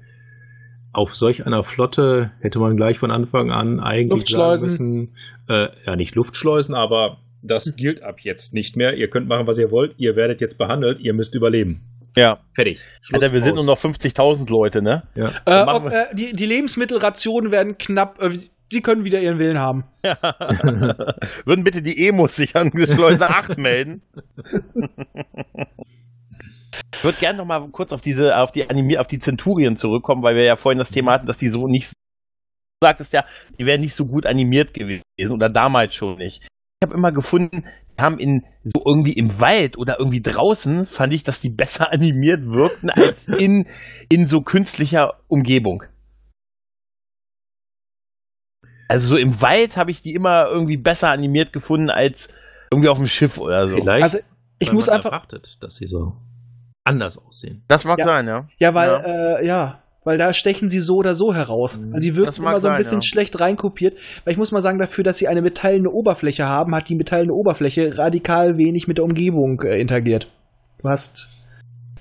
[0.96, 4.64] Auf solch einer Flotte hätte man gleich von Anfang an eigentlich sagen Luftschleusen.
[4.64, 5.16] müssen,
[5.50, 8.94] äh, ja nicht Luftschleusen, aber das gilt ab jetzt nicht mehr.
[8.96, 9.96] Ihr könnt machen, was ihr wollt.
[9.98, 11.00] Ihr werdet jetzt behandelt.
[11.00, 11.82] Ihr müsst überleben.
[12.16, 12.40] Ja.
[12.54, 12.80] Fertig.
[13.02, 15.04] Schluss Alter, wir sind nur noch 50.000 Leute, ne?
[15.16, 15.34] Ja.
[15.46, 18.22] Äh, ob, äh, die, die Lebensmittelrationen werden knapp.
[18.22, 18.38] Äh,
[18.72, 19.84] sie können wieder ihren Willen haben.
[21.44, 24.02] Würden bitte die Emos sich an Schleuse 8 melden?
[26.96, 30.24] Ich würde gerne noch mal kurz auf diese, auf die Animier, auf die Zenturien zurückkommen,
[30.24, 31.94] weil wir ja vorhin das Thema hatten, dass die so nicht,
[32.82, 33.26] du sagtest ja,
[33.60, 36.42] die wären nicht so gut animiert gewesen oder damals schon nicht.
[36.44, 37.66] Ich habe immer gefunden,
[37.98, 41.92] die haben in so irgendwie im Wald oder irgendwie draußen fand ich, dass die besser
[41.94, 43.68] animiert wirkten als in
[44.10, 45.84] in so künstlicher Umgebung.
[48.88, 52.30] Also so im Wald habe ich die immer irgendwie besser animiert gefunden als
[52.72, 53.78] irgendwie auf dem Schiff oder so.
[53.78, 54.20] Vielleicht, Also
[54.60, 55.12] ich weil muss man einfach.
[55.12, 56.14] erwartet, dass sie so
[56.86, 57.64] anders aussehen.
[57.68, 58.06] Das mag Ja.
[58.06, 58.48] sein, ja.
[58.60, 59.38] Ja, weil, Ja.
[59.40, 61.80] Äh, ja, Weil da stechen sie so oder so heraus.
[61.80, 61.96] Mhm.
[61.96, 63.08] Also sie wirken immer so ein sein, bisschen ja.
[63.08, 63.98] schlecht reinkopiert.
[64.24, 67.34] Weil ich muss mal sagen, dafür, dass sie eine metallene Oberfläche haben, hat die metallene
[67.34, 70.28] Oberfläche radikal wenig mit der Umgebung äh, interagiert.
[70.78, 71.30] Du hast.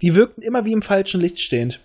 [0.02, 1.80] Die wirkten immer wie im falschen Licht stehend.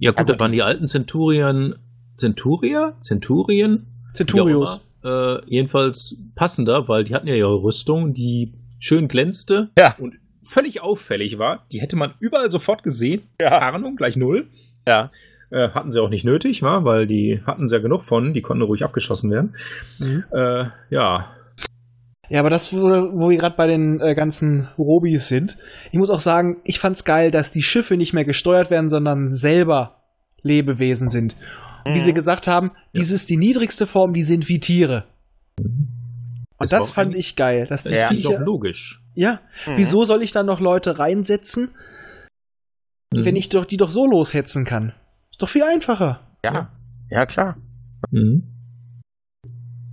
[0.00, 1.76] Ja, gut, da waren die alten Centurion.
[2.16, 2.94] Centurier?
[3.00, 3.86] Centurien?
[4.12, 4.80] Centurios.
[5.04, 9.94] Äh, jedenfalls passender, weil die hatten ja ihre Rüstung, die schön glänzte Ja.
[10.00, 10.14] und
[10.44, 11.66] völlig auffällig war.
[11.72, 13.22] Die hätte man überall sofort gesehen.
[13.40, 13.50] Ja.
[13.58, 14.48] Tarnung gleich null.
[14.86, 15.10] Ja.
[15.50, 16.84] Äh, hatten sie auch nicht nötig, wa?
[16.84, 19.54] weil die hatten sie ja genug von, die konnten ruhig abgeschossen werden.
[19.98, 20.24] Mhm.
[20.32, 21.30] Äh, ja,
[22.30, 25.58] Ja, aber das, wo, wo wir gerade bei den äh, ganzen Robis sind,
[25.92, 29.32] ich muss auch sagen, ich fand's geil, dass die Schiffe nicht mehr gesteuert werden, sondern
[29.34, 30.00] selber
[30.42, 31.36] Lebewesen sind.
[31.86, 32.02] Und wie Mhm.
[32.04, 35.04] sie gesagt haben, dies ist die niedrigste Form, die sind wie Tiere.
[35.58, 35.88] Und
[36.58, 37.66] Das das, fand ich geil.
[37.68, 38.08] Dass das die Ja.
[38.08, 39.00] finde ich auch Viecher, logisch.
[39.14, 39.76] Ja, Mhm.
[39.76, 41.74] wieso soll ich dann noch Leute reinsetzen,
[43.12, 43.24] Mhm.
[43.24, 44.92] wenn ich doch die doch so loshetzen kann?
[45.30, 46.20] Ist doch viel einfacher.
[46.44, 46.70] Ja.
[47.10, 47.56] Ja, klar.
[48.10, 48.50] Mhm.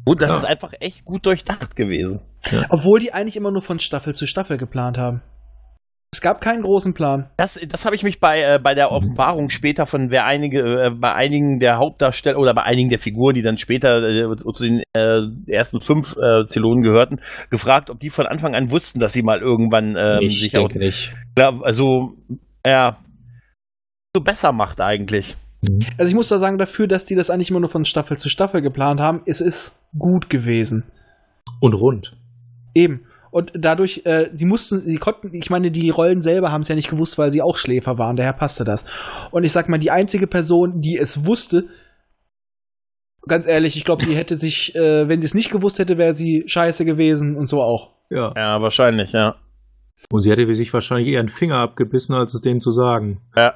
[0.05, 0.37] Gut, das Ja.
[0.37, 2.21] ist einfach echt gut durchdacht gewesen.
[2.69, 5.21] Obwohl die eigentlich immer nur von Staffel zu Staffel geplant haben.
[6.13, 7.29] Es gab keinen großen Plan.
[7.37, 10.89] Das, das habe ich mich bei, äh, bei der Offenbarung später von wer einige, äh,
[10.89, 14.83] bei einigen der Hauptdarsteller oder bei einigen der Figuren, die dann später äh, zu den
[14.93, 19.23] äh, ersten fünf äh, Zylonen gehörten, gefragt, ob die von Anfang an wussten, dass sie
[19.23, 21.13] mal irgendwann ähm, ich sich auch, nicht.
[21.33, 22.17] glaub, also
[22.67, 22.97] ja,
[24.13, 25.37] so besser macht eigentlich.
[25.61, 25.85] Mhm.
[25.97, 28.27] Also ich muss da sagen, dafür, dass die das eigentlich immer nur von Staffel zu
[28.27, 30.83] Staffel geplant haben, es ist gut gewesen.
[31.61, 32.17] Und rund.
[32.73, 33.05] Eben.
[33.31, 36.75] Und dadurch, äh, sie mussten, sie konnten, ich meine, die Rollen selber haben es ja
[36.75, 38.85] nicht gewusst, weil sie auch Schläfer waren, daher passte das.
[39.31, 41.69] Und ich sag mal, die einzige Person, die es wusste,
[43.25, 46.13] ganz ehrlich, ich glaube, sie hätte sich, äh, wenn sie es nicht gewusst hätte, wäre
[46.13, 47.91] sie scheiße gewesen und so auch.
[48.09, 48.33] Ja.
[48.35, 49.35] Ja, wahrscheinlich, ja.
[50.09, 53.21] Und sie hätte sich wahrscheinlich eher einen Finger abgebissen, als es denen zu sagen.
[53.35, 53.53] Ja.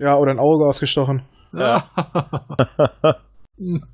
[0.00, 1.22] Ja, oder ein Auge ausgestochen.
[1.52, 1.88] Ja.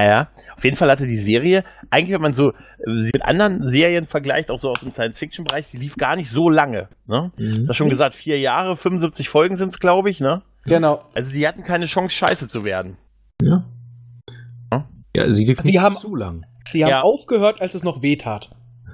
[0.00, 2.54] Ja, auf jeden Fall hatte die Serie, eigentlich wenn man so äh,
[2.96, 6.48] sie mit anderen Serien vergleicht, auch so aus dem Science-Fiction-Bereich, die lief gar nicht so
[6.48, 6.88] lange.
[7.06, 7.30] Ne?
[7.36, 7.64] Mhm.
[7.64, 10.20] Du hast schon gesagt, vier Jahre, 75 Folgen sind es, glaube ich.
[10.20, 10.40] Ne?
[10.64, 11.04] Genau.
[11.14, 12.96] Also die hatten keine Chance, scheiße zu werden.
[13.42, 13.64] Ja.
[15.14, 16.46] Ja, sie lief Sie nicht haben- zu lang.
[16.70, 17.02] Sie haben Ja.
[17.02, 18.50] aufgehört, als es noch weh tat.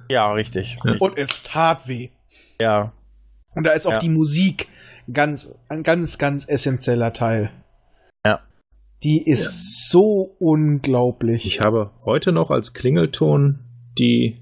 [0.09, 0.79] Ja, richtig.
[0.85, 0.97] Ja.
[0.99, 2.09] Und es tat weh.
[2.61, 2.93] Ja.
[3.55, 3.99] Und da ist auch Ja.
[4.01, 4.67] die Musik
[5.13, 7.51] ganz, ein ganz, ganz essentieller Teil.
[8.99, 9.05] Ja.
[9.05, 11.47] Die ist so unglaublich.
[11.47, 13.61] Ich habe heute noch als Klingelton
[13.97, 14.41] die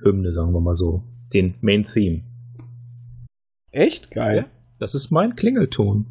[0.00, 1.02] Hymne, sagen wir mal so.
[1.32, 2.22] Den Main Theme.
[3.70, 4.46] Echt geil.
[4.78, 6.06] Das ist mein Klingelton.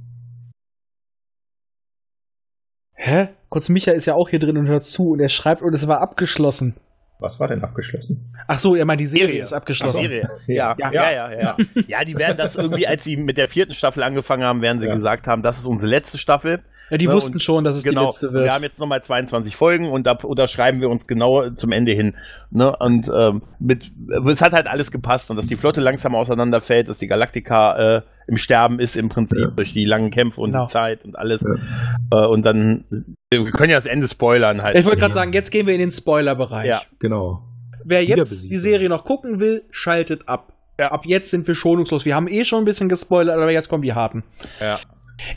[2.94, 3.30] Hä?
[3.50, 5.88] Kurz, Micha ist ja auch hier drin und hört zu und er schreibt, und es
[5.88, 6.76] war abgeschlossen.
[7.20, 8.34] Was war denn abgeschlossen?
[8.48, 9.44] Ach so, er meint, die Serie, Serie.
[9.44, 9.98] ist abgeschlossen.
[10.00, 10.30] Serie.
[10.48, 11.58] Ja, ja, ja, ja, ja.
[11.88, 14.88] Ja, die werden das irgendwie, als sie mit der vierten Staffel angefangen haben, werden sie
[14.88, 14.94] Ja.
[14.94, 16.62] gesagt haben, das ist unsere letzte Staffel.
[16.90, 18.08] Ja, die Ja, wussten und- schon, dass es die genau.
[18.08, 18.44] letzte Und wird.
[18.46, 22.16] wir haben jetzt nochmal 22 Folgen und da unterschreiben wir uns genau zum Ende hin.
[22.52, 22.76] Ne?
[22.76, 23.90] Und ähm, mit,
[24.28, 28.02] es hat halt alles gepasst und dass die Flotte langsam auseinanderfällt, dass die Galaktika äh,
[28.28, 29.48] im Sterben ist im Prinzip Ja.
[29.52, 30.66] durch die langen Kämpfe und Genau.
[30.66, 31.44] die Zeit und alles.
[31.46, 32.86] Äh, und dann,
[33.32, 34.78] wir können ja das Ende spoilern halt.
[34.78, 36.68] ich wollte gerade sagen, jetzt gehen wir in den Spoiler-Bereich.
[36.68, 36.82] Ja.
[37.00, 37.44] Genau.
[37.86, 40.54] Wer jetzt die Serie noch gucken will, schaltet ab.
[40.80, 40.92] Ja.
[40.92, 42.06] Ab jetzt sind wir schonungslos.
[42.06, 44.24] Wir haben eh schon ein bisschen gespoilert, aber jetzt kommen die harten.
[44.60, 44.80] Ja.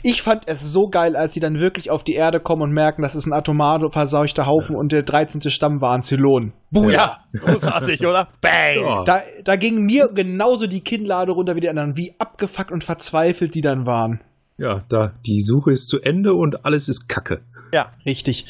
[0.03, 3.01] Ich fand es so geil, als sie dann wirklich auf die Erde kommen und merken,
[3.03, 5.49] das ist ein atomar verseuchter Haufen und der 13.
[5.51, 6.53] Stamm war ein Zylon.
[6.71, 7.19] Buja!
[7.33, 8.27] ja, großartig, oder?
[8.41, 8.81] Bang!
[8.81, 9.03] Ja.
[9.03, 13.53] Da, da ging mir genauso die Kinnlade runter wie die anderen, wie abgefuckt und verzweifelt
[13.55, 14.21] die dann waren.
[14.57, 17.41] Ja, da die Suche ist zu Ende und alles ist Kacke.
[17.73, 18.45] Ja, Richtig.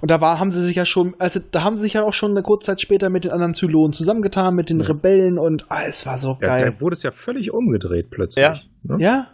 [0.00, 2.14] Und da war, haben sie sich ja schon, also da haben sie sich ja auch
[2.14, 4.86] schon eine kurze Zeit später mit den anderen Zylonen zusammengetan, mit den Ja.
[4.86, 6.72] Rebellen und ah, es war so Ja, geil.
[6.74, 8.42] da wurde es ja völlig umgedreht plötzlich.
[8.42, 8.56] Ja.
[8.82, 8.96] Ne?
[8.98, 9.26] Ja?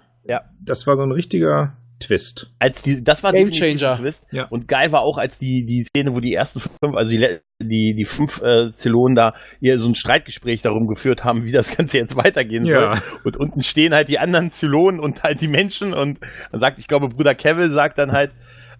[0.61, 2.53] Das war so ein richtiger Twist.
[2.61, 3.97] als die, das war Game Changer.
[3.97, 4.26] Twist.
[4.31, 4.45] Ja.
[4.51, 7.95] Und geil war auch, als die, die Szene, wo die ersten fünf, also die, die,
[7.95, 11.99] die fünf äh, Zylonen da ihr so ein Streitgespräch darum geführt haben, wie das Ganze
[11.99, 12.95] jetzt weitergehen Ja.
[12.97, 13.03] soll.
[13.24, 16.21] Und unten stehen halt die anderen Zylonen und halt die Menschen und
[16.53, 18.30] dann sagt, ich glaube, Bruder Kevin sagt dann halt,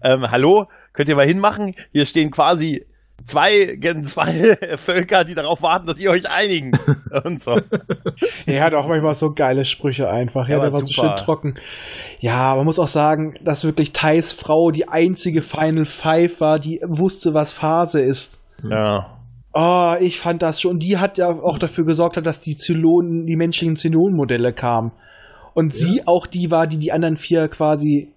[0.01, 1.75] ähm, hallo, könnt ihr mal hinmachen?
[1.91, 2.85] Hier stehen quasi
[3.25, 6.71] zwei, zwei Völker, die darauf warten, dass ihr euch einigen.
[7.23, 7.59] und so.
[8.45, 10.47] Er hat auch manchmal so geile Sprüche einfach.
[10.47, 11.55] Ja, Ja, der war so schön trocken.
[12.19, 16.81] Ja, man muss auch sagen, dass wirklich Thais Frau die einzige Final Five war, die
[16.85, 18.39] wusste, was Phase ist.
[18.63, 19.17] Ja.
[19.53, 20.79] Oh, ich fand das schon.
[20.79, 24.91] Die hat ja auch dafür gesorgt, dass die Zylonen, die menschlichen Zylonenmodelle kamen.
[25.53, 28.09] Und sie auch die war, die die anderen vier quasi,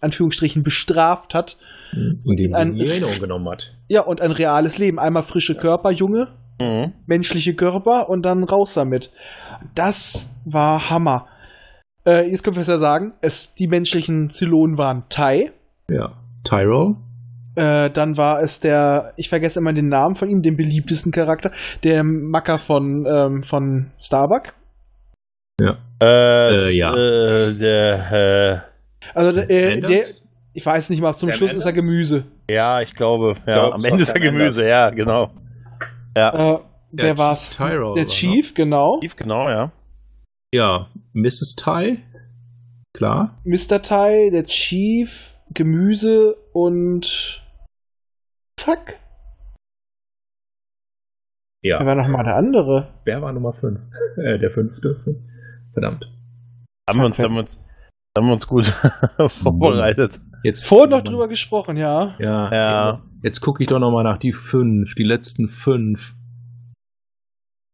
[0.00, 1.56] Anführungsstrichen, bestraft hat.
[1.92, 3.76] Und den Ein- sie in Erinnerung genommen hat.
[3.88, 4.98] Ja, und ein reales Leben.
[4.98, 6.28] Einmal frische Körper, Junge,
[6.60, 6.92] Mhm.
[7.06, 9.10] menschliche Körper und dann raus damit.
[9.74, 11.26] Das war Hammer.
[12.06, 15.52] Äh, jetzt können wir es ja sagen, es, die menschlichen Zylonen waren Tai.
[15.90, 16.12] Ja.
[16.44, 16.96] Tyro.
[17.56, 21.50] Äh, dann war es der, ich vergesse immer den Namen von ihm, den beliebtesten Charakter,
[21.82, 24.54] der Macker von, ähm, von Starbuck.
[25.60, 25.78] Ja.
[26.00, 26.94] Äh, Äh, ja.
[26.96, 28.58] Äh, der, äh,
[29.14, 30.00] Also der, äh, der?
[30.58, 31.72] Ich weiß nicht mal, zum Sam Schluss ist er?
[31.72, 32.24] Gemüse.
[32.50, 34.64] ja, ich glaube, ja, glaub, am es Ende war ist er Gemüse, Anders.
[34.66, 35.30] ja, genau.
[36.16, 36.58] Ja, Äh,
[36.90, 37.50] Der wer war's?
[37.50, 38.98] Chief Tyro der war Chief, genau.
[39.00, 39.70] Tief, genau, ja.
[40.52, 40.88] Ja.
[41.12, 41.54] Mrs.
[41.56, 42.02] Ty.
[42.92, 43.38] Klar.
[43.44, 43.82] Mr.
[43.82, 45.10] Tai, der Chief,
[45.54, 47.40] Gemüse und
[48.58, 48.94] Fuck.
[51.62, 51.78] Ja.
[51.80, 52.88] Wer war nochmal der andere?
[53.04, 53.78] Wer war Nummer 5?
[54.18, 54.96] Äh, der fünfte.
[55.74, 56.10] Verdammt.
[56.90, 57.64] Haben wir uns, haben wir uns,
[58.16, 58.66] haben wir uns gut
[59.28, 60.18] vorbereitet.
[60.44, 62.14] Jetzt Vorhin noch drüber gesprochen, ja.
[62.18, 62.52] Ja.
[62.52, 63.02] Ja.
[63.22, 66.14] Jetzt gucke ich doch noch mal nach die fünf, die letzten fünf.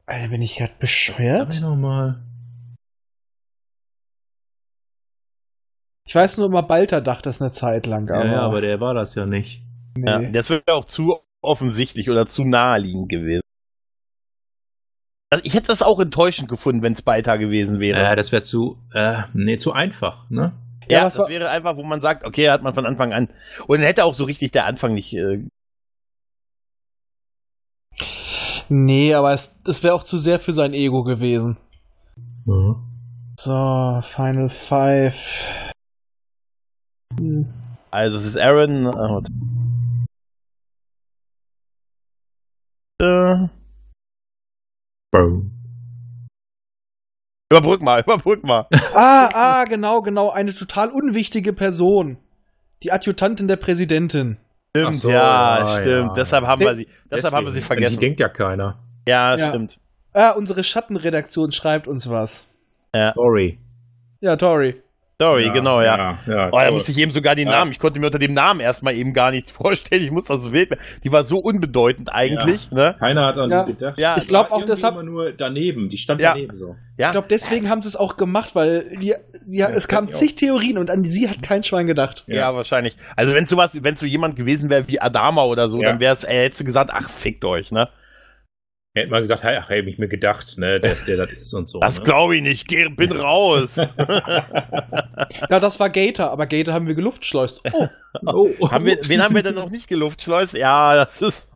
[0.06, 1.54] Alter, bin ich gerade Sag bescheuert?
[1.54, 2.22] ich noch mal.
[6.06, 8.08] Ich weiß nur immer, Balter dachte das eine Zeit lang.
[8.08, 9.62] Ja, ja, aber der war das ja nicht.
[9.96, 10.10] nee.
[10.10, 13.42] Ja, das wäre auch zu offensichtlich oder zu naheliegend gewesen.
[15.30, 18.12] Also ich hätte das auch enttäuschend gefunden, wenn es Beiter gewesen wäre.
[18.12, 20.52] Äh, das wäre zu, äh, nee, zu einfach, ne?
[20.88, 23.28] Ja, ja, das war- wäre einfach, wo man sagt, okay, hat man von Anfang an.
[23.66, 25.12] Und dann hätte auch so richtig der Anfang nicht.
[25.14, 25.44] Äh,
[28.68, 31.58] Nee, aber es, das wäre auch zu sehr für sein Ego gewesen.
[32.46, 32.76] Mhm.
[33.38, 35.14] So, Final Five.
[37.18, 37.46] Hm.
[37.90, 38.86] also es ist Aaron.
[38.86, 39.32] Äh, warte.
[43.00, 43.48] äh,
[45.12, 45.42] Bro.
[47.58, 48.66] Überbrück mal, überbrück mal.
[48.94, 50.30] Ah, ah, genau, genau.
[50.30, 52.16] Eine total unwichtige Person.
[52.82, 54.36] Die Adjutantin der Präsidentin.
[54.76, 56.08] Stimmt, so, ja, ja, stimmt.
[56.08, 56.14] ja.
[56.14, 57.36] Deshalb haben wir sie, deshalb Deswegen.
[57.36, 57.94] haben wir sie vergessen.
[57.94, 58.78] Die denkt ja keiner.
[59.08, 59.48] ja, Ja.
[59.48, 59.78] stimmt.
[60.12, 62.46] Ah, unsere Schattenredaktion schreibt uns was.
[63.14, 63.58] Sorry.
[64.20, 64.80] Ja, Tori.
[65.20, 66.18] Sorry, genau, ja.
[66.26, 67.58] ja Oh, da musste ich eben sogar den Ja.
[67.58, 67.70] Namen.
[67.70, 70.02] Ich konnte mir unter dem Namen erstmal eben gar nichts vorstellen.
[70.02, 70.70] Ich muss das so wild.
[71.04, 72.96] Die war so unbedeutend eigentlich, ne?
[72.98, 73.64] Keiner hat an Ja.
[73.64, 73.98] die gedacht.
[73.98, 75.88] Ja, Ich glaub War auch, deshalb- immer nur daneben.
[75.88, 76.34] Die stand Ja.
[76.34, 76.74] daneben so.
[76.98, 79.14] Ja, Ich glaube, deswegen haben sie es auch gemacht, weil die,
[79.46, 82.24] die, es kamen zig Theorien und an sie hat kein Schwein gedacht.
[82.26, 82.96] ja, wahrscheinlich.
[83.14, 83.44] Also wenn
[83.84, 85.90] wenn so jemand gewesen wäre wie Adama oder so, Ja.
[85.90, 87.88] dann wäre es, äh, hättest du gesagt, ach fickt euch, ne?
[88.96, 91.68] Hätte mal gesagt, hey, ach, hätte ich mir gedacht, ne, dass der das ist und
[91.68, 91.80] so.
[91.80, 92.04] Das ne?
[92.04, 92.68] glaube ich nicht.
[92.68, 93.76] Geh, bin raus.
[95.50, 97.60] Ja, das war Gator, aber Gator haben wir geluftschleust.
[97.72, 97.88] Oh,
[98.60, 100.54] Oh, haben wir, wen haben wir denn noch nicht geluftschleust?
[100.54, 101.48] Ja, das ist.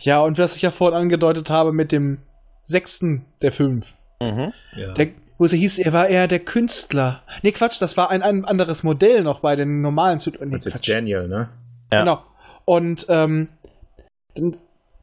[0.00, 2.18] ja, und was ich ja vorhin angedeutet habe mit dem
[2.64, 3.94] sechsten der fünf.
[4.20, 4.52] Mhm.
[4.76, 4.92] Ja.
[4.94, 5.08] Der,
[5.38, 7.22] wo es hieß, er war eher der Künstler.
[7.42, 10.40] Nee, Quatsch, das war ein, ein anderes Modell noch bei den normalen Süd.
[10.40, 10.88] Nee, Das ist.
[10.88, 11.48] Daniel, ne?
[11.92, 12.00] Ja.
[12.00, 12.22] Genau.
[12.64, 13.48] Und ähm,
[14.34, 14.56] dann-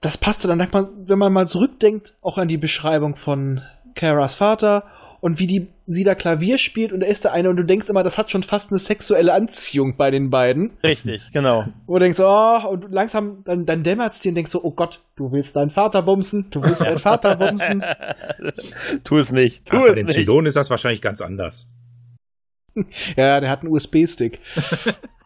[0.03, 3.61] das passte dann, wenn man mal zurückdenkt, auch an die Beschreibung von
[3.95, 4.83] Karas Vater
[5.21, 7.89] und wie die sie da Klavier spielt und da ist der eine und du denkst
[7.89, 10.71] immer, das hat schon fast eine sexuelle Anziehung bei den beiden.
[10.83, 11.65] Richtig, genau.
[11.85, 15.01] Wo du denkst, oh, und langsam, dann, dann dämmert's dir und denkst so, oh Gott,
[15.15, 17.81] du willst deinen Vater bumsen, du willst deinen Vater bumsen.
[19.05, 19.65] tu es nicht.
[19.65, 20.15] Tu Ach, bei es den nicht.
[20.15, 21.71] Zylonen ist das wahrscheinlich ganz anders.
[23.15, 24.39] Ja, der hat einen USB-Stick.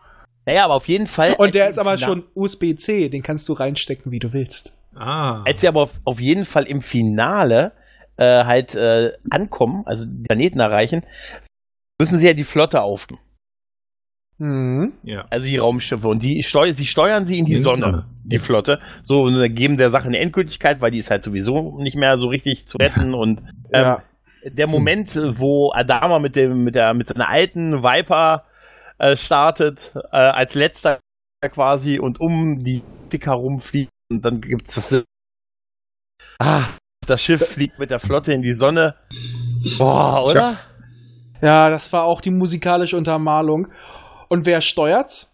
[0.48, 1.34] Naja, aber auf jeden Fall.
[1.38, 4.74] Und der ist aber im schon USB-C, den kannst du reinstecken, wie du willst.
[5.00, 5.44] Ah.
[5.44, 7.74] als sie aber auf, auf jeden Fall im Finale
[8.16, 11.04] äh, halt äh, ankommen, also den Planeten erreichen,
[12.02, 13.22] müssen sie ja die Flotte aufnehmen.
[14.40, 14.94] Mhm.
[15.04, 15.26] ja.
[15.30, 16.08] Also die Raumschiffe.
[16.08, 18.06] Und die steu sie steuern sie in die In die Sonne, Sonne.
[18.24, 18.80] die Flotte.
[19.04, 22.28] So, und geben der Sache eine Endgültigkeit, weil die ist halt sowieso nicht mehr so
[22.28, 23.14] richtig zu retten.
[23.14, 23.42] Und
[23.74, 24.04] ähm, Ja.
[24.46, 28.44] der Moment, wo Adama mit dem, mit der, mit seiner alten Viper
[28.98, 31.00] äh, startet, äh, als letzter
[31.52, 35.04] quasi und um die Dick herumfliegt und dann gibt's das.
[36.40, 36.64] Ah,
[37.06, 38.96] das Schiff fliegt mit der Flotte in die Sonne.
[39.78, 40.60] Boah, oder?
[41.42, 43.68] Ja, das war auch die musikalische Untermalung.
[44.30, 45.32] Und wer steuert's?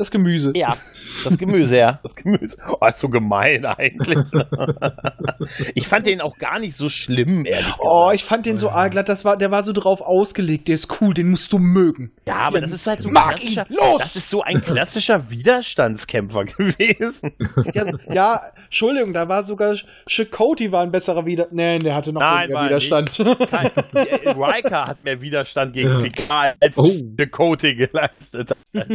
[0.00, 0.52] Das Gemüse.
[0.54, 0.78] Ja,
[1.24, 2.00] das Gemüse, ja.
[2.02, 2.56] Das Gemüse.
[2.80, 4.16] Oh, ist so gemein eigentlich.
[5.74, 7.82] ich fand den auch gar nicht so schlimm, ehrlich gesagt.
[7.84, 10.76] Oh, ich fand den so arg glatt, das war, der war so drauf ausgelegt, der
[10.76, 12.12] ist cool, den musst du mögen.
[12.26, 13.98] ja, aber das ist halt so ein Mag klassischer, ihn, los!
[13.98, 17.32] das ist so ein klassischer Widerstandskämpfer gewesen.
[17.74, 19.74] Ja, ja, Entschuldigung, da war sogar
[20.08, 21.56] Chakoti war ein besserer Widerstand.
[21.58, 23.10] Nein, der hatte noch Nein, weniger Widerstand.
[23.50, 26.88] Kein, äh, Riker hat mehr Widerstand gegen Picard als Oh.
[27.16, 28.50] Dakota geleistet.
[28.74, 28.86] hat.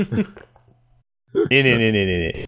[1.49, 2.45] Nee, nee, nee, nee, nee, nee.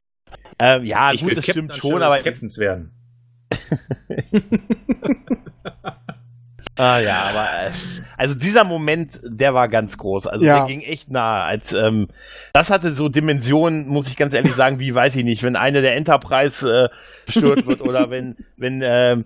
[0.59, 2.91] Ähm, ja, Ich gut, das Captain stimmt schon, aber Captains werden.
[6.80, 7.72] Ah ja, aber äh,
[8.18, 10.27] also dieser Moment, der war ganz groß.
[10.27, 10.59] Also Ja.
[10.59, 11.43] der ging echt nah.
[11.43, 12.07] Als ähm,
[12.53, 15.81] das hatte so Dimensionen, muss ich ganz ehrlich sagen, wie weiß ich nicht, wenn eine
[15.81, 16.88] der Enterprise äh,
[17.26, 19.26] gestört wird oder wenn wenn ähm,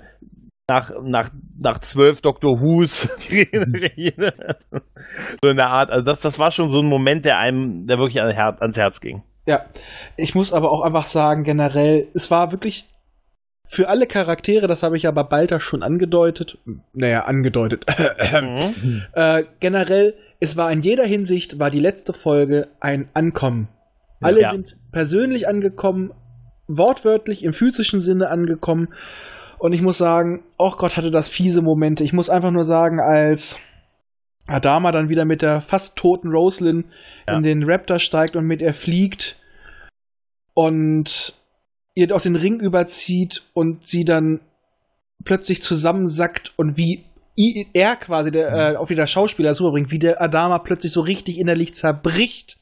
[0.69, 1.29] nach, nach,
[1.59, 2.61] nach zwölf Dr.
[2.61, 3.01] Who's.
[5.41, 5.91] so in der Art.
[5.91, 9.23] Also das, das war schon so ein Moment, der einem, der wirklich ans Herz ging.
[9.51, 9.65] Ja,
[10.15, 12.85] ich muss aber auch einfach sagen, generell, es war wirklich
[13.67, 16.57] für alle Charaktere, das habe ich aber Balter schon angedeutet,
[16.93, 17.85] naja, angedeutet,
[18.41, 19.03] Mhm.
[19.13, 23.67] äh, generell, es war in jeder Hinsicht, war die letzte Folge ein Ankommen.
[24.21, 24.51] Alle Ja.
[24.51, 26.11] sind persönlich angekommen,
[26.67, 28.87] wortwörtlich im physischen Sinne angekommen.
[29.57, 32.03] Und ich muss sagen, oh Gott, hatte das fiese Momente.
[32.05, 33.59] Ich muss einfach nur sagen, als
[34.47, 36.85] Adama dann wieder mit der fast toten Roslyn
[37.27, 37.35] Ja.
[37.37, 39.37] in den Raptor steigt und mit ihr fliegt
[40.53, 41.33] und
[41.93, 44.39] ihr auch den Ring überzieht und sie dann
[45.23, 47.05] plötzlich zusammensackt und wie
[47.73, 51.01] er quasi, der, äh, auch wieder der Schauspieler das rüberbringt, wie der Adama plötzlich so
[51.01, 52.57] richtig innerlich zerbricht.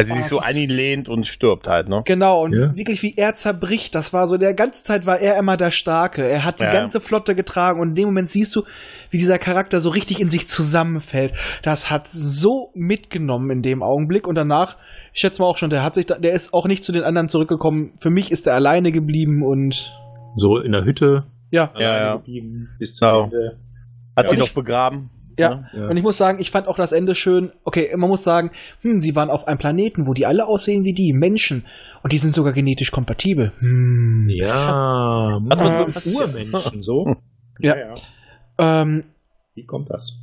[0.00, 2.02] Weil sie sich so an ihn lehnt und stirbt halt, ne?
[2.04, 2.74] Genau, und Ja.
[2.76, 6.22] wirklich wie er zerbricht, das war so, der ganze Zeit war er immer der Starke.
[6.26, 6.72] Er hat die Ja.
[6.72, 8.62] ganze Flotte getragen und in dem Moment siehst du,
[9.10, 11.32] wie dieser Charakter so richtig in sich zusammenfällt.
[11.62, 14.76] Das hat so mitgenommen in dem Augenblick und danach,
[15.12, 17.02] ich schätze mal auch schon, der hat sich, da, der ist auch nicht zu den
[17.02, 17.92] anderen zurückgekommen.
[18.00, 19.92] Für mich ist er alleine geblieben und
[20.36, 21.24] So in der Hütte.
[21.50, 21.72] ja.
[21.78, 22.16] Ja, ja.
[22.16, 23.24] geblieben Bis zum Genau.
[23.24, 23.52] Ende.
[24.16, 25.10] Hat Ja, sie ich- begraben.
[25.40, 25.54] Ja.
[25.56, 25.68] ne?
[25.72, 25.88] Ja.
[25.88, 27.52] Und ich muss sagen, ich fand auch das Ende schön.
[27.64, 28.50] Okay, man muss sagen,
[28.82, 31.64] hm, sie waren auf einem Planeten, wo die alle aussehen wie die Menschen.
[32.02, 33.52] Und die sind sogar genetisch kompatibel.
[33.58, 34.28] Hm.
[34.30, 37.14] Ja, Was muss man man so- Urmenschen so.
[37.62, 37.74] Ja.
[38.58, 39.04] Ähm,
[39.54, 40.18] Wie kommt das?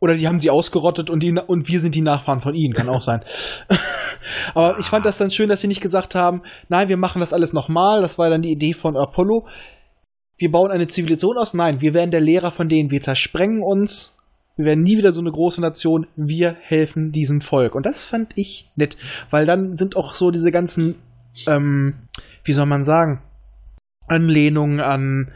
[0.00, 2.88] Oder die haben sie ausgerottet und, die, und wir sind die Nachfahren von ihnen, kann
[2.88, 3.22] auch sein.
[4.54, 7.32] Aber ich fand das dann schön, dass sie nicht gesagt haben, nein, wir machen das
[7.32, 8.00] alles nochmal.
[8.00, 9.46] Das war dann die Idee von Apollo.
[10.36, 11.54] Wir bauen eine Zivilisation aus.
[11.54, 12.90] Nein, wir werden der Lehrer von denen.
[12.90, 14.16] Wir zersprengen uns.
[14.58, 16.08] Wir werden nie wieder so eine große Nation.
[16.16, 17.76] Wir helfen diesem Volk.
[17.76, 18.96] Und das fand ich nett,
[19.30, 20.96] weil dann sind auch so diese ganzen,
[21.46, 21.94] ähm,
[22.42, 23.22] wie soll man sagen,
[24.08, 25.30] Anlehnungen an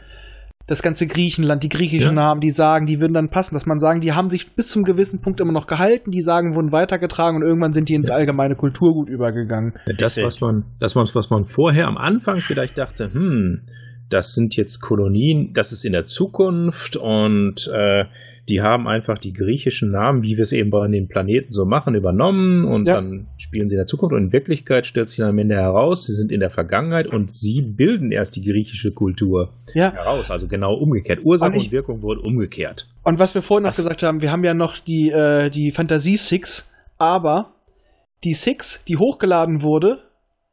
[0.67, 2.23] das ganze Griechenland, die griechischen Ja.
[2.23, 4.83] Namen, die sagen, die würden dann passen, dass man sagen, die haben sich bis zum
[4.83, 8.55] gewissen Punkt immer noch gehalten, die sagen, wurden weitergetragen und irgendwann sind die ins allgemeine
[8.55, 9.73] Kulturgut übergegangen.
[9.97, 13.61] Das, was man, das, was man vorher am Anfang vielleicht dachte, hm,
[14.09, 18.05] das sind jetzt Kolonien, das ist in der Zukunft und äh,
[18.49, 21.95] die haben einfach die griechischen Namen, wie wir es eben bei den Planeten so machen,
[21.95, 22.95] übernommen und Ja.
[22.95, 26.05] dann spielen sie in der Zukunft und in Wirklichkeit stellt sich dann am Ende heraus,
[26.05, 29.93] sie sind in der Vergangenheit und sie bilden erst die griechische Kultur Ja.
[29.93, 31.19] heraus, also genau umgekehrt.
[31.23, 32.87] Ursache Und Wirkung wurden umgekehrt.
[33.03, 33.77] Und was wir vorhin noch Was?
[33.77, 37.53] gesagt haben, wir haben ja noch die, äh, die Fantasie Six, aber
[38.25, 39.99] die Six, die hochgeladen wurde,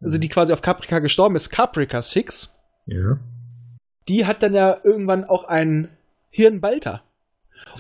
[0.01, 2.55] also die quasi auf Caprica gestorben ist, Caprica Six,
[2.87, 3.19] Ja.
[4.09, 5.89] die hat dann ja irgendwann auch einen
[6.31, 7.03] Hirnbalter.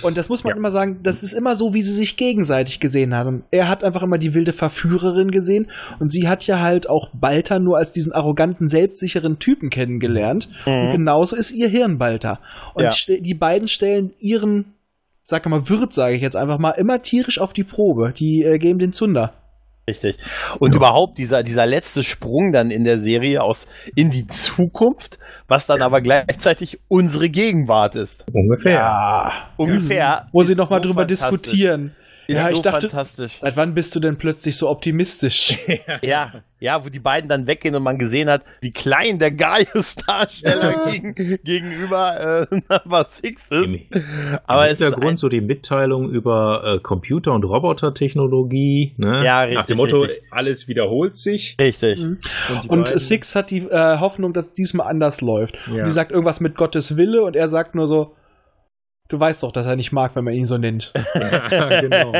[0.02, 0.56] Und das muss man Ja.
[0.56, 3.44] immer sagen, das ist immer so, wie sie sich gegenseitig gesehen haben.
[3.50, 5.68] Er hat einfach immer die wilde Verführerin gesehen
[5.98, 10.48] und sie hat ja halt auch Balter nur als diesen arroganten, selbstsicheren Typen kennengelernt.
[10.66, 10.92] Und Mhm.
[10.92, 12.40] genauso ist ihr Hirnbalter.
[12.74, 13.16] Und Ja.
[13.18, 14.74] die beiden stellen ihren,
[15.22, 18.12] sag mal, Wirt, sage ich jetzt einfach mal, immer tierisch auf die Probe.
[18.16, 19.34] Die äh, geben den Zunder.
[19.88, 20.18] Richtig.
[20.58, 20.76] Und Ja.
[20.76, 23.66] überhaupt dieser, dieser letzte Sprung dann in der Serie aus
[23.96, 28.24] in die Zukunft, was dann aber gleichzeitig unsere Gegenwart ist.
[28.32, 28.72] Ungefähr.
[28.72, 29.32] Ja.
[29.56, 30.28] Ungefähr.
[30.32, 31.96] Wo sie nochmal so drüber diskutieren.
[32.30, 33.38] Ist Ja, so ich dachte- fantastisch.
[33.40, 35.58] Seit wann bist du denn plötzlich so optimistisch?
[36.02, 40.84] Ja, ja, wo die beiden dann weggehen und man gesehen hat, wie klein der Gaius-Darsteller
[40.86, 40.90] Ja.
[40.90, 43.64] gegen, gegenüber äh, Number Six ist.
[43.66, 43.86] Im-
[44.46, 48.94] Aber Im es ist Hintergrund ein, so die Mitteilung über äh, Computer- und Robotertechnologie.
[48.96, 49.24] Ne?
[49.24, 50.22] Ja, Nach richtig, dem Motto, richtig.
[50.30, 51.56] alles wiederholt sich.
[51.60, 52.00] richtig.
[52.02, 52.18] Mhm.
[52.50, 55.54] Und, Und beiden- Six hat die äh, Hoffnung, dass diesmal anders läuft.
[55.66, 55.78] Ja.
[55.78, 58.14] Und sie sagt irgendwas mit Gottes Wille und er sagt nur so,
[59.10, 60.92] du weißt doch, dass er nicht mag, wenn man ihn so nennt.
[61.80, 62.12] genau.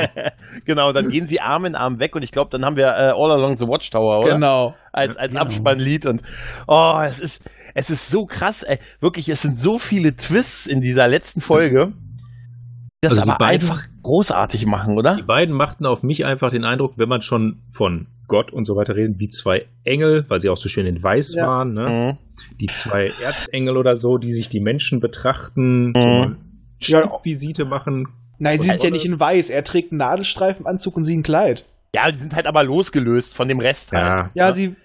[0.64, 3.12] genau, dann gehen sie Arm in Arm weg und ich glaube, dann haben wir äh,
[3.16, 4.34] All Along the Watchtower, oder?
[4.34, 4.74] Genau.
[4.92, 5.42] als, als Genau.
[5.42, 6.22] Abspannlied und
[6.66, 7.42] oh, es ist,
[7.74, 8.78] es ist so krass, ey.
[9.00, 13.38] Wirklich, es sind so viele Twists in dieser letzten Folge, die das Also die aber
[13.38, 15.16] beiden- einfach großartig machen, oder?
[15.16, 18.74] Die beiden machten auf mich einfach den Eindruck, wenn man schon von Gott und so
[18.76, 21.46] weiter redet, wie zwei Engel, weil sie auch so schön in Weiß Ja.
[21.46, 21.88] waren, ne?
[21.88, 22.18] Mhm.
[22.58, 25.92] die zwei Erzengel oder so, die sich die Menschen betrachten, Mhm.
[25.92, 26.36] mal
[26.80, 26.98] Ja.
[26.98, 28.08] Stippvisite machen.
[28.38, 28.92] Nein, sie sind ja Rolle.
[28.92, 29.50] nicht in weiß.
[29.50, 31.64] Er trägt einen Nadelstreifenanzug und sie ein Kleid.
[31.94, 34.30] Ja, die sind halt aber losgelöst von dem Rest halt.
[34.34, 34.76] Ja, sie,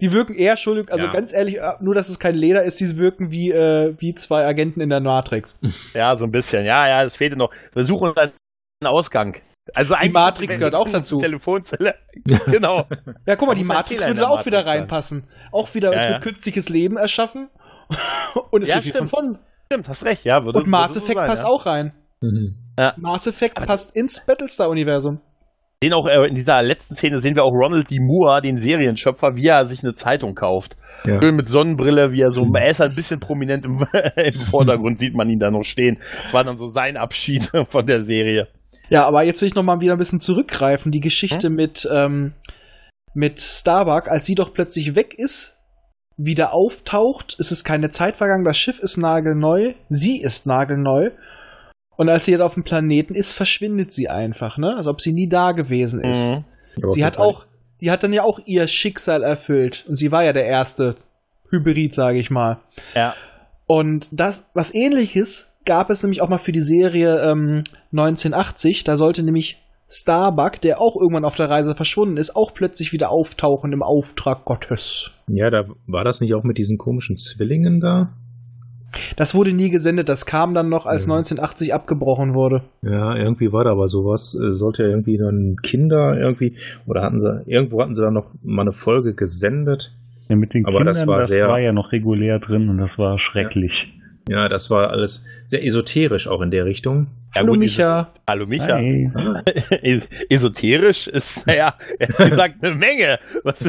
[0.00, 1.12] die wirken eher schuldig, also Ja.
[1.12, 4.44] ganz ehrlich, äh, nur dass es kein Leder ist, sie wirken wie, äh, wie zwei
[4.44, 5.58] Agenten in der Matrix.
[5.94, 6.64] Ja, so ein bisschen.
[6.64, 7.50] Ja, ja, es fehlte noch.
[7.74, 8.32] Wir suchen uns einen
[8.84, 9.36] Ausgang.
[9.72, 11.20] Also eigentlich Matrix gehört auch dazu.
[11.20, 11.94] Telefonzelle.
[12.46, 12.86] genau.
[13.26, 14.78] Ja, guck mal, die ein Matrix würde auch wieder Matrix sein.
[14.80, 15.24] reinpassen.
[15.52, 16.10] Auch wieder, Ja, es ja.
[16.10, 17.48] wird künstliches Leben erschaffen.
[18.50, 19.10] und es Ja, wird stimmt.
[19.10, 19.38] von.
[19.74, 20.44] Stimmt, hast recht, ja.
[20.44, 21.48] Würde, Und Mass würde so Effect sein, passt ja.
[21.48, 21.92] auch rein.
[22.20, 22.54] Mhm.
[22.96, 25.20] Mass Effect passt ins Battlestar-Universum.
[25.82, 27.98] sehen auch äh, in dieser letzten Szene sehen wir auch Ronald D.
[27.98, 30.76] Moore, den Serienschöpfer, wie er sich eine Zeitung kauft.
[31.04, 31.20] Ja.
[31.20, 33.84] Schön mit Sonnenbrille, wie er so, er ist ein bisschen prominent im,
[34.16, 35.98] im Vordergrund, sieht man ihn da noch stehen.
[36.22, 38.46] Das war dann so sein Abschied von der Serie.
[38.90, 40.92] Ja, aber jetzt will ich noch mal wieder ein bisschen zurückgreifen.
[40.92, 42.34] Die Geschichte mit, ähm,
[43.12, 45.53] mit Starbuck, als sie doch plötzlich weg ist,
[46.16, 51.10] wieder auftaucht, es ist keine Zeit vergangen, das Schiff ist nagelneu, sie ist nagelneu.
[51.96, 54.76] Und als sie jetzt auf dem Planeten ist, verschwindet sie einfach, ne?
[54.76, 56.32] Als ob sie nie da gewesen ist.
[56.32, 56.90] Mhm.
[56.90, 57.46] Sie hat auch,
[57.80, 59.84] die hat dann ja auch ihr Schicksal erfüllt.
[59.88, 60.96] Und sie war ja der erste
[61.50, 62.58] Hybrid, sage ich mal.
[62.94, 63.14] Ja.
[63.66, 67.62] Und das, was ähnliches gab es nämlich auch mal für die Serie ähm,
[67.92, 68.84] 1980.
[68.84, 73.10] Da sollte nämlich Starbuck, der auch irgendwann auf der Reise verschwunden ist, auch plötzlich wieder
[73.10, 75.10] auftauchen im Auftrag Gottes.
[75.28, 78.10] Ja, da war das nicht auch mit diesen komischen Zwillingen da?
[79.16, 81.14] Das wurde nie gesendet, das kam dann noch, als Ja.
[81.14, 82.62] 1980 abgebrochen wurde.
[82.82, 84.38] Ja, irgendwie war da aber sowas.
[84.40, 86.56] Äh, Sollte ja irgendwie dann Kinder irgendwie,
[86.86, 89.92] oder hatten sie, irgendwo hatten sie dann noch mal eine Folge gesendet.
[90.28, 93.18] Ja, mit den Aber Kindern, das war sehr- ja noch regulär drin und das war
[93.18, 93.72] schrecklich.
[93.72, 97.08] Ja, das war alles sehr esoterisch auch in der Richtung.
[97.34, 98.12] Ja, Hallo gut, Micha.
[98.28, 98.78] Hallo Micha.
[99.82, 103.66] Es esoterisch ist, naja, ehrlich gesagt eine Menge, was,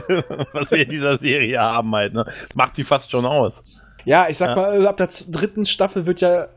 [0.53, 2.14] was wir in dieser Serie haben halt.
[2.14, 2.23] Ne?
[2.26, 3.64] Das macht sie fast schon aus.
[4.06, 4.56] Ja, ich sag Ja.
[4.56, 6.48] mal, ab der dritten Staffel wird ja,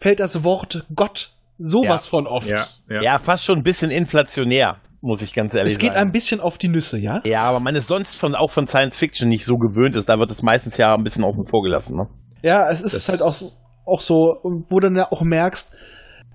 [0.00, 2.52] fällt das Wort Gott sowas von oft.
[2.90, 3.18] Ja.
[3.18, 6.08] fast schon ein bisschen inflationär, muss ich ganz ehrlich Es geht sagen.
[6.08, 7.20] ein bisschen auf die Nüsse, ja?
[7.24, 10.08] ja, aber man ist sonst von, auch von Science Fiction nicht so gewöhnt ist.
[10.08, 11.96] Da wird es meistens ja ein bisschen außen vor gelassen.
[11.96, 12.08] Ne?
[12.42, 13.52] Ja, es ist Das- halt auch so,
[13.84, 14.38] auch so,
[14.68, 15.70] wo du dann ja auch merkst,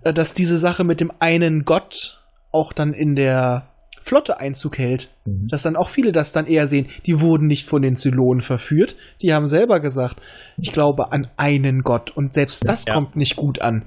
[0.04, 3.68] äh, dass diese Sache mit dem einen Gott auch dann in der
[4.04, 5.10] Flotte Einzug hält.
[5.26, 5.48] Mhm.
[5.50, 8.96] Dass dann auch viele das dann eher sehen, die wurden nicht von den Zylonen verführt.
[9.22, 10.20] Die haben selber gesagt,
[10.58, 12.10] ich glaube an einen Gott.
[12.10, 12.94] Und selbst das Ja.
[12.96, 13.86] kommt nicht gut an.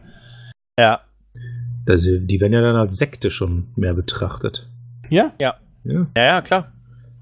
[0.79, 1.01] Ja.
[1.85, 4.69] Das, die werden ja dann als Sekte schon mehr betrachtet.
[5.11, 5.33] Ja?
[5.41, 5.55] Ja.
[5.83, 6.73] Ja, ja, klar.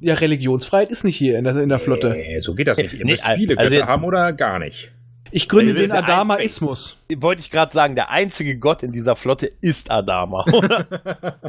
[0.03, 2.11] Ja, Religionsfreiheit ist nicht hier in der, in der Flotte.
[2.11, 2.93] Nee, so geht das nicht.
[2.95, 4.91] Ihr Nee, müsst also viele jetzt- Götter haben oder gar nicht.
[5.31, 7.03] Ich gründe Ja, den Adamaismus.
[7.17, 10.45] Wollte ich gerade sagen, der einzige Gott in dieser Flotte ist Adama.
[10.53, 10.87] oder?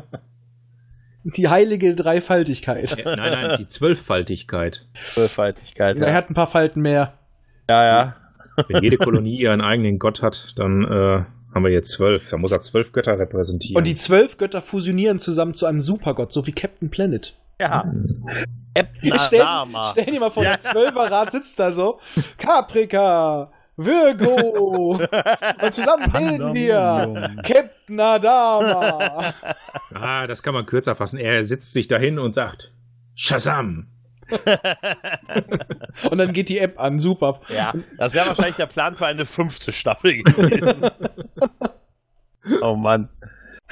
[1.24, 2.98] Die heilige Dreifaltigkeit.
[3.06, 4.86] nein, nein, die Zwölffaltigkeit.
[5.14, 5.98] Zwölffaltigkeit.
[5.98, 7.14] Er Ja, hat ein paar Falten mehr.
[7.70, 7.86] ja.
[7.86, 8.16] ja.
[8.68, 11.24] Wenn jede Kolonie ihren eigenen Gott hat, dann äh,
[11.56, 12.30] haben wir hier zwölf.
[12.30, 13.78] Da muss er zwölf Götter repräsentieren.
[13.78, 17.34] Und die zwölf Götter fusionieren zusammen zu einem Supergott, so wie Captain Planet.
[17.60, 17.84] Ja.
[18.76, 19.90] Captain Stell, Adama.
[19.92, 20.52] stell dir mal vor, Ja.
[20.54, 22.00] der Zwölferrat sitzt da so.
[22.38, 24.98] Caprica, Virgo.
[24.98, 27.36] Und zusammen bilden wir.
[27.44, 29.34] Captain Adama.
[29.94, 31.20] ah, das kann man kürzer fassen.
[31.20, 32.72] Er sitzt sich dahin und sagt
[33.16, 33.88] Shazam.
[36.10, 36.98] Und dann geht die App an.
[36.98, 37.42] Super.
[37.50, 40.90] Ja, das wäre wahrscheinlich der Plan für eine fünfte Staffel gewesen.
[42.62, 43.10] oh Mann.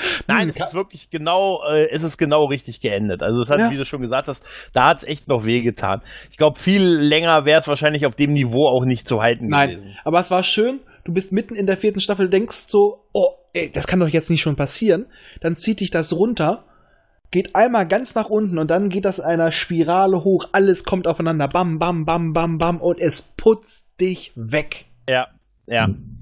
[0.28, 3.24] Nein, es ist wirklich genau, äh, es ist genau richtig geendet.
[3.24, 3.72] Also es hat, Ja.
[3.72, 6.02] wie du schon gesagt hast, da hat es echt noch wehgetan.
[6.30, 9.72] Ich glaube, viel länger wäre es wahrscheinlich auf dem Niveau auch nicht zu halten Nein,
[9.72, 9.98] gewesen.
[10.04, 10.80] aber es war schön.
[11.04, 14.30] Du bist mitten in der vierten Staffel, denkst so, oh, ey, das kann doch jetzt
[14.30, 15.08] nicht schon passieren.
[15.42, 16.64] Dann zieht dich das runter,
[17.32, 20.50] geht einmal ganz nach unten und dann geht das einer Spirale hoch.
[20.52, 21.48] Alles kommt aufeinander.
[21.48, 24.86] Bam, bam, bam, bam, bam und es putzt dich weg.
[25.10, 25.28] Ja,
[25.66, 25.86] ja.
[25.88, 26.20] Hm,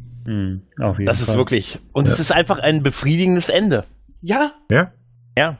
[0.79, 1.37] auf jeden Das ist Fall.
[1.37, 1.79] wirklich.
[1.93, 3.85] Und es ist einfach ein befriedigendes Ende.
[4.21, 4.91] Ja, Ja?
[5.37, 5.57] Ja.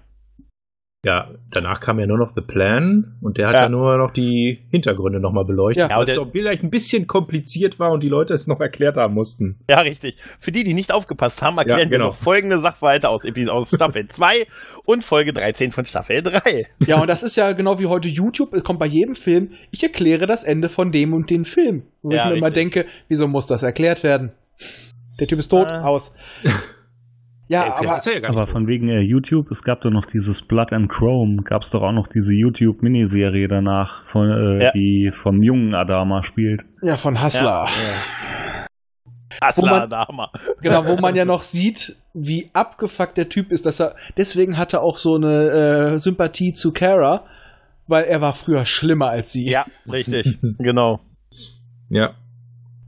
[1.06, 3.70] Ja, danach kam ja nur noch The Plan und der hat ja, Ja.
[3.70, 5.90] nur noch die Hintergründe nochmal beleuchtet.
[5.90, 8.98] Ja, was der- auch vielleicht ein bisschen kompliziert war und die Leute es noch erklärt
[8.98, 9.62] haben mussten.
[9.70, 10.18] Ja, richtig.
[10.42, 12.08] Für die, die nicht aufgepasst haben, erklären Ja, wir genau.
[12.10, 14.46] noch folgende Sachverhalte aus, aus Staffel 2
[14.84, 16.68] und Folge 13 von Staffel 3.
[16.86, 19.82] Ja, und das ist ja genau wie heute YouTube, es kommt bei jedem Film, ich
[19.82, 21.84] erkläre das Ende von dem und dem Film.
[22.02, 22.74] Wo Ja, ich mir immer richtig.
[22.74, 24.34] denke, wieso muss das erklärt werden?
[25.20, 25.84] Der Typ ist tot, Ah.
[25.84, 26.14] aus.
[27.52, 30.38] Ja, Ey, aber er ja Aber von wegen äh, YouTube, es gab doch noch dieses
[30.48, 34.72] Blood and Chrome, gab es doch auch noch diese YouTube-Miniserie danach, von, äh, Ja.
[34.72, 36.62] die vom jungen Adama spielt.
[36.84, 37.66] ja, von Hustler.
[39.42, 40.32] Wo Asla man- Dama.
[40.62, 44.74] Genau, wo man ja noch sieht, wie abgefuckt der Typ ist, dass er, deswegen hat
[44.76, 47.26] er auch so eine äh, Sympathie zu Kara,
[47.88, 49.50] weil er war früher schlimmer als sie.
[49.50, 50.38] Ja, richtig.
[50.60, 51.00] genau.
[51.90, 52.12] Ja,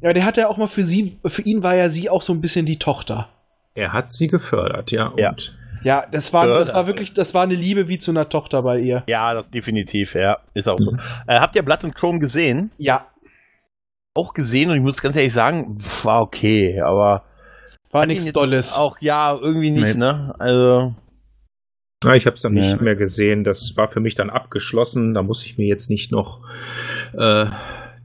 [0.01, 2.33] Ja, der hat ja auch mal für sie, für ihn war ja sie auch so
[2.33, 3.29] ein bisschen die Tochter.
[3.75, 5.13] er hat sie gefördert, ja.
[5.17, 5.29] Ja.
[5.29, 8.61] Und Ja, das war, das war wirklich, das war eine Liebe wie zu einer Tochter
[8.63, 9.03] bei ihr.
[9.07, 10.37] Ja, das definitiv, ja.
[10.53, 10.91] Ist auch so.
[11.27, 12.71] Äh, habt ihr Blood and Chrome gesehen?
[12.77, 13.07] Ja,
[14.13, 17.23] Auch gesehen und ich muss ganz ehrlich sagen, war okay, aber.
[17.91, 18.73] war nichts jetzt Dolles.
[18.73, 19.99] Auch ja, irgendwie nicht, Nee.
[19.99, 20.33] ne?
[20.37, 20.93] Also.
[22.03, 22.81] Ja, ich habe es dann nicht Ja.
[22.81, 23.43] mehr gesehen.
[23.43, 25.13] Das war für mich dann abgeschlossen.
[25.13, 26.39] Da muss ich mir jetzt nicht noch
[27.13, 27.45] äh,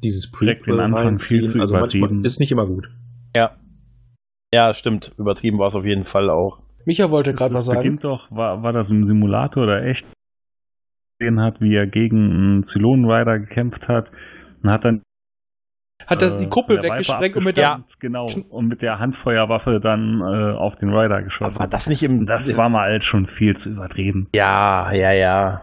[0.02, 2.24] dieses Direkt Prequel Anfang viel zu Also manchmal übertrieben.
[2.24, 2.88] ist nicht immer gut.
[4.54, 5.12] Ja, stimmt.
[5.18, 6.60] Übertrieben war es auf jeden Fall auch.
[6.84, 7.78] Micha wollte gerade was sagen.
[7.78, 10.04] beginnt doch, war, war das im Simulator oder echt?
[11.18, 14.08] Gesehen hat, wie er gegen einen Zylonenrider gekämpft hat
[14.62, 15.02] und hat dann
[16.06, 17.84] Hat das äh, die Kuppel weggesprengt und mit der.
[17.98, 21.58] genau und mit der Handfeuerwaffe dann äh, auf den Rider geschossen.
[21.58, 22.24] War das nicht im.
[22.24, 24.28] das war mal halt schon viel zu übertrieben.
[24.34, 25.62] Ja, ja, ja.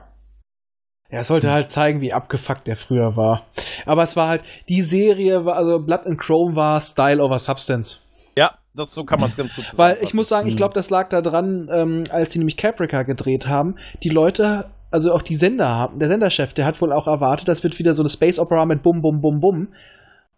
[1.14, 3.44] Ja, es sollte halt zeigen, wie abgefuckt er früher war.
[3.86, 8.00] Aber es war halt, die Serie, war, also Blood and Chrome war Style over Substance.
[8.36, 10.58] Ja, das, so kann man es ganz gut Weil ich muss sagen, ich Mhm.
[10.58, 13.76] glaube, das lag daran, ähm, als sie nämlich Caprica gedreht haben.
[14.02, 17.64] Die Leute, also auch die Sender haben, der Senderchef, der hat wohl auch erwartet, das
[17.64, 19.68] wird wieder so eine Space Opera mit Bum, Bum, Bum, Bum.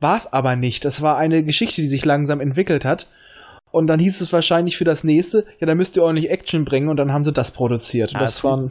[0.02, 0.84] War es aber nicht.
[0.84, 3.08] Das war eine Geschichte, die sich langsam entwickelt hat.
[3.72, 6.90] Und dann hieß es wahrscheinlich für das nächste, ja, da müsst ihr ordentlich Action bringen
[6.90, 8.12] und dann haben sie das produziert.
[8.12, 8.70] Und Ah, das es war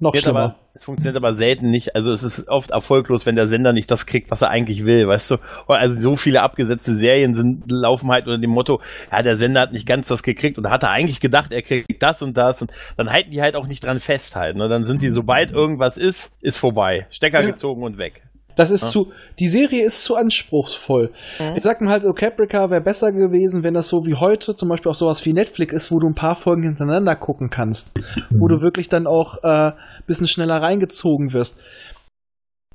[0.00, 0.40] noch schlimmer.
[0.40, 1.94] aber, es funktioniert aber selten nicht.
[1.94, 5.06] Also es ist oft erfolglos, wenn der Sender nicht das kriegt, was er eigentlich will,
[5.06, 5.36] weißt du?
[5.68, 8.80] Also so viele abgesetzte Serien sind, laufen halt unter dem Motto,
[9.12, 12.02] ja, der Sender hat nicht ganz das gekriegt und hat er eigentlich gedacht, er kriegt
[12.02, 14.56] das und das und dann halten die halt auch nicht dran fest halt.
[14.56, 14.68] Ne?
[14.68, 17.06] Dann sind die, sobald irgendwas ist, ist vorbei.
[17.10, 17.46] Stecker Ja.
[17.50, 18.22] gezogen und weg.
[18.56, 18.88] Das ist Ja.
[18.88, 21.10] zu, die Serie ist zu anspruchsvoll.
[21.40, 21.56] Mhm.
[21.56, 24.68] Ich sag mal halt, so Caprica wäre besser gewesen, wenn das so wie heute zum
[24.68, 27.92] Beispiel auch sowas wie Netflix ist, wo du ein paar Folgen hintereinander gucken kannst.
[28.30, 29.72] Wo du wirklich dann auch äh,
[30.06, 31.58] bisschen schneller reingezogen wirst.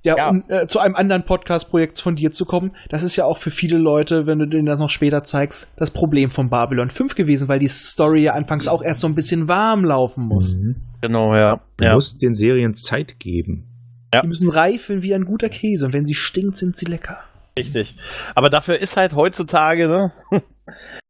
[0.02, 0.30] Ja, Ja.
[0.30, 3.52] um äh, zu einem anderen Podcast-Projekt von dir zu kommen, das ist ja auch für
[3.52, 7.50] viele Leute, wenn du denen das noch später zeigst, das Problem von Babylon 5 gewesen,
[7.50, 10.56] weil die Story ja anfangs auch erst so ein bisschen warm laufen muss.
[10.56, 10.76] Mhm.
[11.02, 11.60] Genau, ja.
[11.80, 11.96] Man ja.
[11.96, 13.66] muss den Serien Zeit geben.
[14.14, 14.22] Ja.
[14.22, 17.20] Die müssen reifen wie ein guter Käse und wenn sie stinkt, sind sie lecker.
[17.58, 17.96] Richtig.
[18.36, 20.12] Aber dafür ist halt heutzutage, ne?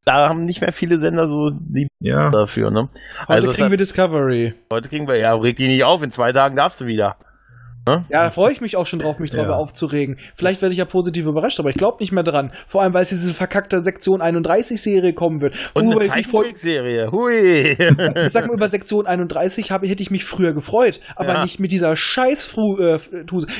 [0.06, 2.90] da haben nicht mehr viele Sender so die Ja, dafür, ne?
[3.22, 4.54] Heute Also kriegen wir Discovery.
[4.72, 7.18] heute kriegen wir, ja, reg dich nicht auf, in zwei Tagen darfst du wieder.
[7.90, 8.06] Ne?
[8.10, 9.58] Ja, da freue ich mich auch schon drauf, mich darüber Ja.
[9.58, 10.20] aufzuregen.
[10.36, 12.52] Vielleicht werde ich ja positiv überrascht, aber ich glaube nicht mehr dran.
[12.68, 15.56] Vor allem, weil es diese verkackte Sektion 31 Serie kommen wird.
[15.74, 17.12] Und Worüber eine Zeichentrickserie.
[17.12, 17.72] Hui.
[18.26, 21.44] ich sag mal, über Sektion 31 habe, hätte ich mich früher gefreut, aber Ja.
[21.44, 23.00] nicht mit dieser scheiß äh.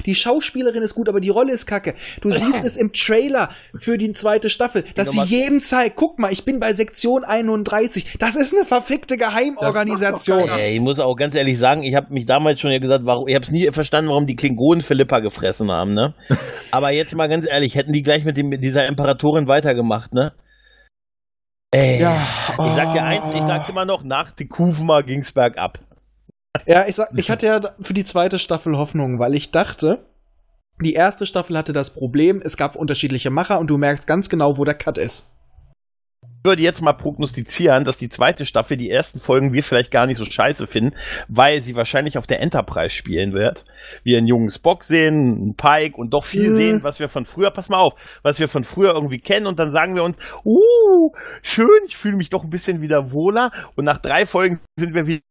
[0.06, 1.96] Die Schauspielerin ist gut, aber die Rolle ist kacke.
[2.22, 6.32] Du siehst es im Trailer für die zweite Staffel, dass sie jedem zeigt, guck mal,
[6.32, 8.18] ich bin bei Sektion 31.
[8.20, 10.50] Das ist eine verfickte Geheimorganisation.
[10.50, 13.28] Ey, ich muss auch ganz ehrlich sagen, ich habe mich damals schon ja gesagt, warum,
[13.28, 16.14] ich habe es nie verstanden, warum die Klingonen Philippa gefressen haben, ne?
[16.72, 20.34] Aber jetzt mal ganz ehrlich, hätten die gleich mit, dem, mit dieser Imperatorin weitergemacht, ne?
[21.72, 22.18] Ey, Ja,
[22.66, 23.48] ich sag dir eins, ich oh.
[23.48, 25.80] sag's immer noch, nach Tikuvma ging's bergab.
[26.66, 30.06] Ja, ich sag, ich hatte ja für die zweite Staffel Hoffnung, weil ich dachte,
[30.82, 34.58] die erste Staffel hatte das Problem, es gab unterschiedliche Macher und du merkst ganz genau,
[34.58, 35.30] wo der Cut ist.
[36.42, 40.08] Ich würde jetzt mal prognostizieren, dass die zweite Staffel, die ersten Folgen wir vielleicht gar
[40.08, 40.96] nicht so scheiße finden,
[41.28, 43.66] weil sie wahrscheinlich auf der Enterprise spielen wird.
[44.04, 46.56] Wir einen jungen Spock sehen, einen Pike und doch viel Mhm.
[46.56, 49.60] sehen, was wir von früher, pass mal auf, was wir von früher irgendwie kennen und
[49.60, 51.12] dann sagen wir uns, uh,
[51.42, 55.08] schön, ich fühle mich doch ein bisschen wieder wohler und nach drei Folgen sind wir
[55.08, 55.22] wieder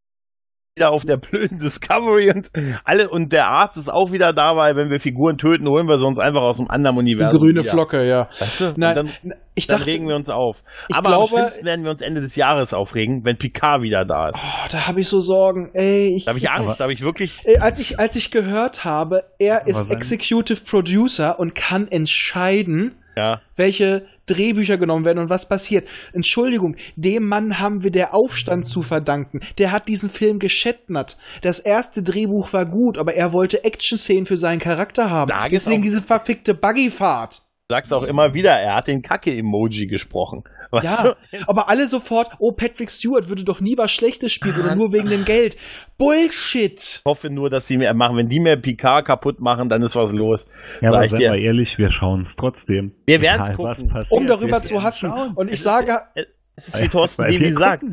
[0.84, 2.50] auf der blöden Discovery und
[2.84, 5.98] alle und der Arzt ist auch wieder da, weil wenn wir Figuren töten, holen wir
[5.98, 7.38] sie uns einfach aus einem anderen Die Universum.
[7.40, 7.70] grüne wieder.
[7.72, 8.28] Flocke, ja.
[8.38, 8.74] Weißt du?
[8.76, 10.62] Nein, dann, ich dann dachte, regen wir uns auf.
[10.92, 14.28] Aber glaube- am schlimmsten werden wir uns Ende des Jahres aufregen, wenn Picard wieder da
[14.28, 14.36] ist.
[14.38, 15.70] oh, da habe ich so Sorgen.
[15.74, 17.40] Ey, ich, Da habe ich Angst, da habe ich wirklich.
[17.44, 22.94] Ey, als ich, als ich gehört habe, er ist sein- Executive Producer und kann entscheiden,
[23.16, 23.40] Ja.
[23.56, 25.88] welche Drehbücher genommen werden und was passiert.
[26.12, 29.40] Entschuldigung, dem Mann haben wir der Aufstand zu verdanken.
[29.58, 31.16] Der hat diesen Film geschattnert.
[31.42, 35.28] Das erste Drehbuch war gut, aber er wollte Action-Szenen für seinen Charakter haben.
[35.28, 37.42] Da Deswegen diese verfickte Buggyfahrt.
[37.70, 40.42] Sag's auch immer wieder, er hat den Kacke-Emoji gesprochen.
[40.70, 41.48] Weißt Ja, du?
[41.48, 45.10] aber alle sofort, oh, Patrick Stewart würde doch nie was Schlechtes spielen oder nur wegen
[45.10, 45.58] dem Geld.
[45.98, 46.78] Bullshit!
[46.80, 48.16] Ich hoffe nur, dass sie mehr machen.
[48.16, 50.46] Wenn die mir Picard kaputt machen, dann ist was los.
[50.80, 51.32] Ja, aber ich seien dir.
[51.32, 52.92] wir ehrlich, wir schauen es trotzdem.
[53.04, 54.06] Wir werden's Egal, was gucken.
[54.08, 55.10] Um darüber wir zu hassen.
[55.10, 55.34] schauen.
[55.34, 55.98] Und ich Es ist- sage,
[56.58, 57.84] Es ist wie Thorsten Weil Devi sagt.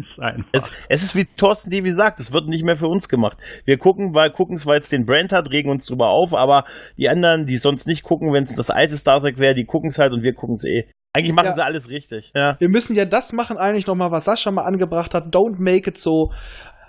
[0.51, 3.37] Es, es ist wie Thorsten Devi sagt, es wird nicht mehr für uns gemacht.
[3.63, 6.65] Wir gucken, weil gucken es, weil es den Brand hat, regen uns drüber auf, aber
[6.97, 9.89] die anderen, die sonst nicht gucken, wenn es das alte Star Trek wäre, die gucken
[9.89, 10.85] es halt und wir gucken es eh.
[11.13, 11.53] Eigentlich machen Ja.
[11.53, 12.31] sie alles richtig.
[12.35, 15.27] Ja, wir müssen ja das machen, eigentlich nochmal, was Sascha mal angebracht hat.
[15.33, 16.33] Don't make it so.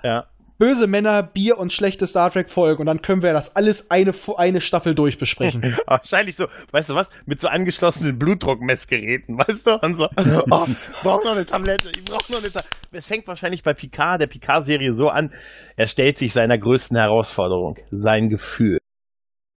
[0.02, 0.24] ja.
[0.58, 4.12] Böse Männer, Bier und schlechte Star Trek Folgen und dann können wir das alles eine,
[4.38, 5.76] eine Staffel durchbesprechen.
[5.86, 9.74] Wahrscheinlich so, weißt du was, mit so angeschlossenen Blutdruckmessgeräten, weißt du?
[9.82, 10.66] Und so, oh,
[11.02, 12.68] brauch noch eine Tablette, ich brauch noch eine Tablette.
[12.92, 15.32] Es fängt wahrscheinlich bei Picard, der Picard-Serie so an,
[15.76, 18.78] er stellt sich seiner größten Herausforderung, sein Gefühl.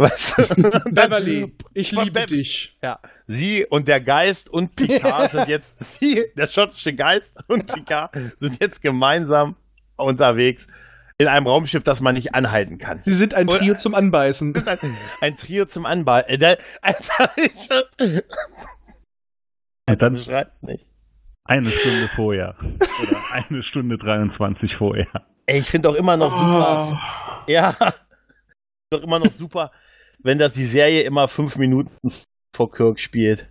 [0.02, 0.44] Weißt du?
[0.92, 2.78] Beverly, ich liebe Bev- dich.
[2.82, 8.16] Ja, sie und der Geist und Picard sind jetzt, sie, der schottische Geist und Picard
[8.40, 9.56] sind jetzt gemeinsam
[9.98, 10.68] unterwegs
[11.20, 13.02] in einem Raumschiff, das man nicht anhalten kann.
[13.04, 14.56] Sie sind ein Oder- Trio zum Anbeißen.
[14.66, 16.24] Ein, ein Trio zum Anball.
[16.28, 16.56] Äh,
[17.68, 18.22] schon,
[19.90, 20.86] Ja, dann beschreib's nicht.
[21.46, 22.56] Eine Stunde vorher.
[22.60, 25.08] Oder eine Stunde 23 vorher.
[25.48, 26.90] Ey, ich finde auch immer noch super.
[26.92, 27.52] Oh.
[27.52, 27.76] Ja.
[28.92, 29.72] Doch immer noch super,
[30.20, 31.92] wenn das die Serie immer fünf Minuten
[32.56, 33.50] vor Kirk spielt.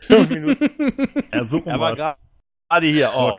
[0.00, 0.70] Fünf Minuten.
[1.32, 2.16] Ja, so Er war war's.
[2.70, 3.12] gerade hier.
[3.14, 3.38] Oh,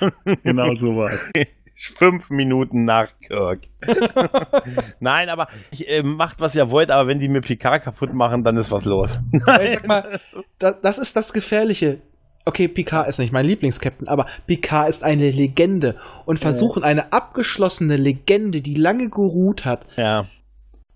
[0.44, 1.20] Genau so war es.
[1.78, 3.60] fünf Minuten nach Kirk.
[5.00, 8.42] Nein, aber ich, äh, macht was ihr wollt, aber wenn die mir Picard kaputt machen,
[8.42, 9.18] dann ist was los.
[9.46, 10.20] Sag mal,
[10.58, 12.00] da, das ist das Gefährliche.
[12.44, 15.96] Okay, Picard ist nicht mein Lieblingskapitän, aber Picard ist eine Legende.
[16.24, 20.26] Und versuchen eine abgeschlossene Legende, die lange geruht hat, ja.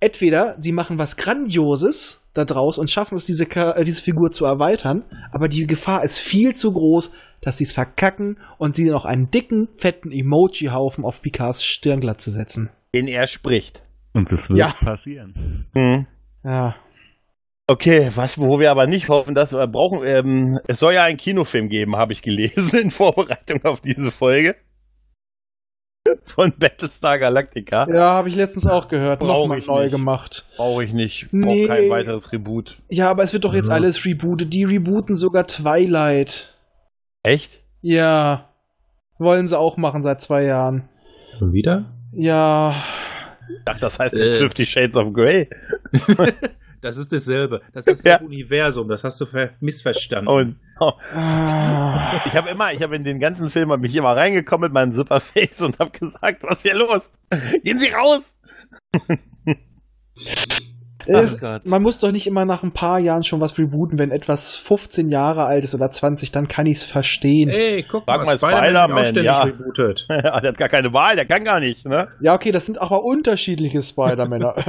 [0.00, 4.44] entweder sie machen was Grandioses da draus und schaffen es, diese, äh, diese Figur zu
[4.44, 9.04] erweitern, aber die Gefahr ist viel zu groß, dass sie es verkacken und sie noch
[9.04, 12.70] einen dicken, fetten Emoji-Haufen auf Picards Stirn glatt zu setzen.
[12.94, 13.82] Den er spricht.
[14.14, 14.74] Und das wird Ja.
[14.80, 15.66] passieren.
[15.74, 16.06] Hm.
[16.44, 16.76] Ja.
[17.68, 21.16] Okay, was, wo wir aber nicht hoffen, dass wir brauchen, ähm, es soll ja einen
[21.16, 24.56] Kinofilm geben, habe ich gelesen in Vorbereitung auf diese Folge.
[26.24, 27.86] Von Battlestar Galactica.
[27.92, 29.20] Ja, habe ich letztens auch gehört.
[29.20, 29.92] Brauch Nochmal ich neu nicht.
[29.92, 30.44] gemacht.
[30.56, 31.30] Brauche ich nicht.
[31.30, 31.66] Brauche Nee.
[31.66, 32.78] kein weiteres Reboot.
[32.88, 33.74] Ja, aber es wird doch jetzt Ja.
[33.74, 34.52] alles rebootet.
[34.52, 36.54] Die rebooten sogar Twilight.
[37.22, 37.60] Echt?
[37.80, 38.48] Ja.
[39.18, 40.88] Wollen sie auch machen seit zwei Jahren.
[41.38, 41.84] Schon wieder?
[42.12, 42.82] Ja.
[43.58, 44.24] Ich dachte, das heißt Äh.
[44.24, 45.48] jetzt Fifty Shades of Grey.
[46.80, 47.60] Das ist dasselbe.
[47.72, 48.18] Das ist Ja.
[48.18, 48.88] das Universum.
[48.88, 50.26] Das hast du ver missverstanden.
[50.26, 52.22] Und oh, Ah.
[52.26, 54.92] ich habe immer, ich habe in den ganzen Film hab mich immer reingekommen mit meinem
[54.92, 57.10] Superface und habe gesagt, was ist hier los?
[57.62, 58.34] Gehen Sie raus!
[61.40, 61.66] Gott.
[61.66, 63.98] man muss doch nicht immer nach ein paar Jahren schon was rebooten.
[63.98, 67.48] Wenn etwas 15 Jahre alt ist oder 20, dann kann ich es verstehen.
[67.48, 69.42] Ey, guck Sag mal, Spider-Man ständig ja.
[69.42, 70.06] rebootet.
[70.10, 72.08] der hat gar keine Wahl, der kann gar nicht, ne?
[72.20, 74.54] Ja, okay, das sind aber unterschiedliche Spider-Männer.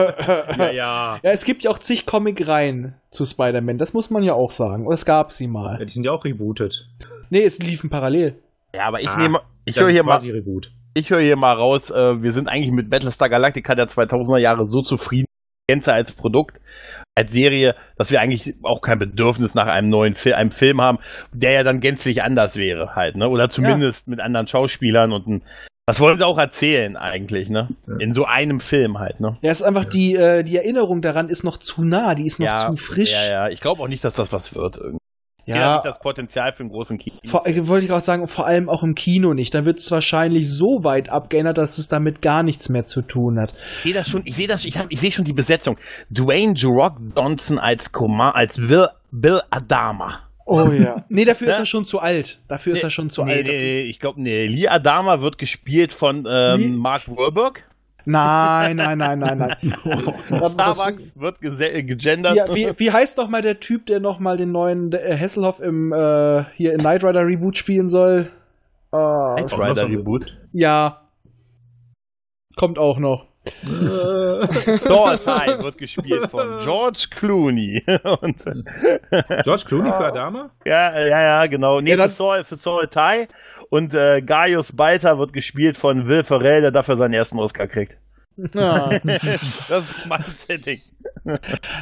[0.57, 1.19] Ja, ja.
[1.23, 4.85] Ja, es gibt ja auch zig Comic-Reihen zu Spider-Man, das muss man ja auch sagen.
[4.85, 5.49] Und es gab sie ja.
[5.49, 5.85] mal.
[5.85, 6.87] Die sind ja auch rebootet.
[7.29, 8.35] Nee, es liefen parallel.
[8.75, 10.71] Ja, aber ich Ah, nehme, ich höre ist hier mal, Reboot.
[10.93, 14.65] ich höre hier mal raus, äh, wir sind eigentlich mit Battlestar Galactica der 2000er Jahre
[14.65, 15.27] so zufrieden,
[15.67, 16.59] Gänze als Produkt,
[17.15, 20.99] als Serie, dass wir eigentlich auch kein Bedürfnis nach einem neuen Film, einem Film haben,
[21.31, 23.29] der ja dann gänzlich anders wäre halt, ne?
[23.29, 25.43] Oder zumindest mit anderen Schauspielern und ein,
[25.85, 27.69] was wollen sie auch erzählen eigentlich, ne?
[27.87, 27.95] Ja.
[27.99, 29.37] In so einem Film halt, ne?
[29.41, 32.39] Ja, es ist einfach die, äh, die Erinnerung daran ist noch zu nah, die ist
[32.39, 33.11] noch zu frisch.
[33.11, 33.49] Ja, ja.
[33.49, 34.77] Ich glaube auch nicht, dass das was wird.
[34.77, 35.02] Irgendwie.
[35.45, 37.15] Ja, das Potenzial für einen großen Kino.
[37.25, 39.53] vor, wollte ich auch sagen, vor allem auch im Kino nicht.
[39.53, 43.39] Da wird es wahrscheinlich so weit abgeändert, dass es damit gar nichts mehr zu tun
[43.39, 43.53] hat.
[43.83, 45.77] Ich sehe das schon, ich sehe das, ich, hab- ich sehe schon die Besetzung.
[46.09, 50.19] Dwayne Rock Johnson als Comar, als Bill, Bill Adama.
[50.45, 51.03] Oh ja.
[51.09, 52.39] Nee, dafür ist er schon zu alt.
[52.47, 53.47] Dafür ist er schon zu nee, alt.
[53.47, 54.45] Nee, nee, ich glaube, nee.
[54.47, 57.63] Lee Adama wird gespielt von ähm, Mark Wahlberg.
[58.05, 59.75] Nein, nein, nein, nein, nein.
[60.29, 62.35] Das- Starbucks wird äh, gegendert.
[62.35, 65.59] Ja, wie, wie heißt doch mal der Typ, der noch mal den neuen äh, Hasselhoff
[65.59, 68.29] im äh, hier in Knight Rider Reboot spielen soll?
[68.91, 70.37] Ah, Knight Rider Reboot.
[70.51, 70.99] ja.
[72.55, 73.25] Kommt auch noch.
[74.87, 77.83] Dorothy wird gespielt von George Clooney.
[78.21, 78.43] Und,
[79.43, 80.49] George Clooney für Adama?
[80.65, 81.81] ja, ja, ja, genau.
[81.81, 83.27] Nee, Ja, für Saul, für Saul Tai.
[83.69, 87.97] Und äh, Gaius Balter wird gespielt von Will Ferrell, der dafür seinen ersten Oscar kriegt.
[88.53, 88.89] Ja.
[89.69, 90.81] das ist mein Setting.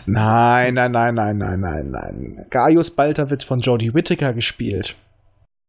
[0.05, 2.45] Nein, nein, nein, nein, nein, nein, nein.
[2.49, 4.95] Gaius Balter wird von Jodie Whittaker gespielt.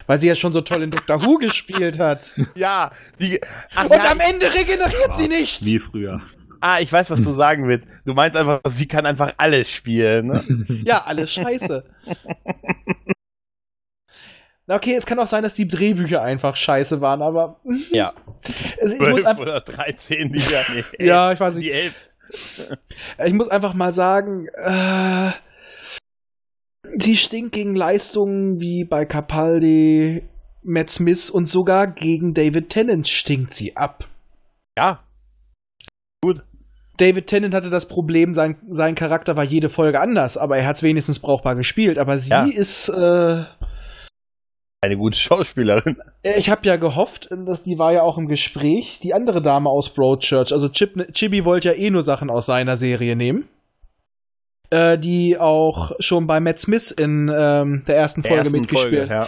[0.06, 2.32] Weil sie ja schon so toll in Doctor Who gespielt hat.
[2.54, 3.40] Ja, die.
[3.74, 5.64] Ach, Und ja, am Ende regeneriert sie nicht!
[5.64, 6.20] Wie früher.
[6.60, 7.86] ah, ich weiß, was du sagen willst.
[8.04, 10.26] Du meinst einfach, sie kann einfach alles spielen.
[10.28, 10.66] Ne?
[10.86, 11.84] Ja, alles scheiße.
[14.66, 17.60] Na, Okay, es kann auch sein, dass die Drehbücher einfach scheiße waren, aber
[17.90, 18.12] Ja.
[18.80, 20.62] also ich muss 12 einfach, oder 13, die ja.
[20.72, 21.66] Nee, ja, ich weiß nicht.
[21.66, 21.94] Die 11.
[23.26, 25.32] Ich muss einfach mal sagen, äh,
[26.98, 30.22] sie stinkt gegen Leistungen wie bei Capaldi,
[30.62, 34.08] Matt Smith und sogar gegen David Tennant stinkt sie ab.
[34.78, 35.00] Ja.
[36.98, 40.76] David Tennant hatte das Problem, sein, sein Charakter war jede Folge anders, aber er hat
[40.76, 41.98] es wenigstens brauchbar gespielt.
[41.98, 42.44] Aber sie Ja.
[42.44, 43.44] ist, äh,
[44.84, 45.96] Eine gute Schauspielerin.
[46.22, 49.68] Äh, Ich habe ja gehofft, dass die war ja auch im Gespräch, die andere Dame
[49.70, 53.48] aus Broadchurch, also Chip, Chibi wollte ja eh nur Sachen aus seiner Serie nehmen.
[54.72, 59.08] Äh, die auch schon bei Matt Smith in ähm, der ersten Der Folge ersten mitgespielt.
[59.08, 59.26] Folge, ja.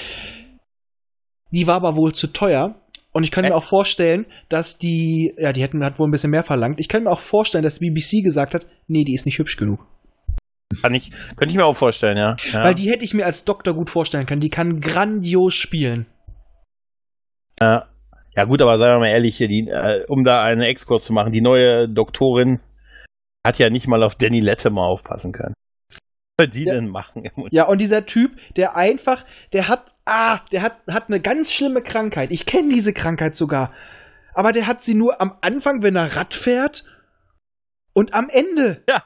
[1.51, 2.77] Die war aber wohl zu teuer.
[3.12, 3.51] Und ich kann Äh?
[3.51, 6.81] mir auch vorstellen, dass die, ja, die hätten hat wohl ein bisschen mehr verlangt.
[6.81, 9.59] Ich kann mir auch vorstellen, dass die BBC gesagt hat, nee, die ist nicht hübsch
[9.59, 9.87] genug.
[10.81, 12.37] Kann ich, könnte ich mir auch vorstellen, ja.
[12.51, 12.65] ja.
[12.65, 14.41] Weil die hätte ich mir als Doktor gut vorstellen können.
[14.41, 16.07] Die kann grandios spielen.
[17.61, 17.85] ja.
[18.35, 21.12] ja, gut, aber sagen wir mal ehrlich, hier, die, äh, um da einen Exkurs zu
[21.12, 22.61] machen, die neue Doktorin
[23.45, 25.55] hat ja nicht mal auf Danny Latimer aufpassen können.
[26.39, 26.75] Was die Ja.
[26.75, 27.29] denn machen?
[27.51, 31.83] Ja, und dieser Typ, der einfach, der hat, ah, der hat, hat eine ganz schlimme
[31.83, 32.31] Krankheit.
[32.33, 33.73] Ich kenne diese Krankheit sogar.
[34.35, 36.85] Aber der hat sie nur am Anfang, wenn er Rad fährt
[37.93, 38.83] und am Ende.
[38.89, 39.05] Ja.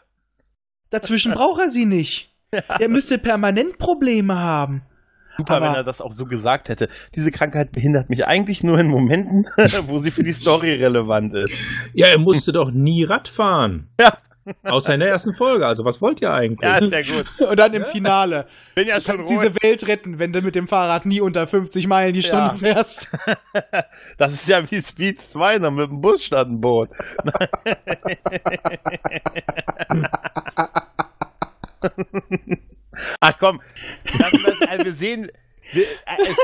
[0.89, 2.35] Dazwischen braucht er sie nicht.
[2.81, 4.81] Der müsste permanent Probleme haben.
[5.37, 6.89] Super, aber- wenn er das auch so gesagt hätte.
[7.15, 9.45] Diese Krankheit behindert mich eigentlich nur in Momenten,
[9.87, 11.53] wo sie für die Story relevant ist.
[11.93, 13.89] Ja, er musste doch nie Rad fahren.
[14.01, 14.17] Ja.
[14.65, 15.67] Außer in der ersten Folge.
[15.67, 16.61] Also was wollt ihr eigentlich?
[16.63, 17.27] Ja, ist ja gut.
[17.49, 18.47] Und dann im Finale.
[18.75, 19.63] Bin ja Du schon kannst diese ruhig.
[19.63, 22.55] Welt retten, wenn du mit dem Fahrrad nie unter 50 Meilen die Stunde Ja.
[22.55, 23.09] fährst.
[24.19, 26.89] Das ist ja wie Speed 2 noch mit dem Bus statt ein Boot.
[33.21, 33.61] Ach komm,
[34.83, 35.31] wir sehen,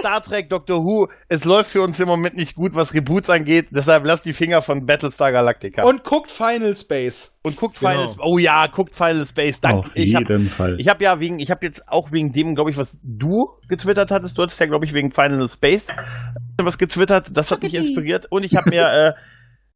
[0.00, 3.68] Star Trek, Doctor Who, es läuft für uns im Moment nicht gut, was Reboots angeht,
[3.70, 5.84] deshalb lasst die Finger von Battlestar Galactica.
[5.84, 7.32] Und guckt Final Space.
[7.42, 7.92] Und guckt Genau.
[7.92, 9.60] Final Oh ja, guckt Final Space.
[9.60, 9.88] Danke.
[9.88, 10.76] Auf Ich habe jeden Fall.
[10.78, 14.10] ich hab ja wegen, ich habe jetzt auch wegen dem, glaube ich, was du getwittert
[14.10, 14.38] hattest.
[14.38, 15.88] Du hattest ja, glaube ich, wegen Final Space
[16.62, 17.28] was getwittert.
[17.32, 18.26] Das hat mich inspiriert.
[18.30, 19.12] Und ich habe mir äh,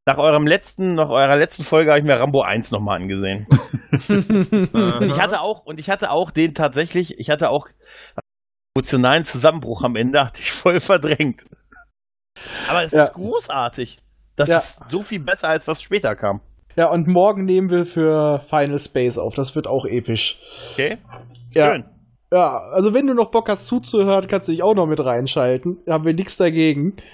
[0.07, 3.47] nach eurem letzten, nach eurer letzten Folge habe ich mir Rambo 1 nochmal angesehen.
[4.09, 7.67] Und ich hatte auch, und ich hatte auch den tatsächlich, ich hatte auch
[8.79, 11.45] emotionalen Zusammenbruch am Ende, hatte ich voll verdrängt.
[12.69, 13.05] Aber es Ja.
[13.05, 13.99] ist großartig.
[14.37, 14.59] Das Ja.
[14.59, 16.41] ist so viel besser, als was später kam.
[16.77, 19.35] Ja, und morgen nehmen wir für Final Space auf.
[19.35, 20.39] Das wird auch episch.
[20.73, 20.99] Okay?
[21.53, 21.73] Ja.
[21.73, 21.85] Schön.
[22.31, 25.79] Ja, also wenn du noch Bock hast zuzuhören, kannst du dich auch noch mit reinschalten.
[25.87, 26.97] Da haben wir nichts dagegen.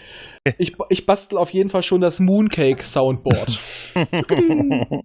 [0.58, 3.58] Ich, ich bastel auf jeden Fall schon das Mooncake Soundboard.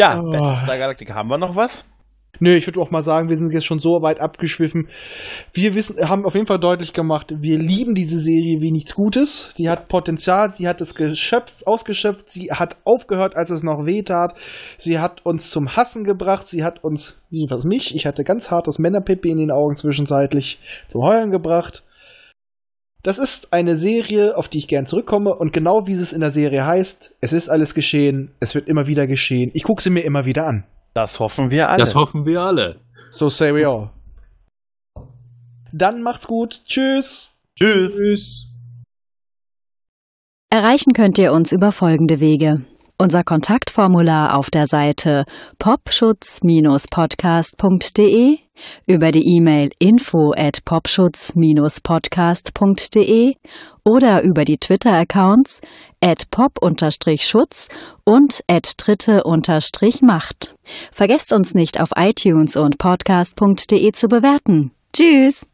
[0.00, 0.30] Ja, Oh.
[0.30, 1.84] Battlestar Galactica, haben wir noch was?
[2.40, 4.88] Nö, ich würde auch mal sagen, wir sind jetzt schon so weit abgeschwiffen.
[5.52, 9.52] Wir wissen, haben auf jeden Fall deutlich gemacht, wir lieben diese Serie wie nichts Gutes.
[9.54, 14.02] Sie hat Potenzial, sie hat es geschöpft, ausgeschöpft, sie hat aufgehört, als es noch weh
[14.02, 14.34] tat.
[14.78, 18.78] Sie hat uns zum Hassen gebracht, sie hat uns, jedenfalls mich, ich hatte ganz hartes
[18.78, 20.58] Männerpipi in den Augen zwischenzeitlich,
[20.88, 21.84] zum Heulen gebracht.
[23.02, 26.32] Das ist eine Serie, auf die ich gern zurückkomme und genau wie es in der
[26.32, 29.50] Serie heißt, es ist alles geschehen, es wird immer wieder geschehen.
[29.52, 30.64] Ich gucke sie mir immer wieder an.
[30.94, 31.78] Das hoffen wir alle.
[31.78, 32.80] Das hoffen wir alle.
[33.10, 33.90] So say we all.
[35.72, 36.62] Dann macht's gut.
[36.66, 37.32] Tschüss.
[37.56, 37.96] Tschüss.
[37.96, 38.48] Tschüss.
[40.50, 42.64] Erreichen könnt ihr uns über folgende Wege.
[42.98, 45.24] Unser Kontaktformular auf der Seite
[45.58, 48.38] popschutz-podcast.de,
[48.86, 53.36] über die E-Mail info at popschutz-podcast.de
[53.84, 55.62] oder über die Twitter-Accounts
[56.30, 57.68] pop-schutz
[58.04, 60.54] und at dritte-macht.
[60.92, 64.72] Vergesst uns nicht auf iTunes und podcast.de zu bewerten.
[64.92, 65.49] Tschüss!